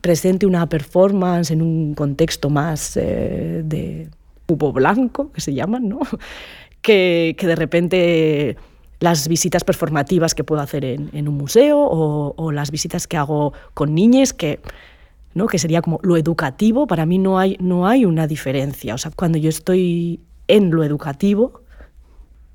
[0.00, 4.08] presente una performance en un contexto más eh, de
[4.46, 6.00] cubo blanco, que se llaman, ¿no?
[6.82, 8.56] que, que, de repente
[8.98, 13.52] las visitas performativas que puedo hacer en, un museo o, o, las visitas que hago
[13.72, 14.60] con niñas que
[15.34, 15.46] ¿no?
[15.46, 18.94] que sería como lo educativo, para mí no hay, no hay una diferencia.
[18.94, 21.62] O sea, cuando yo estoy en lo educativo,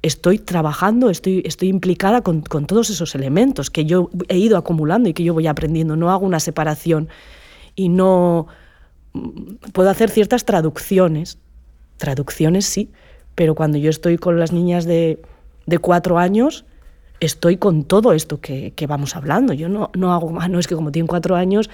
[0.05, 5.09] estoy trabajando, estoy, estoy implicada con, con, todos esos elementos que yo he ido acumulando
[5.09, 5.95] y que yo voy aprendiendo.
[5.95, 7.09] No hago una separación
[7.75, 8.47] y no
[9.73, 11.37] puedo hacer ciertas traducciones.
[11.97, 12.91] Traducciones sí,
[13.35, 15.21] pero cuando yo estoy con las niñas de,
[15.65, 16.65] de cuatro años,
[17.19, 19.53] estoy con todo esto que, que vamos hablando.
[19.53, 21.69] Yo no, no hago más, no es que como tienen cuatro años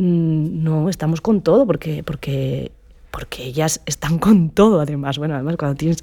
[0.00, 2.72] Mm, no, estamos con todo, porque, porque,
[3.10, 5.18] porque ellas están con todo, además.
[5.18, 5.98] Bueno, además, cuando tienes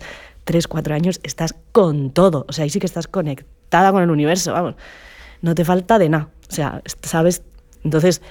[0.48, 2.46] 3, 4 años, estás con todo.
[2.48, 4.76] O sea, ahí sí que estás conectada con el universo, vamos.
[5.42, 6.30] No te falta de nada.
[6.50, 7.44] O sea, ¿sabes?
[7.84, 8.22] Entonces,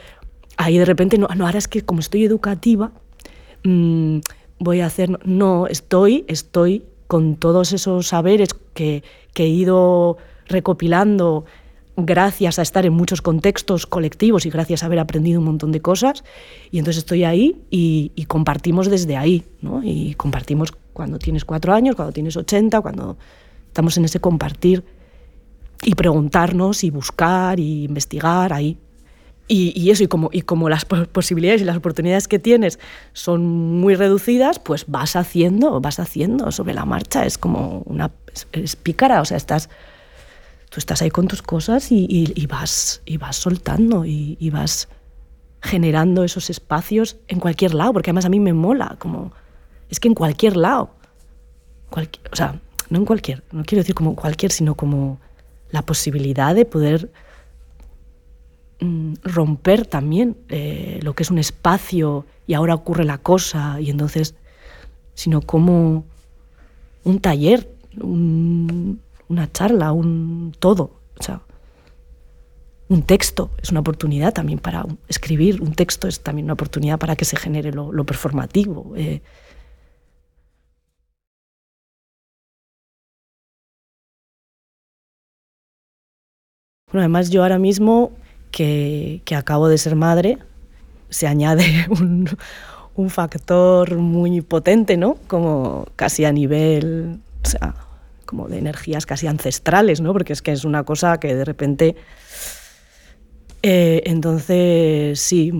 [0.56, 2.90] ahí de repente, no, no ahora es que como estoy educativa,
[3.64, 4.20] mm,
[4.58, 5.10] voy a hacer.
[5.26, 10.16] No, estoy, estoy con todos esos saberes que, que he ido
[10.46, 11.44] recopilando
[11.96, 15.80] gracias a estar en muchos contextos colectivos y gracias a haber aprendido un montón de
[15.80, 16.24] cosas.
[16.70, 19.82] Y entonces estoy ahí y, compartimos desde ahí, ¿no?
[19.82, 23.16] Y compartimos cuando tienes cuatro años, cuando tienes ochenta, cuando
[23.66, 24.84] estamos en ese compartir
[25.82, 28.78] y preguntarnos y buscar y investigar ahí.
[29.48, 32.80] Y, eso, y como, y como las posibilidades y las oportunidades que tienes
[33.12, 37.24] son muy reducidas, pues vas haciendo, vas haciendo sobre la marcha.
[37.24, 38.10] Es como una...
[38.50, 39.70] es pícara, o sea, estás
[40.70, 44.88] tú estás ahí con tus cosas y, vas, y vas soltando y, vas
[45.62, 49.32] generando esos espacios en cualquier lado, porque además a mí me mola, como,
[49.88, 50.90] es que en cualquier lado,
[51.90, 52.60] o sea,
[52.90, 55.18] no en cualquier, no quiero decir como cualquier, sino como
[55.70, 57.10] la posibilidad de poder
[58.80, 63.90] mm, romper también eh, lo que es un espacio y ahora ocurre la cosa y
[63.90, 64.34] entonces,
[65.14, 66.04] sino como
[67.02, 67.68] un taller,
[68.00, 71.00] un, una charla, un todo.
[71.18, 71.42] O sea,
[72.88, 77.16] un texto es una oportunidad también para escribir, un texto es también una oportunidad para
[77.16, 78.92] que se genere lo, performativo.
[78.96, 79.22] Eh.
[86.92, 88.12] Bueno, además yo ahora mismo
[88.50, 90.38] que, que, acabo de ser madre,
[91.10, 92.28] se añade un,
[92.94, 95.16] un factor muy potente, ¿no?
[95.26, 97.85] Como casi a nivel, o sea,
[98.26, 100.12] como de energías casi ancestrales, ¿no?
[100.12, 101.96] Porque es que es una cosa que de repente...
[103.62, 105.50] Eh, entonces, sí,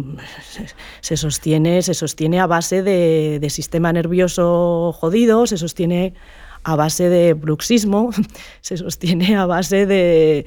[1.01, 6.15] se sostiene, se sostiene a base de, sistema nervioso jodido, se sostiene
[6.63, 8.11] a base de bruxismo,
[8.61, 10.47] se sostiene a base de,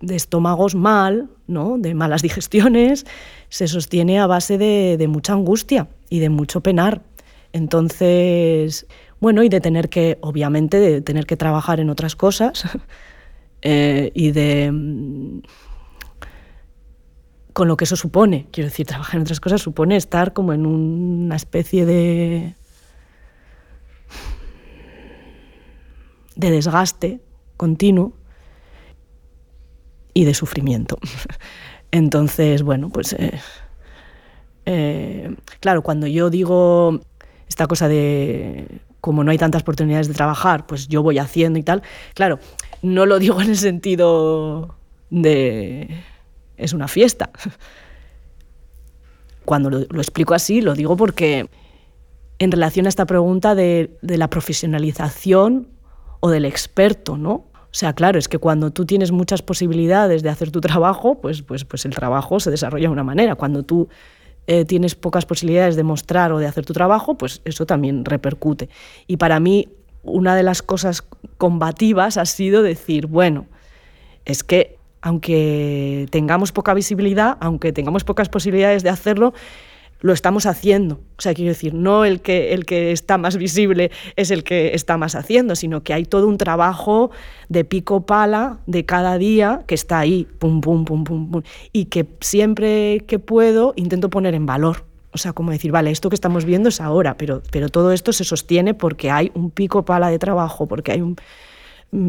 [0.00, 1.76] estómagos mal, ¿no?
[1.78, 3.06] de malas digestiones,
[3.50, 7.02] se sostiene a base de mucha angustia y de mucho penar.
[7.52, 8.86] Entonces,
[9.20, 12.64] bueno, y de tener que, obviamente, de tener que trabajar en otras cosas
[13.62, 14.70] eh, y de...
[14.72, 15.40] Mm,
[17.52, 20.64] con lo que eso supone, quiero decir, trabajar en otras cosas supone estar como en
[20.66, 22.54] una especie de...
[26.36, 27.20] de desgaste
[27.58, 28.14] continuo
[30.14, 30.98] y de sufrimiento.
[31.90, 33.38] Entonces, bueno, pues eh,
[34.64, 37.00] eh, claro, cuando yo digo
[37.48, 41.62] esta cosa de como no hay tantas oportunidades de trabajar, pues yo voy haciendo y
[41.62, 41.82] tal,
[42.14, 42.38] claro,
[42.82, 44.74] no lo digo en el sentido
[45.10, 45.88] de
[46.56, 47.30] es una fiesta.
[49.44, 51.48] Cuando lo, explico así, lo digo porque
[52.38, 55.68] en relación a esta pregunta de, de la profesionalización
[56.20, 57.50] o del experto, ¿no?
[57.70, 61.42] O sea, claro, es que cuando tú tienes muchas posibilidades de hacer tu trabajo, pues,
[61.42, 63.36] pues, pues el trabajo se desarrolla de una manera.
[63.36, 63.88] Cuando tú
[64.52, 68.68] eh, tienes pocas posibilidades de mostrar o de hacer tu trabajo, pues eso también repercute.
[69.06, 69.68] Y para mí,
[70.02, 71.04] una de las cosas
[71.38, 73.46] combativas ha sido decir, bueno,
[74.24, 79.34] es que aunque tengamos poca visibilidad, aunque tengamos pocas posibilidades de hacerlo,
[80.00, 81.00] lo estamos haciendo.
[81.18, 84.74] O sea, quiero decir, no el que, el que está más visible es el que
[84.74, 87.10] está más haciendo, sino que hay todo un trabajo
[87.48, 91.86] de pico pala de cada día que está ahí, pum, pum, pum, pum, pum, y
[91.86, 94.84] que siempre que puedo intento poner en valor.
[95.12, 98.12] O sea, como decir, vale, esto que estamos viendo es ahora, pero, pero todo esto
[98.12, 101.16] se sostiene porque hay un pico pala de trabajo, porque hay un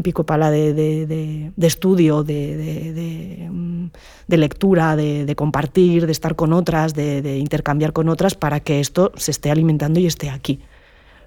[0.02, 3.86] pico pala de, de, de, estudio, de, mm,
[4.28, 9.32] lectura, de, compartir, de estar con otras, de, intercambiar con otras para que esto se
[9.32, 10.60] esté alimentando y esté aquí.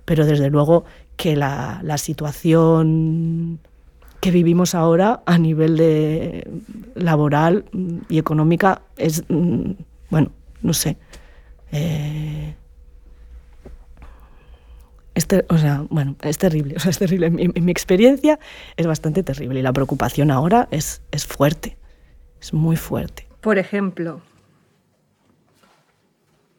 [0.05, 0.85] Pero desde luego
[1.17, 3.59] que la, la situación
[4.21, 6.47] que vivimos ahora a nivel de
[6.95, 7.65] laboral
[8.09, 9.71] y económica es, mm,
[10.09, 10.97] bueno, no sé.
[11.71, 12.55] Eh,
[15.15, 17.29] es o sea, bueno, es terrible, o sea, es terrible.
[17.29, 18.39] Mi, experiencia
[18.75, 21.77] es bastante terrible y la preocupación ahora es, es fuerte,
[22.39, 23.27] es muy fuerte.
[23.41, 24.21] Por ejemplo,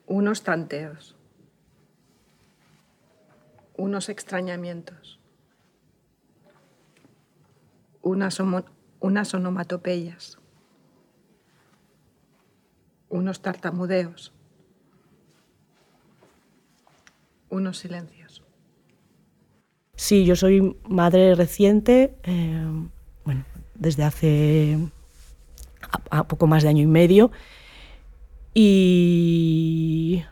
[0.06, 1.14] unos tanteos,
[3.76, 5.20] unos extrañamientos,
[8.02, 8.40] unas,
[9.00, 10.38] unas onomatopeyas,
[13.08, 14.32] unos tartamudeos,
[17.48, 18.25] unos silencios.
[19.96, 22.66] Sí, yo soy madre reciente, eh,
[23.24, 23.44] bueno,
[23.74, 24.78] desde hace
[26.28, 27.30] poco más de año y medio.
[28.54, 30.22] Y...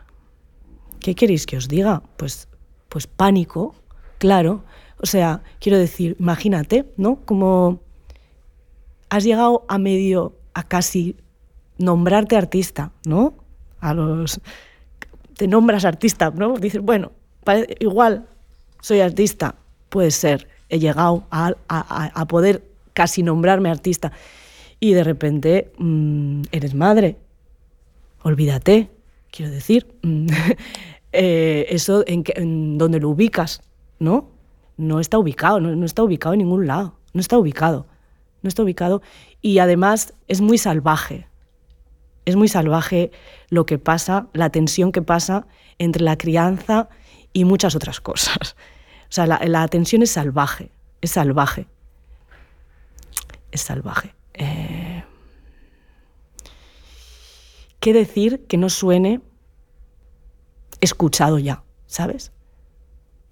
[0.99, 2.03] ¿Qué queréis que os diga?
[2.17, 2.47] Pues,
[2.89, 3.75] pues pánico,
[4.17, 4.63] claro.
[5.01, 7.17] O sea, quiero decir, imagínate, ¿no?
[7.25, 7.81] Como
[9.09, 11.15] has llegado a medio, a casi
[11.77, 13.35] nombrarte artista, ¿no?
[13.79, 14.41] A los...
[15.37, 16.57] Te nombras artista, ¿no?
[16.57, 17.11] Dices, bueno,
[17.79, 18.27] igual
[18.85, 19.55] soy artista,
[19.89, 24.11] puede ser, he llegado a, poder casi nombrarme artista
[24.79, 27.17] y de repente mm, eres madre,
[28.21, 28.91] olvídate,
[29.31, 30.27] quiero decir, mm,
[31.13, 33.63] eh, eso en, en, donde lo ubicas,
[33.97, 34.29] ¿no?
[34.77, 37.87] No está ubicado, no, no está ubicado en ningún lado, no está ubicado,
[38.43, 39.01] no está ubicado
[39.41, 41.25] y además es muy salvaje,
[42.25, 43.09] es muy salvaje
[43.49, 45.47] lo que pasa, la tensión que pasa
[45.79, 46.87] entre la crianza
[47.33, 48.55] y muchas otras cosas.
[49.09, 50.71] O sea, la, tensión es salvaje,
[51.01, 51.67] es salvaje.
[53.51, 54.13] Es salvaje.
[54.33, 55.03] Eh,
[57.79, 59.21] ¿Qué decir que no suene
[60.81, 61.63] escuchado ya?
[61.85, 62.31] ¿Sabes?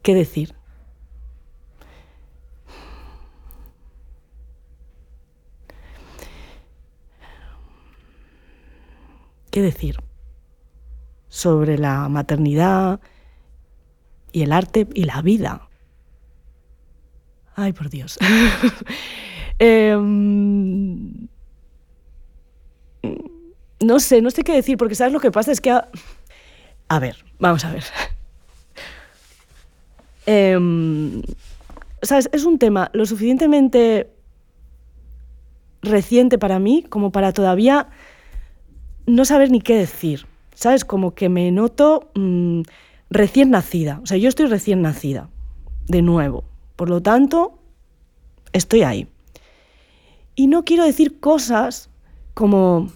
[0.03, 0.55] ¿Qué decir?
[9.49, 9.97] ¿Qué decir
[11.33, 12.99] sobre la maternidad,
[14.33, 15.69] y el arte y la vida.
[17.55, 18.19] Ay, por Dios.
[19.59, 21.27] Em,
[23.79, 25.69] no sé, no sé qué decir, porque sabes lo que pasa es que...
[25.69, 27.83] A, ver, vamos a ver.
[30.25, 31.21] Em,
[32.01, 32.29] ¿Sabes?
[32.33, 34.09] Es un tema lo suficientemente
[35.81, 37.89] reciente para mí como para todavía
[39.05, 40.25] no saber ni qué decir.
[40.55, 40.83] ¿Sabes?
[40.83, 42.09] Como que me noto...
[42.15, 42.63] Mm,
[43.13, 43.99] recién nacida.
[44.03, 45.29] O sea, yo estoy recién nacida,
[45.87, 46.43] de nuevo.
[46.75, 47.59] Por lo tanto,
[48.51, 49.07] estoy ahí.
[50.35, 51.89] Y no quiero decir cosas
[52.33, 52.91] como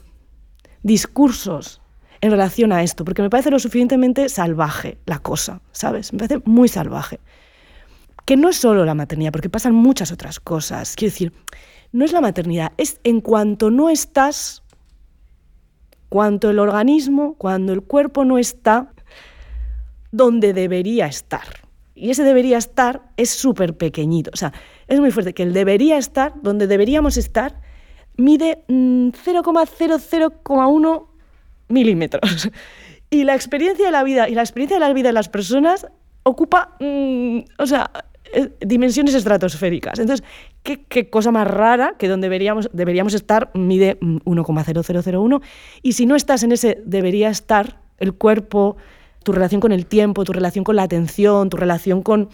[0.81, 1.81] discursos
[2.19, 6.11] en relación a esto, porque me parece lo suficientemente salvaje la cosa, ¿sabes?
[6.14, 7.19] Me parece muy salvaje.
[8.26, 10.95] Que no es solo la maternidad, porque pasan muchas otras cosas.
[10.95, 11.34] Quiero decir,
[11.91, 14.64] no es la maternidad, es en cuanto no estás,
[16.10, 18.94] cuanto el organismo, cuando el cuerpo no está
[20.11, 21.47] donde debería estar.
[21.95, 24.29] Y ese debería estar es súper pequeñito.
[24.34, 24.53] O sea,
[24.88, 27.59] es muy fuerte que el debería estar, donde deberíamos estar,
[28.17, 31.07] mide 0,00,1
[31.69, 32.51] mm, milímetros.
[33.09, 35.88] Y la experiencia de la vida y la experiencia de la vida de las personas
[36.23, 37.89] ocupa, mm, o sea,
[38.34, 39.99] eh, dimensiones estratosféricas.
[39.99, 40.25] Entonces,
[40.63, 45.41] ¿qué, cosa más rara que donde deberíamos, deberíamos estar mide 1,0001
[45.81, 48.77] y si no estás en ese debería estar, el cuerpo,
[49.27, 52.29] tu relación con el tiempo, tu relación con la atención, tu relación con,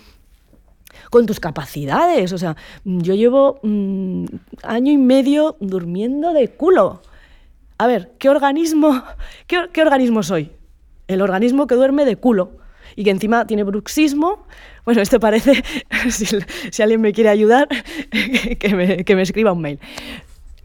[1.10, 2.32] con tus capacidades.
[2.34, 2.56] O sea,
[2.86, 4.26] yo llevo mm,
[4.62, 7.02] año y medio durmiendo de culo.
[7.80, 9.02] A ver, ¿qué organismo,
[9.48, 10.52] qué organismo soy?
[11.08, 12.58] El organismo que duerme de culo
[12.96, 14.46] y que encima tiene bruxismo.
[14.86, 15.64] Bueno, esto parece,
[16.12, 17.68] si, alguien me quiere ayudar,
[18.60, 19.80] que me, escriba un mail.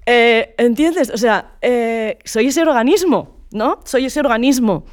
[0.05, 1.09] Eh, ¿Entiendes?
[1.09, 3.81] O sea, eh, soy ese organismo, ¿no?
[3.87, 4.85] Soy ese organismo.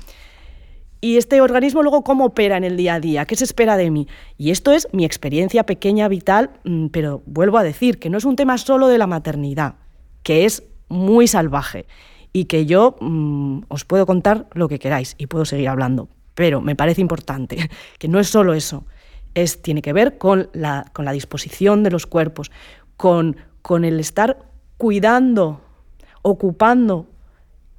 [1.05, 3.91] Y este organismo luego cómo opera en el día a día, qué se espera de
[3.91, 4.07] mí.
[4.39, 8.25] Y esto es mi experiencia pequeña, vital, mm, pero vuelvo a decir que no es
[8.25, 9.75] un tema solo de la maternidad,
[10.23, 11.85] que es muy salvaje
[12.33, 16.59] y que yo mm, os puedo contar lo que queráis y puedo seguir hablando, pero
[16.59, 17.69] me parece importante
[17.99, 18.87] que no es solo eso,
[19.35, 22.49] es, tiene que ver con la, disposición de los cuerpos,
[22.97, 23.35] con
[23.85, 24.39] el estar
[24.77, 25.61] cuidando,
[26.23, 27.05] ocupando,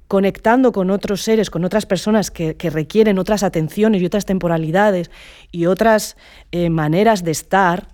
[0.07, 5.11] conectando con otros seres, con otras personas que, requieren otras atenciones y otras temporalidades
[5.51, 6.17] y otras
[6.51, 7.87] eh, maneras de estar,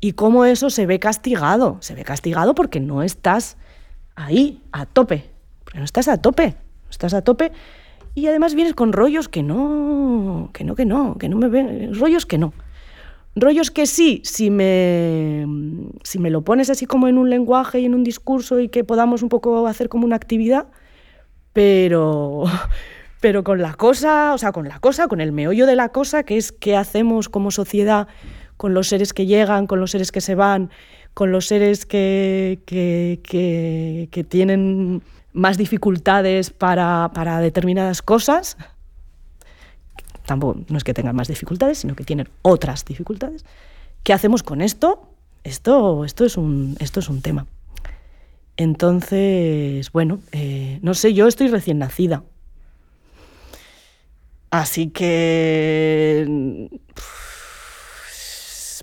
[0.00, 1.78] y cómo eso se ve castigado.
[1.80, 3.56] Se ve castigado porque no estás
[4.14, 5.30] ahí, a tope,
[5.64, 6.54] porque no estás a tope,
[6.90, 7.52] estás a tope
[8.14, 11.94] y además vienes con rollos que no, que no, que no, que no me ven,
[11.94, 12.52] rollos que no.
[13.40, 15.46] Rollos que sí, si me,
[16.02, 18.84] si me lo pones así como en un lenguaje y en un discurso y que
[18.84, 20.66] podamos un poco hacer como una actividad,
[21.52, 22.44] pero,
[23.20, 26.22] pero con la cosa, o sea, con la cosa, con el meollo de la cosa,
[26.22, 28.08] que es qué hacemos como sociedad
[28.56, 30.70] con los seres que llegan, con los seres que se van,
[31.14, 35.02] con los seres que, que, que, que tienen
[35.32, 38.56] más dificultades para, determinadas cosas,
[40.28, 43.44] tampoco no es que tengan más dificultades, sino que tienen otras dificultades.
[44.04, 45.08] ¿Qué hacemos con esto?
[45.42, 47.46] Esto, esto, es, un, esto es un tema.
[48.58, 52.24] Entonces, bueno, eh, no sé, yo estoy recién nacida.
[54.50, 56.68] Así que,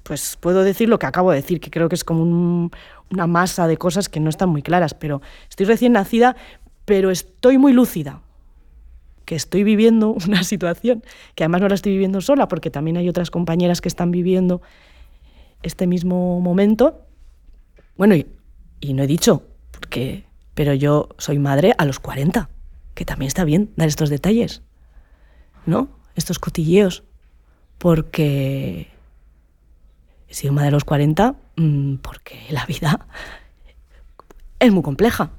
[0.03, 2.71] pues puedo decir lo que acabo de decir, que creo que es como un,
[3.11, 6.35] una masa de cosas que no están muy claras, pero estoy recién nacida,
[6.85, 8.21] pero estoy muy lúcida,
[9.25, 11.03] que estoy viviendo una situación,
[11.35, 14.61] que además no la estoy viviendo sola, porque también hay otras compañeras que están viviendo
[15.63, 17.01] este mismo momento.
[17.97, 18.27] Bueno, y,
[18.93, 22.49] no he dicho, porque, pero yo soy madre a los 40,
[22.93, 24.61] que también está bien dar estos detalles,
[25.65, 25.89] ¿no?
[26.15, 27.03] Estos cotilleos,
[27.77, 28.87] porque
[30.27, 33.07] he sido madre a los 40 Mm, porque la vida
[34.59, 35.31] es muy compleja,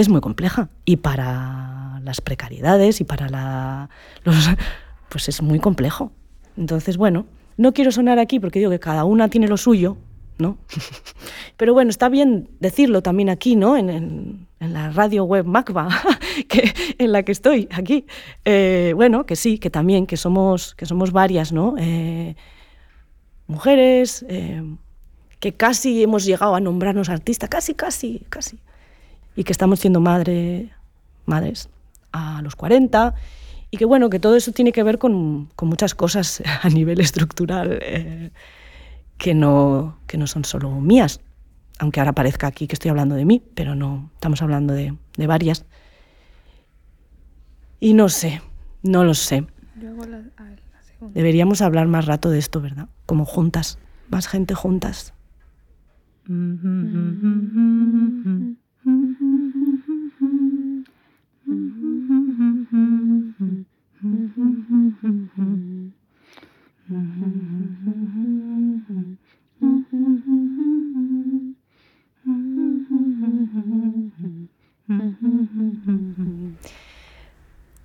[0.00, 0.68] es muy compleja.
[0.84, 3.90] Y para las precariedades y para la,
[4.24, 4.50] los,
[5.08, 6.12] pues es muy complejo.
[6.56, 7.26] Entonces, bueno,
[7.56, 9.96] no quiero sonar aquí porque digo que cada una tiene lo suyo,
[10.38, 10.58] ¿no?
[11.56, 13.76] Pero bueno, está bien decirlo también aquí, ¿no?
[13.76, 15.88] En, la radio web MACBA,
[16.48, 18.06] que, en la que estoy aquí.
[18.44, 21.76] Eh, bueno, que sí, que también, que somos, que somos varias, ¿no?
[21.78, 22.34] Eh,
[23.46, 24.62] mujeres, eh,
[25.38, 28.58] que casi hemos llegado a nombrarnos artistas, casi, casi, casi,
[29.38, 30.72] y que estamos siendo madre,
[31.24, 31.68] madres
[32.10, 33.14] a los 40,
[33.70, 37.00] y que bueno, que todo eso tiene que ver con, con muchas cosas a nivel
[37.00, 38.32] estructural eh,
[39.16, 41.20] que, no, que no son solo mías,
[41.78, 45.26] aunque ahora parezca aquí que estoy hablando de mí, pero no, estamos hablando de, de
[45.28, 45.64] varias.
[47.78, 48.42] Y no sé,
[48.82, 49.46] no lo sé.
[51.14, 52.88] Deberíamos hablar más rato de esto, ¿verdad?
[53.06, 53.78] Como juntas,
[54.08, 55.14] más gente juntas.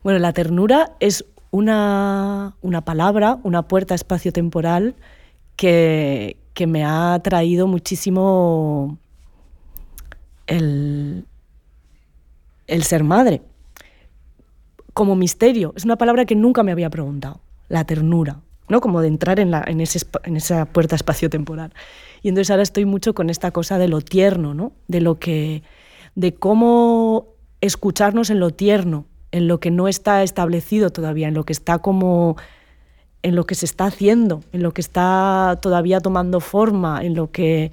[0.03, 4.95] Bueno, la ternura es una, una palabra, una puerta espacio-temporal
[5.56, 8.98] que, que me ha traído muchísimo
[10.48, 11.26] el,
[12.68, 13.41] el ser madre.
[14.94, 17.40] Como misterio, es una palabra que nunca me había preguntado,
[17.70, 18.80] la ternura, ¿no?
[18.80, 21.74] Como de entrar en, la, en, ese, en esa puerta espacio-temporal.
[22.22, 24.72] Y entonces ahora estoy mucho con esta cosa de lo tierno, ¿no?
[24.88, 25.64] De lo que
[26.15, 27.28] de cómo
[27.61, 31.80] escucharnos en lo tierno, en lo que no está establecido todavía, en lo que está
[31.80, 32.38] como
[33.24, 37.32] en lo que se está haciendo, en lo que está todavía tomando forma, en lo
[37.32, 37.72] que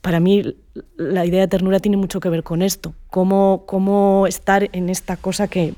[0.00, 0.56] para mí
[0.96, 5.16] la idea de ternura tiene mucho que ver con esto, cómo, cómo estar en esta
[5.16, 5.74] cosa que,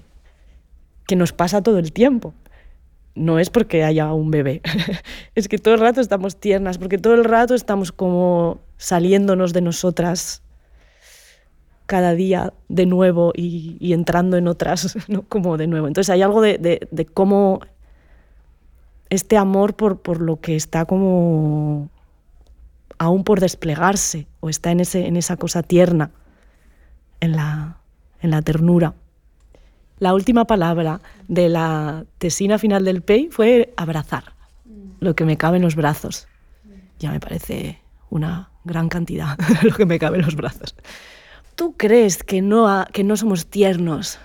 [1.07, 2.35] que nos pasa todo el tiempo,
[3.15, 4.61] no es porque haya un bebé,
[5.35, 9.61] es que todo el rato estamos tiernas, porque todo el rato estamos como saliéndonos de
[9.61, 10.43] nosotras
[11.87, 15.23] cada día de nuevo y, entrando en otras, ¿no?
[15.23, 15.87] como de nuevo.
[15.87, 17.61] Entonces hay algo de, cómo
[19.11, 21.91] este amor por, por, lo que está como
[22.99, 26.11] aún por desplegarse o está en, ese, en esa cosa tierna,
[27.21, 27.79] en la,
[28.23, 28.95] en la ternura.
[30.05, 34.35] La última palabra de la tesina final del PEI fue abrazar,
[35.01, 36.29] lo que me cabe en los brazos.
[36.99, 40.75] Ya me parece una gran cantidad lo que me cabe en los brazos.
[41.55, 44.19] ¿Tú crees que no, que no somos tiernos?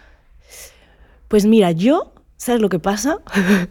[1.30, 3.20] Pues mira, yo, ¿sabes lo que pasa?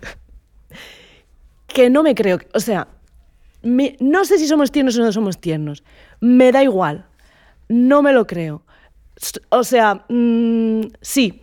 [1.66, 2.88] que no me creo, o sea,
[3.62, 5.84] no sé si somos tiernos o no somos tiernos,
[6.20, 7.04] me da igual,
[7.68, 8.62] no me lo creo.
[9.50, 11.42] O sea, mm, sí,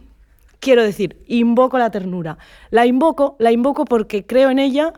[0.65, 2.39] quiero decir, invoco la ternura.
[2.71, 4.93] La invoco, la invoco porque creo en ella,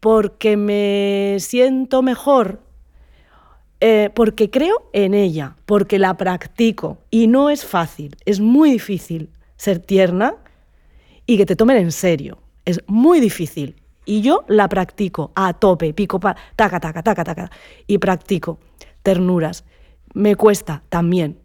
[0.00, 2.60] porque me siento mejor
[3.80, 9.30] eh, porque creo en ella, porque la practico y no es fácil, es muy difícil
[9.56, 10.34] ser tierna
[11.26, 13.76] y que te tomen en serio, es muy difícil.
[14.04, 17.50] Y yo la practico a tope, pico, pa, taca, taca, taca, taca,
[17.86, 18.58] y practico
[19.02, 19.64] ternuras.
[20.14, 21.38] Me cuesta también,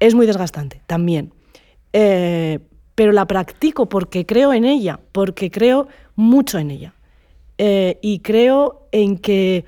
[0.00, 1.32] es muy desgastante también,
[1.92, 2.58] eh,
[3.02, 6.94] pero la practico porque creo en ella, porque creo mucho en ella.
[7.58, 9.64] Eh, y creo en que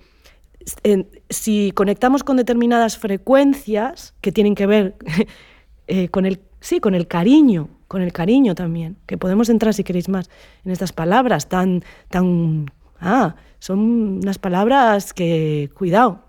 [1.29, 4.95] si conectamos con determinadas frecuencias que tienen que ver
[5.89, 9.83] eh, con el sí, con el cariño, con el cariño también, que podemos entrar si
[9.83, 10.31] queréis más
[10.65, 12.71] en estas palabras tan tan
[13.01, 16.21] ah, son unas palabras que cuidado.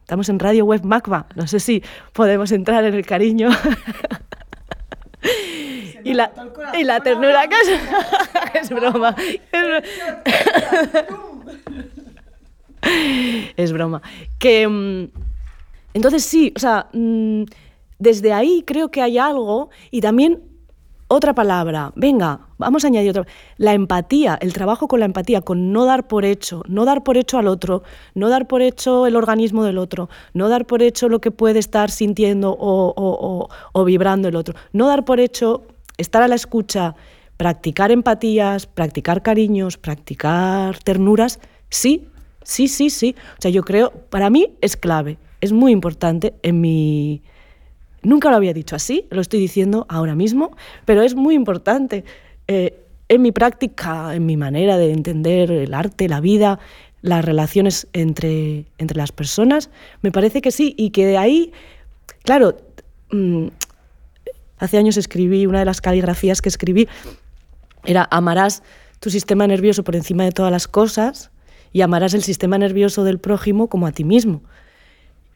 [0.00, 1.82] Estamos en Radio Web Macba, no sé si
[2.14, 3.50] podemos entrar en el cariño.
[6.04, 6.32] y la,
[6.78, 7.80] y la ternura que es,
[8.62, 9.16] es broma.
[13.56, 14.02] es broma.
[14.38, 15.08] Que, mm,
[15.94, 17.44] entonces sí, o sea, mm,
[17.98, 20.42] desde ahí creo que hay algo y también
[21.06, 23.26] otra palabra, venga, vamos a añadir otra.
[23.56, 27.16] La empatía, el trabajo con la empatía, con no dar por hecho, no dar por
[27.16, 27.82] hecho al otro,
[28.14, 31.58] no dar por hecho el organismo del otro, no dar por hecho lo que puede
[31.58, 35.62] estar sintiendo o, o vibrando el otro, no dar por hecho
[35.96, 36.94] estar a la escucha,
[37.36, 42.08] practicar empatías, practicar cariños, practicar ternuras, sí,
[42.44, 43.16] Sí, sí, sí.
[43.38, 47.22] O sea, yo creo, para mí es clave, es muy importante en mi...
[48.02, 50.54] Nunca lo había dicho así, lo estoy diciendo ahora mismo,
[50.84, 52.04] pero es muy importante
[52.46, 56.58] eh, en mi práctica, en mi manera de entender el arte, la vida,
[57.00, 59.70] las relaciones entre, entre las personas.
[60.02, 61.52] Me parece que sí, y que de ahí,
[62.24, 62.58] claro,
[63.10, 63.46] mm,
[64.64, 66.88] hace años escribí, una de las caligrafías que escribí
[67.84, 68.62] era amarás
[69.00, 71.30] tu sistema nervioso por encima de todas las cosas
[71.72, 74.42] y amarás el sistema nervioso del prójimo como a ti mismo.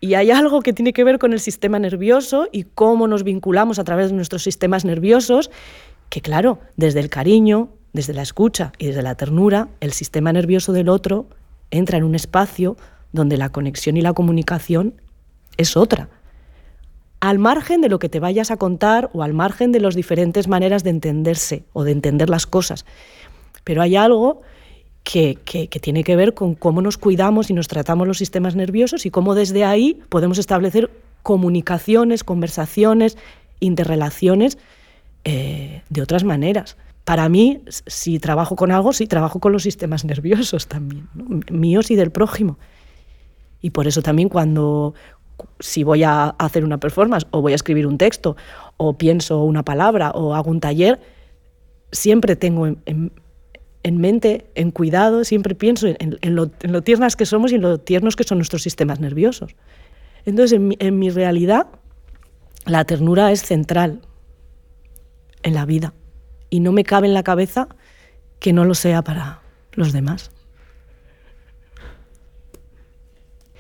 [0.01, 3.79] Y hay algo que tiene que ver con el sistema nervioso y cómo nos vinculamos
[3.79, 5.51] a través de nuestros sistemas nerviosos,
[6.09, 10.73] que claro, desde el cariño, desde la escucha y desde la ternura, el sistema nervioso
[10.73, 11.27] del otro
[11.71, 12.77] entra en un espacio
[13.13, 14.95] donde la conexión y la comunicación
[15.57, 16.09] es otra.
[17.20, 20.47] Al margen de lo que te vayas a contar o al margen de las diferentes
[20.49, 22.85] maneras de entenderse o de entender las cosas.
[23.65, 24.43] Pero hay algo
[25.03, 29.11] que, tiene que ver con cómo nos cuidamos y nos tratamos los sistemas nerviosos y
[29.11, 30.90] cómo desde ahí podemos establecer
[31.23, 33.16] comunicaciones, conversaciones,
[33.61, 34.59] interrelaciones
[35.24, 36.77] eh, de otras maneras.
[37.05, 41.09] Para mí, si trabajo con algo, sí, trabajo con los sistemas nerviosos también,
[41.51, 42.59] míos y del prójimo.
[43.61, 44.95] Y por eso también cuando,
[45.60, 48.36] si voy a hacer una performance o voy a escribir un texto
[48.76, 51.01] o pienso una palabra o hago un taller,
[51.90, 53.12] siempre tengo en
[53.82, 56.48] en mente, en cuidado, siempre pienso en, lo,
[56.82, 59.55] tiernas que somos y en lo tiernos que son nuestros sistemas nerviosos.
[60.24, 61.68] Entonces, en mi, realidad,
[62.66, 64.02] la ternura es central
[65.43, 65.94] en la vida
[66.51, 67.68] y no me cabe en la cabeza
[68.40, 69.40] que no lo sea para
[69.72, 70.30] los demás.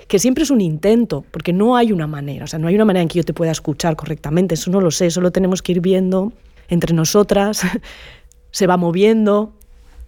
[0.08, 2.84] Que siempre es un intento, porque no hay una manera, o sea, no hay una
[2.84, 5.62] manera en que yo te pueda escuchar correctamente, eso no lo sé, eso lo tenemos
[5.62, 6.32] que ir viendo
[6.68, 7.62] entre nosotras,
[8.50, 9.52] se va moviendo,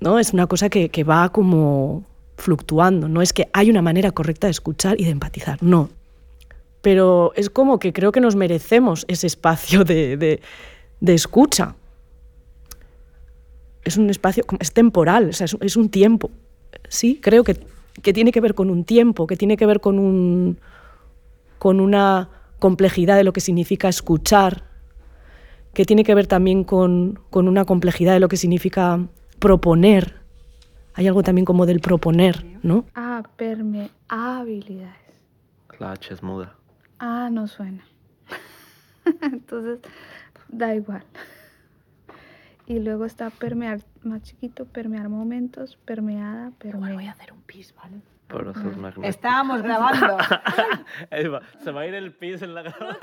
[0.01, 0.19] ¿no?
[0.19, 2.05] Es una cosa que, va como
[2.37, 5.91] fluctuando, no es que hay una manera correcta de escuchar y de empatizar, no.
[6.83, 10.41] Pero es como que creo que nos merecemos ese espacio de,
[11.01, 11.75] escucha.
[13.85, 16.31] Es un espacio, es temporal, es, un tiempo.
[16.89, 17.59] Sí, creo que,
[18.13, 20.59] tiene que ver con un tiempo, que tiene que ver con, un,
[21.59, 24.65] con una complejidad de lo que significa escuchar,
[25.75, 29.07] que tiene que ver también con, con una complejidad de lo que significa
[29.39, 30.21] proponer
[30.95, 32.85] hay algo también como del proponer, ¿no?
[32.95, 34.97] Ah, permeabilidades.
[35.79, 36.57] La H es muda.
[36.99, 37.85] Ah, no suena.
[39.23, 39.79] Entonces,
[40.49, 41.05] da igual.
[42.71, 46.95] Y luego está permear, más chiquito, permear momentos, permeada, permeada.
[46.95, 47.97] voy a hacer un pis, ¿vale?
[48.29, 49.09] Por eso es magnético.
[49.09, 50.19] Estábamos grabando.
[51.65, 52.97] Se va a ir el pis en la grabación.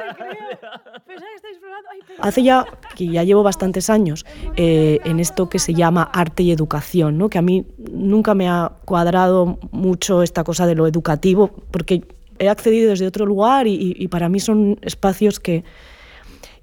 [2.19, 2.65] Hace ya,
[2.95, 4.25] que ya llevo bastantes años
[4.55, 7.27] eh, en esto que se llama arte y educación, ¿no?
[7.27, 12.07] que a mí nunca me ha cuadrado mucho esta cosa de lo educativo, porque
[12.39, 15.65] he accedido desde otro lugar y, y para mí son espacios que...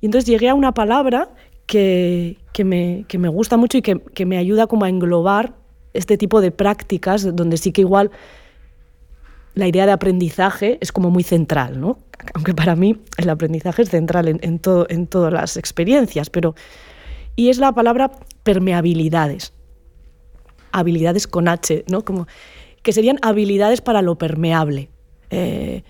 [0.00, 1.28] Y entonces llegué a una palabra
[1.66, 5.54] que, que, me, que me, gusta mucho y que, que, me ayuda como a englobar
[5.92, 8.10] este tipo de prácticas, donde sí que igual
[9.54, 11.98] la idea de aprendizaje es como muy central, ¿no?
[12.34, 16.54] aunque para mí el aprendizaje es central en, en, todo, en todas las experiencias, pero...
[17.36, 18.12] Y es la palabra
[18.44, 19.52] permeabilidades,
[20.70, 22.04] habilidades con H, ¿no?
[22.04, 22.28] Como,
[22.82, 24.88] que serían habilidades para lo permeable,
[25.30, 25.82] eh,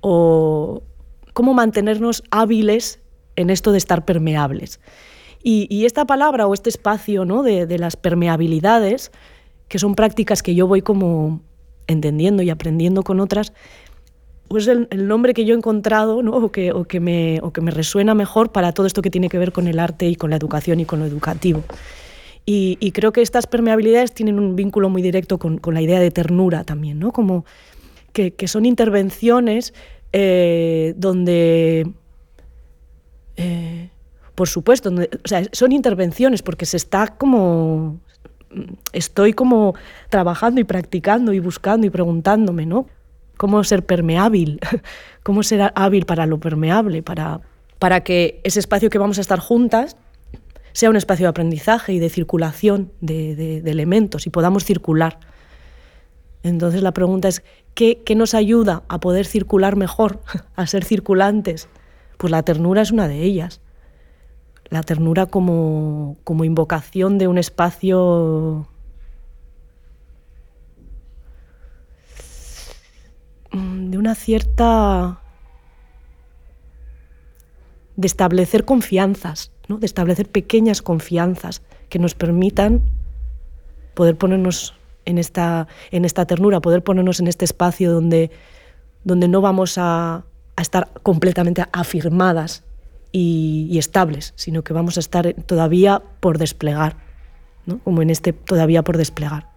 [0.00, 0.84] o
[1.32, 3.00] cómo mantenernos hábiles
[3.34, 4.78] en esto de estar permeables.
[5.42, 7.42] Y, esta palabra o este espacio ¿no?
[7.42, 9.10] de, las permeabilidades,
[9.68, 11.40] que son prácticas que yo voy como
[11.86, 13.52] entendiendo y aprendiendo con otras,
[14.46, 16.36] pues el, nombre que yo he encontrado ¿no?
[16.36, 17.40] o, que, me,
[17.70, 20.36] resuena mejor para todo esto que tiene que ver con el arte y con la
[20.36, 21.64] educación y con lo educativo.
[22.44, 26.62] Y, creo que estas permeabilidades tienen un vínculo muy directo con, la idea de ternura
[26.64, 27.12] también, ¿no?
[27.12, 27.44] como
[28.12, 29.74] que, que son intervenciones
[30.12, 31.90] eh, donde
[33.36, 33.88] eh,
[34.42, 34.90] por supuesto,
[35.52, 38.00] son intervenciones porque se está como
[38.92, 39.76] estoy como
[40.08, 42.88] trabajando y practicando y buscando y preguntándome, ¿no?
[43.36, 44.58] Cómo ser permeable,
[45.22, 47.40] cómo ser hábil para lo permeable, para,
[47.78, 49.96] para que ese espacio que vamos a estar juntas
[50.72, 55.20] sea un espacio de aprendizaje y de circulación de, elementos y podamos circular.
[56.42, 57.44] Entonces la pregunta es,
[57.74, 60.20] ¿qué, ¿qué nos ayuda a poder circular mejor,
[60.56, 61.68] a ser circulantes?
[62.16, 63.60] Pues la ternura es una de ellas.
[64.72, 68.66] La ternura como, como invocación de un espacio
[73.52, 75.20] de una cierta
[77.96, 79.76] de establecer confianzas, ¿no?
[79.76, 82.80] de establecer pequeñas confianzas que nos permitan
[83.92, 84.74] poder ponernos
[85.04, 88.30] en esta, en esta ternura, poder ponernos en este espacio donde,
[89.04, 90.24] donde no vamos a,
[90.56, 92.64] a estar completamente afirmadas
[93.12, 96.96] y, estables, sino que vamos a estar todavía por desplegar,
[97.84, 99.48] como en este todavía por desplegar.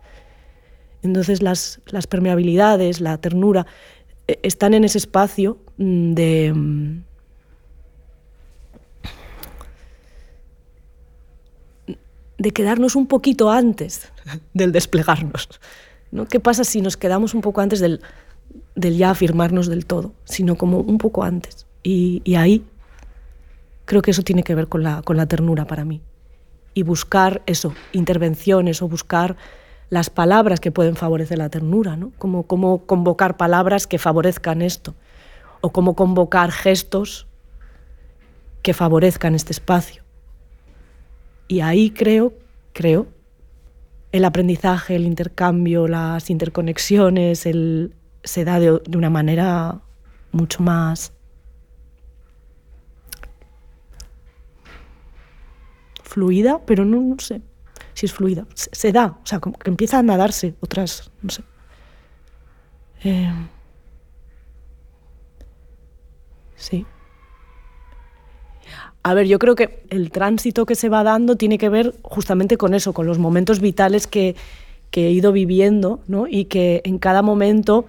[1.01, 1.79] Entonces las,
[2.09, 3.65] permeabilidades, la ternura,
[4.27, 6.53] eh, están en ese espacio de,
[12.37, 14.11] de quedarnos un poquito antes
[14.53, 15.47] del desplegarnos.
[16.11, 16.25] ¿no?
[16.25, 18.01] ¿Qué pasa si nos quedamos un poco antes del,
[18.75, 21.67] del ya afirmarnos del todo, sino como un poco antes?
[21.87, 22.65] Y ahí
[23.85, 26.01] creo que eso tiene que ver con la, con la ternura para mí.
[26.73, 29.37] Y buscar eso, intervenciones o buscar
[29.89, 32.11] las palabras que pueden favorecer la ternura, ¿no?
[32.17, 34.95] Como, como convocar palabras que favorezcan esto,
[35.61, 37.27] o cómo convocar gestos
[38.61, 40.03] que favorezcan este espacio.
[41.47, 42.33] Y ahí creo,
[42.73, 43.07] creo,
[44.11, 47.39] el aprendizaje, el intercambio, las interconexiones,
[48.23, 49.81] se da de, de una manera
[50.31, 51.14] mucho más
[56.05, 57.41] fluida, pero no, sé
[57.93, 58.45] si es fluida.
[58.53, 61.43] Se, se, da, o sea, como que empiezan a darse otras, no sé.
[63.03, 63.31] Eh,
[66.55, 66.85] sí.
[69.03, 72.57] A ver, yo creo que el tránsito que se va dando tiene que ver justamente
[72.57, 74.35] con eso, con los momentos vitales que,
[74.89, 76.25] que he ido viviendo, ¿no?
[76.27, 77.85] Y que en cada momento,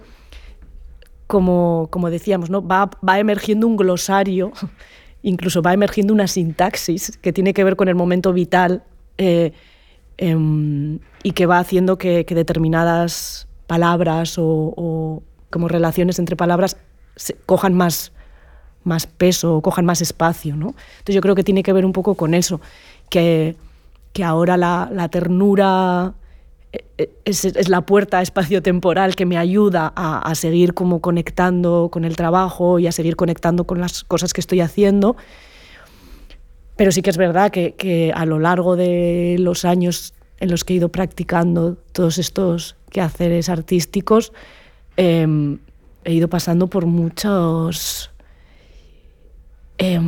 [1.25, 2.65] como, como decíamos, ¿no?
[2.65, 4.51] va, va emergiendo un glosario
[5.21, 8.83] incluso va emergiendo una sintaxis que tiene que ver con el momento vital
[9.17, 9.51] eh,
[10.17, 16.77] eh, y que va haciendo que, determinadas palabras o, como relaciones entre palabras
[17.15, 18.11] se, cojan más,
[18.83, 20.55] más peso o cojan más espacio.
[20.55, 20.67] ¿no?
[20.99, 22.61] Entonces yo creo que tiene que ver un poco con eso,
[23.09, 23.55] que,
[24.13, 26.13] que ahora la ternura
[27.25, 32.87] es, la puerta espacio-temporal que me ayuda a, seguir como conectando con el trabajo y
[32.87, 35.15] a seguir conectando con las cosas que estoy haciendo.
[36.75, 40.73] Pero sí que es verdad que, a lo largo de los años en los que
[40.73, 44.33] he ido practicando todos estos quehaceres artísticos,
[44.97, 45.57] eh,
[46.03, 48.11] he ido pasando por muchos...
[49.79, 49.99] Eh,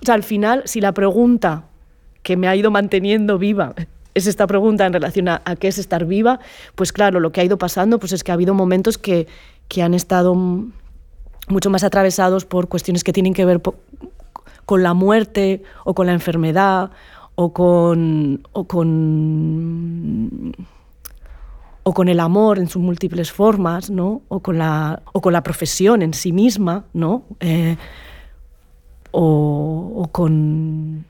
[0.00, 1.64] o sea, al final, si la pregunta
[2.24, 3.74] que me ha ido manteniendo viva
[4.14, 6.38] es esta pregunta en relación a, qué es estar viva,
[6.74, 9.26] pues claro, lo que ha ido pasando pues es que ha habido momentos que,
[9.68, 13.60] que han estado mucho más atravesados por cuestiones que tienen que ver
[14.64, 16.90] con la muerte o con la enfermedad
[17.34, 20.54] o con, o con,
[21.82, 24.22] o con el amor en sus múltiples formas, ¿no?
[24.28, 27.24] o, con la, o con la profesión en sí misma, ¿no?
[27.40, 27.76] Eh,
[29.10, 31.04] o, o, con,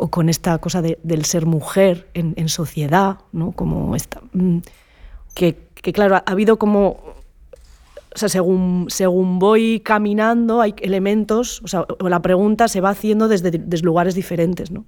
[0.00, 3.52] o con esta cosa de, del ser mujer en, en sociedad, ¿no?
[3.52, 4.58] como esta, mm,
[5.34, 6.96] que, que claro, ha habido como
[8.12, 13.28] o sea, según, según voy caminando, hay elementos, o sea, la pregunta se va haciendo
[13.28, 14.84] desde, desde, lugares diferentes, ¿no?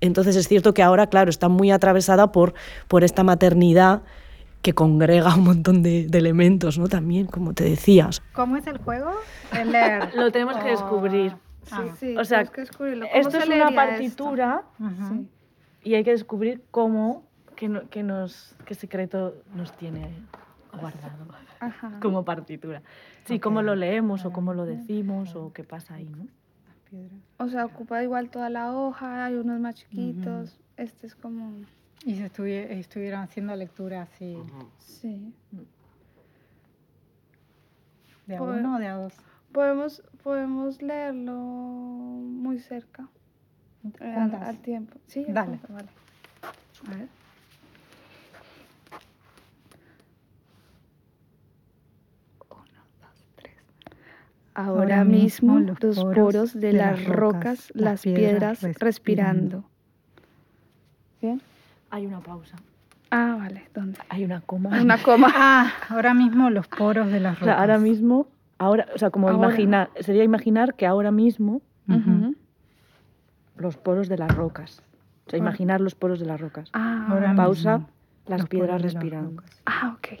[0.00, 2.54] Entonces es cierto que ahora, claro, está muy atravesada por,
[2.88, 4.02] por esta maternidad
[4.62, 6.88] que congrega un montón de, de, elementos, ¿no?
[6.88, 8.20] También, como te decías.
[8.32, 9.12] ¿Cómo es el juego?
[9.52, 10.12] El leer.
[10.16, 11.36] Lo tenemos que descubrir.
[11.70, 15.24] Ah, sí, o sea, que esto es una partitura esto?
[15.82, 17.24] y hay que descubrir cómo,
[17.56, 20.10] qué, no, qué, nos, qué secreto nos tiene
[20.72, 21.26] guardado
[21.60, 21.98] Ajá.
[22.02, 22.82] como partitura.
[23.24, 23.40] Sí, okay.
[23.40, 26.26] cómo lo leemos o cómo lo decimos o qué pasa ahí, ¿no?
[27.38, 30.50] O sea, ocupa igual toda la hoja, hay unos más chiquitos.
[30.50, 30.84] Uh -huh.
[30.84, 31.52] Este es como...
[32.04, 34.36] Y se estuvi estuvieron haciendo lectura así.
[34.36, 34.68] Uh -huh.
[34.78, 35.34] Sí.
[38.26, 39.14] ¿De a uno o de a dos?
[39.56, 43.08] Podemos, podemos leerlo muy cerca.
[44.00, 44.98] Al, al, tiempo.
[45.06, 45.56] Sí, dale.
[45.56, 45.88] Punto, vale.
[46.86, 47.08] A ver.
[54.52, 59.64] Ahora, Ahora mismo, los, poros, de, las rocas, las piedras, respirando.
[61.22, 61.40] ¿Bien?
[61.88, 62.58] Hay una pausa.
[63.10, 63.70] Ah, vale.
[63.72, 63.98] ¿Dónde?
[64.10, 64.78] Hay una coma.
[64.82, 65.32] Una coma.
[65.34, 67.58] ah, ahora mismo los poros de las rocas.
[67.58, 68.28] Ahora mismo,
[68.58, 69.48] ahora, o sea, como ahora.
[69.48, 72.36] imaginar, sería imaginar que ahora mismo uh -huh.
[73.56, 74.82] los poros de las rocas.
[75.26, 76.70] O sea, imaginar los poros de las rocas.
[76.72, 77.92] Ah, ahora pausa, mismo,
[78.26, 79.42] las piedras respirando.
[79.64, 80.20] Ah, ok.